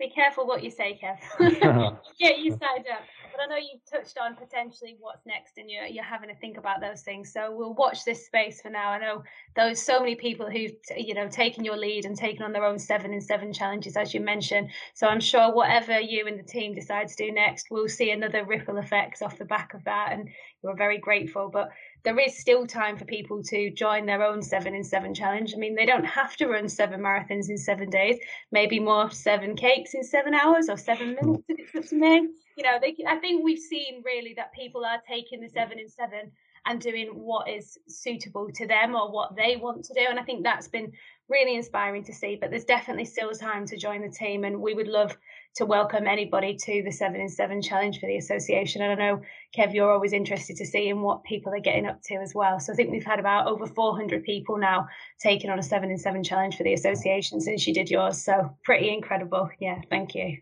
Be 0.00 0.08
careful 0.08 0.46
what 0.46 0.64
you 0.64 0.70
say, 0.70 0.98
Kev. 0.98 1.18
Get 2.18 2.38
you 2.38 2.50
signed 2.62 2.86
up. 2.90 3.02
But 3.30 3.42
I 3.42 3.46
know 3.46 3.56
you've 3.56 3.84
touched 3.84 4.16
on 4.18 4.34
potentially 4.34 4.96
what's 4.98 5.26
next, 5.26 5.58
and 5.58 5.70
you're 5.70 5.84
you're 5.84 6.02
having 6.02 6.30
to 6.30 6.34
think 6.36 6.56
about 6.56 6.80
those 6.80 7.02
things. 7.02 7.30
So 7.30 7.54
we'll 7.54 7.74
watch 7.74 8.06
this 8.06 8.24
space 8.24 8.62
for 8.62 8.70
now. 8.70 8.88
I 8.88 8.98
know 8.98 9.22
there's 9.54 9.80
so 9.80 10.00
many 10.00 10.14
people 10.14 10.50
who've 10.50 10.72
you 10.96 11.12
know 11.12 11.28
taken 11.28 11.64
your 11.64 11.76
lead 11.76 12.06
and 12.06 12.16
taken 12.16 12.42
on 12.42 12.52
their 12.52 12.64
own 12.64 12.78
seven 12.78 13.12
and 13.12 13.22
seven 13.22 13.52
challenges, 13.52 13.94
as 13.94 14.14
you 14.14 14.20
mentioned. 14.20 14.70
So 14.94 15.06
I'm 15.06 15.20
sure 15.20 15.52
whatever 15.52 16.00
you 16.00 16.26
and 16.26 16.38
the 16.38 16.44
team 16.44 16.74
decide 16.74 17.08
to 17.08 17.16
do 17.16 17.30
next, 17.30 17.66
we'll 17.70 17.88
see 17.88 18.10
another 18.10 18.46
ripple 18.46 18.78
effects 18.78 19.20
off 19.20 19.36
the 19.36 19.44
back 19.44 19.74
of 19.74 19.84
that, 19.84 20.12
and 20.12 20.30
we're 20.62 20.76
very 20.76 20.98
grateful. 20.98 21.50
But 21.52 21.68
there 22.04 22.18
is 22.18 22.38
still 22.38 22.66
time 22.66 22.96
for 22.96 23.04
people 23.04 23.42
to 23.44 23.70
join 23.70 24.06
their 24.06 24.22
own 24.22 24.42
seven 24.42 24.74
in 24.74 24.84
seven 24.84 25.14
challenge. 25.14 25.54
I 25.54 25.58
mean, 25.58 25.74
they 25.74 25.86
don't 25.86 26.04
have 26.04 26.36
to 26.36 26.46
run 26.46 26.68
seven 26.68 27.00
marathons 27.00 27.48
in 27.48 27.58
seven 27.58 27.90
days, 27.90 28.18
maybe 28.52 28.78
more 28.78 29.10
seven 29.10 29.56
cakes 29.56 29.94
in 29.94 30.02
seven 30.02 30.34
hours 30.34 30.68
or 30.68 30.76
seven 30.76 31.14
minutes 31.14 31.44
if 31.48 31.58
it's 31.60 31.74
up 31.74 31.84
to 31.90 31.96
me. 31.96 32.28
You 32.56 32.64
know, 32.64 32.78
they, 32.80 32.96
I 33.06 33.16
think 33.16 33.44
we've 33.44 33.58
seen 33.58 34.02
really 34.04 34.34
that 34.34 34.52
people 34.52 34.84
are 34.84 35.00
taking 35.08 35.40
the 35.40 35.48
seven 35.48 35.78
in 35.78 35.88
seven 35.88 36.32
and 36.66 36.80
doing 36.80 37.08
what 37.08 37.48
is 37.48 37.78
suitable 37.88 38.50
to 38.54 38.66
them 38.66 38.94
or 38.94 39.10
what 39.10 39.34
they 39.36 39.56
want 39.56 39.84
to 39.84 39.94
do. 39.94 40.04
And 40.08 40.18
I 40.18 40.22
think 40.22 40.44
that's 40.44 40.68
been 40.68 40.92
really 41.28 41.56
inspiring 41.56 42.04
to 42.04 42.12
see. 42.12 42.36
But 42.40 42.50
there's 42.50 42.64
definitely 42.64 43.06
still 43.06 43.32
time 43.32 43.66
to 43.66 43.76
join 43.76 44.02
the 44.02 44.10
team, 44.10 44.44
and 44.44 44.60
we 44.60 44.74
would 44.74 44.88
love 44.88 45.16
to 45.56 45.66
welcome 45.66 46.06
anybody 46.06 46.56
to 46.56 46.82
the 46.84 46.92
seven 46.92 47.20
in 47.20 47.28
seven 47.28 47.60
challenge 47.60 47.98
for 47.98 48.06
the 48.06 48.16
association. 48.16 48.82
And 48.82 48.92
I 48.92 48.94
know 48.94 49.20
Kev, 49.56 49.74
you're 49.74 49.90
always 49.90 50.12
interested 50.12 50.56
to 50.56 50.66
see 50.66 50.88
in 50.88 51.02
what 51.02 51.24
people 51.24 51.52
are 51.52 51.60
getting 51.60 51.86
up 51.86 52.00
to 52.04 52.14
as 52.16 52.34
well. 52.34 52.60
So 52.60 52.72
I 52.72 52.76
think 52.76 52.90
we've 52.90 53.04
had 53.04 53.18
about 53.18 53.48
over 53.48 53.66
400 53.66 54.22
people 54.22 54.58
now 54.58 54.86
taking 55.20 55.50
on 55.50 55.58
a 55.58 55.62
seven 55.62 55.90
in 55.90 55.98
seven 55.98 56.22
challenge 56.22 56.56
for 56.56 56.62
the 56.62 56.72
association 56.72 57.40
since 57.40 57.66
you 57.66 57.74
did 57.74 57.90
yours. 57.90 58.24
So 58.24 58.56
pretty 58.64 58.92
incredible. 58.92 59.50
Yeah, 59.58 59.80
thank 59.90 60.14
you. 60.14 60.38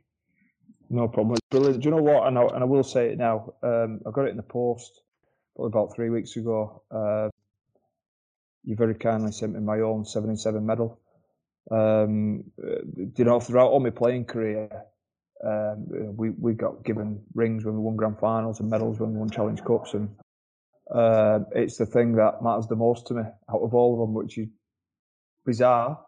No 0.90 1.08
problem. 1.08 1.34
It's 1.34 1.46
brilliant. 1.50 1.82
Do 1.82 1.88
you 1.88 1.96
know 1.96 2.02
what? 2.02 2.26
And 2.26 2.38
I, 2.38 2.42
and 2.42 2.62
I 2.62 2.66
will 2.66 2.84
say 2.84 3.08
it 3.10 3.18
now. 3.18 3.54
Um, 3.62 4.00
I 4.06 4.10
got 4.10 4.26
it 4.26 4.30
in 4.30 4.36
the 4.36 4.42
post 4.42 5.02
probably 5.56 5.68
about 5.68 5.94
three 5.94 6.10
weeks 6.10 6.36
ago. 6.36 6.82
Uh, 6.90 7.28
you 8.64 8.76
very 8.76 8.94
kindly 8.94 9.32
sent 9.32 9.54
me 9.54 9.60
my 9.60 9.80
own 9.80 10.04
seven 10.04 10.30
in 10.30 10.36
seven 10.36 10.64
medal. 10.64 11.00
Um, 11.70 12.44
uh, 12.62 12.80
you 13.16 13.24
know, 13.24 13.40
throughout 13.40 13.70
all 13.70 13.80
my 13.80 13.90
playing 13.90 14.24
career, 14.24 14.68
um, 15.44 16.16
we 16.16 16.30
we 16.30 16.54
got 16.54 16.84
given 16.84 17.20
rings 17.34 17.64
when 17.64 17.74
we 17.74 17.80
won 17.80 17.96
grand 17.96 18.18
finals 18.18 18.60
and 18.60 18.68
medals 18.68 18.98
when 18.98 19.12
we 19.12 19.18
won 19.18 19.30
challenge 19.30 19.62
cups, 19.62 19.94
and 19.94 20.08
uh, 20.92 21.40
it's 21.52 21.76
the 21.76 21.86
thing 21.86 22.12
that 22.16 22.42
matters 22.42 22.66
the 22.66 22.76
most 22.76 23.06
to 23.06 23.14
me 23.14 23.22
out 23.22 23.60
of 23.60 23.74
all 23.74 23.94
of 23.94 24.00
them, 24.00 24.14
which 24.14 24.36
is 24.38 24.48
bizarre, 25.46 26.00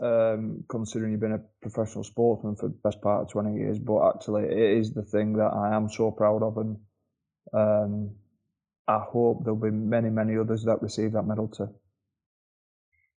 um, 0.00 0.64
considering 0.68 1.12
you've 1.12 1.20
been 1.20 1.32
a 1.32 1.42
professional 1.62 2.02
sportsman 2.02 2.56
for 2.56 2.68
the 2.68 2.78
best 2.82 3.00
part 3.00 3.22
of 3.22 3.30
20 3.30 3.54
years. 3.54 3.78
But 3.78 4.08
actually, 4.08 4.44
it 4.44 4.78
is 4.78 4.94
the 4.94 5.02
thing 5.02 5.34
that 5.34 5.52
I 5.54 5.76
am 5.76 5.88
so 5.88 6.10
proud 6.10 6.42
of, 6.42 6.56
and 6.58 6.76
um, 7.52 8.10
I 8.88 8.98
hope 8.98 9.44
there'll 9.44 9.60
be 9.60 9.70
many, 9.70 10.10
many 10.10 10.36
others 10.36 10.64
that 10.64 10.82
receive 10.82 11.12
that 11.12 11.22
medal 11.22 11.46
too. 11.46 11.72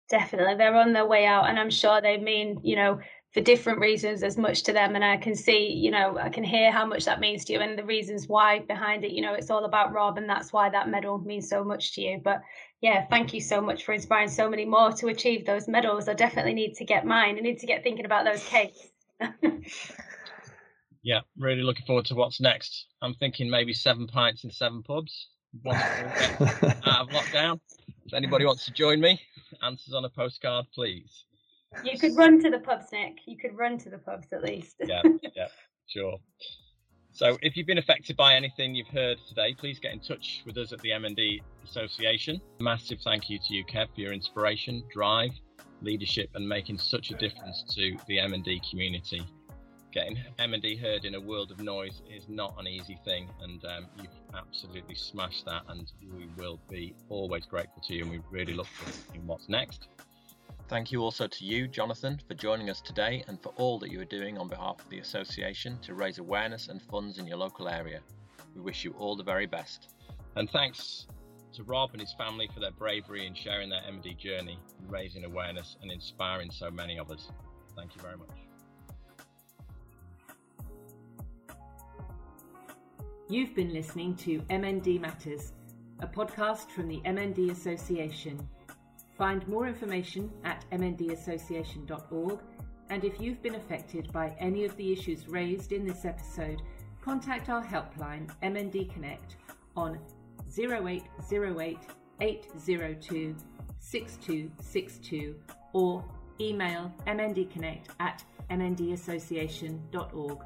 Definitely, 0.09 0.55
they're 0.55 0.75
on 0.75 0.91
their 0.91 1.07
way 1.07 1.25
out, 1.25 1.47
and 1.47 1.57
I'm 1.57 1.69
sure 1.69 2.01
they 2.01 2.17
mean 2.17 2.59
you 2.63 2.75
know 2.75 2.99
for 3.33 3.41
different 3.41 3.79
reasons 3.79 4.23
as 4.23 4.37
much 4.37 4.63
to 4.63 4.73
them 4.73 4.95
and 4.95 5.05
i 5.05 5.15
can 5.15 5.35
see 5.35 5.71
you 5.71 5.89
know 5.89 6.17
i 6.17 6.29
can 6.29 6.43
hear 6.43 6.71
how 6.71 6.85
much 6.85 7.05
that 7.05 7.19
means 7.19 7.45
to 7.45 7.53
you 7.53 7.59
and 7.59 7.77
the 7.77 7.83
reasons 7.83 8.27
why 8.27 8.59
behind 8.59 9.03
it. 9.03 9.11
You 9.11 9.21
know 9.21 9.33
it's 9.33 9.49
all 9.49 9.65
about 9.65 9.93
rob 9.93 10.17
and 10.17 10.29
that's 10.29 10.51
why 10.51 10.69
that 10.69 10.89
medal 10.89 11.17
means 11.19 11.49
so 11.49 11.63
much 11.63 11.93
to 11.95 12.01
you. 12.01 12.21
But 12.23 12.41
yeah 12.81 13.05
thank 13.09 13.33
you 13.33 13.41
so 13.41 13.61
much 13.61 13.83
for 13.85 13.93
inspiring 13.93 14.29
so 14.29 14.49
many 14.49 14.65
more 14.65 14.91
to 14.93 15.07
achieve 15.07 15.45
those 15.45 15.67
medals. 15.67 16.07
I 16.07 16.13
definitely 16.13 16.53
need 16.53 16.73
to 16.75 16.85
get 16.85 17.05
mine. 17.05 17.37
I 17.37 17.41
need 17.41 17.59
to 17.59 17.67
get 17.67 17.83
thinking 17.83 18.05
about 18.05 18.25
those 18.25 18.43
cakes. 18.43 18.79
Yeah 21.03 21.21
really 21.35 21.63
looking 21.63 21.87
forward 21.87 22.05
to 22.05 22.15
what's 22.15 22.39
next. 22.39 22.85
I'm 23.01 23.15
thinking 23.15 23.49
maybe 23.49 23.73
seven 23.73 24.05
pints 24.05 24.43
in 24.43 24.51
seven 24.51 24.83
pubs. 24.83 25.29
Once 25.63 25.81
out 26.85 27.01
of 27.01 27.09
lockdown. 27.09 27.59
If 28.05 28.13
anybody 28.13 28.45
wants 28.45 28.65
to 28.65 28.71
join 28.71 29.01
me 29.01 29.19
answers 29.63 29.95
on 29.95 30.05
a 30.05 30.09
postcard 30.09 30.65
please 30.75 31.25
you 31.83 31.97
could 31.97 32.15
run 32.15 32.39
to 32.41 32.49
the 32.49 32.59
pubs, 32.59 32.91
Nick. 32.91 33.19
You 33.25 33.37
could 33.37 33.57
run 33.57 33.77
to 33.79 33.89
the 33.89 33.97
pubs 33.97 34.27
at 34.31 34.43
least. 34.43 34.75
yeah, 34.83 35.01
yeah, 35.35 35.47
sure. 35.87 36.17
So, 37.13 37.37
if 37.41 37.57
you've 37.57 37.67
been 37.67 37.77
affected 37.77 38.15
by 38.15 38.35
anything 38.35 38.73
you've 38.73 38.87
heard 38.87 39.17
today, 39.27 39.53
please 39.53 39.79
get 39.79 39.91
in 39.91 39.99
touch 39.99 40.43
with 40.45 40.57
us 40.57 40.71
at 40.71 40.79
the 40.79 40.91
MND 40.91 41.41
Association. 41.65 42.39
Massive 42.59 42.99
thank 43.03 43.29
you 43.29 43.37
to 43.37 43.53
you, 43.53 43.65
Kev, 43.65 43.93
for 43.93 44.01
your 44.01 44.13
inspiration, 44.13 44.83
drive, 44.93 45.31
leadership, 45.81 46.29
and 46.35 46.47
making 46.47 46.77
such 46.77 47.11
a 47.11 47.15
difference 47.15 47.63
to 47.75 47.97
the 48.07 48.17
MND 48.17 48.69
community. 48.69 49.21
Getting 49.91 50.17
MND 50.39 50.79
heard 50.79 51.03
in 51.03 51.15
a 51.15 51.19
world 51.19 51.51
of 51.51 51.59
noise 51.59 52.01
is 52.09 52.29
not 52.29 52.55
an 52.57 52.65
easy 52.65 52.97
thing, 53.03 53.29
and 53.41 53.65
um, 53.65 53.87
you've 53.97 54.07
absolutely 54.33 54.95
smashed 54.95 55.45
that. 55.47 55.63
And 55.67 55.91
we 56.15 56.29
will 56.37 56.61
be 56.69 56.95
always 57.09 57.45
grateful 57.45 57.81
to 57.87 57.93
you, 57.93 58.03
and 58.03 58.11
we 58.11 58.21
really 58.29 58.53
look 58.53 58.67
forward 58.67 58.95
to 59.13 59.19
what's 59.27 59.49
next. 59.49 59.89
Thank 60.71 60.89
you 60.89 61.01
also 61.01 61.27
to 61.27 61.43
you, 61.43 61.67
Jonathan, 61.67 62.17
for 62.29 62.33
joining 62.33 62.69
us 62.69 62.79
today 62.79 63.25
and 63.27 63.37
for 63.41 63.49
all 63.57 63.77
that 63.79 63.91
you 63.91 63.99
are 63.99 64.05
doing 64.05 64.37
on 64.37 64.47
behalf 64.47 64.79
of 64.79 64.89
the 64.89 64.99
Association 64.99 65.77
to 65.81 65.95
raise 65.95 66.17
awareness 66.17 66.69
and 66.69 66.81
funds 66.81 67.17
in 67.17 67.27
your 67.27 67.35
local 67.35 67.67
area. 67.67 67.99
We 68.55 68.61
wish 68.61 68.85
you 68.85 68.95
all 68.97 69.17
the 69.17 69.23
very 69.23 69.45
best. 69.45 69.89
And 70.37 70.49
thanks 70.49 71.07
to 71.55 71.63
Rob 71.63 71.89
and 71.91 71.99
his 71.99 72.13
family 72.13 72.49
for 72.53 72.61
their 72.61 72.71
bravery 72.71 73.27
in 73.27 73.33
sharing 73.33 73.69
their 73.69 73.81
MD 73.81 74.17
journey, 74.17 74.57
raising 74.87 75.25
awareness 75.25 75.75
and 75.81 75.91
inspiring 75.91 76.49
so 76.49 76.71
many 76.71 76.97
of 76.97 77.11
us. 77.11 77.29
Thank 77.75 77.93
you 77.93 78.01
very 78.01 78.15
much. 78.15 78.29
You've 83.27 83.53
been 83.53 83.73
listening 83.73 84.15
to 84.15 84.39
MND 84.49 85.01
Matters, 85.01 85.51
a 85.99 86.07
podcast 86.07 86.69
from 86.69 86.87
the 86.87 87.01
MND 87.01 87.51
Association. 87.51 88.47
Find 89.21 89.47
more 89.47 89.67
information 89.67 90.31
at 90.43 90.65
mndassociation.org, 90.71 92.39
and 92.89 93.03
if 93.03 93.21
you've 93.21 93.43
been 93.43 93.53
affected 93.53 94.11
by 94.11 94.35
any 94.39 94.65
of 94.65 94.75
the 94.77 94.91
issues 94.91 95.27
raised 95.27 95.73
in 95.73 95.85
this 95.85 96.05
episode, 96.05 96.63
contact 97.01 97.47
our 97.47 97.63
helpline 97.63 98.27
MND 98.41 98.91
Connect 98.91 99.35
on 99.77 99.99
0808 100.57 101.77
802 102.19 103.35
6262 103.77 105.35
or 105.73 106.03
email 106.39 106.91
mndconnect 107.05 107.89
at 107.99 108.23
mndassociation.org. 108.49 110.39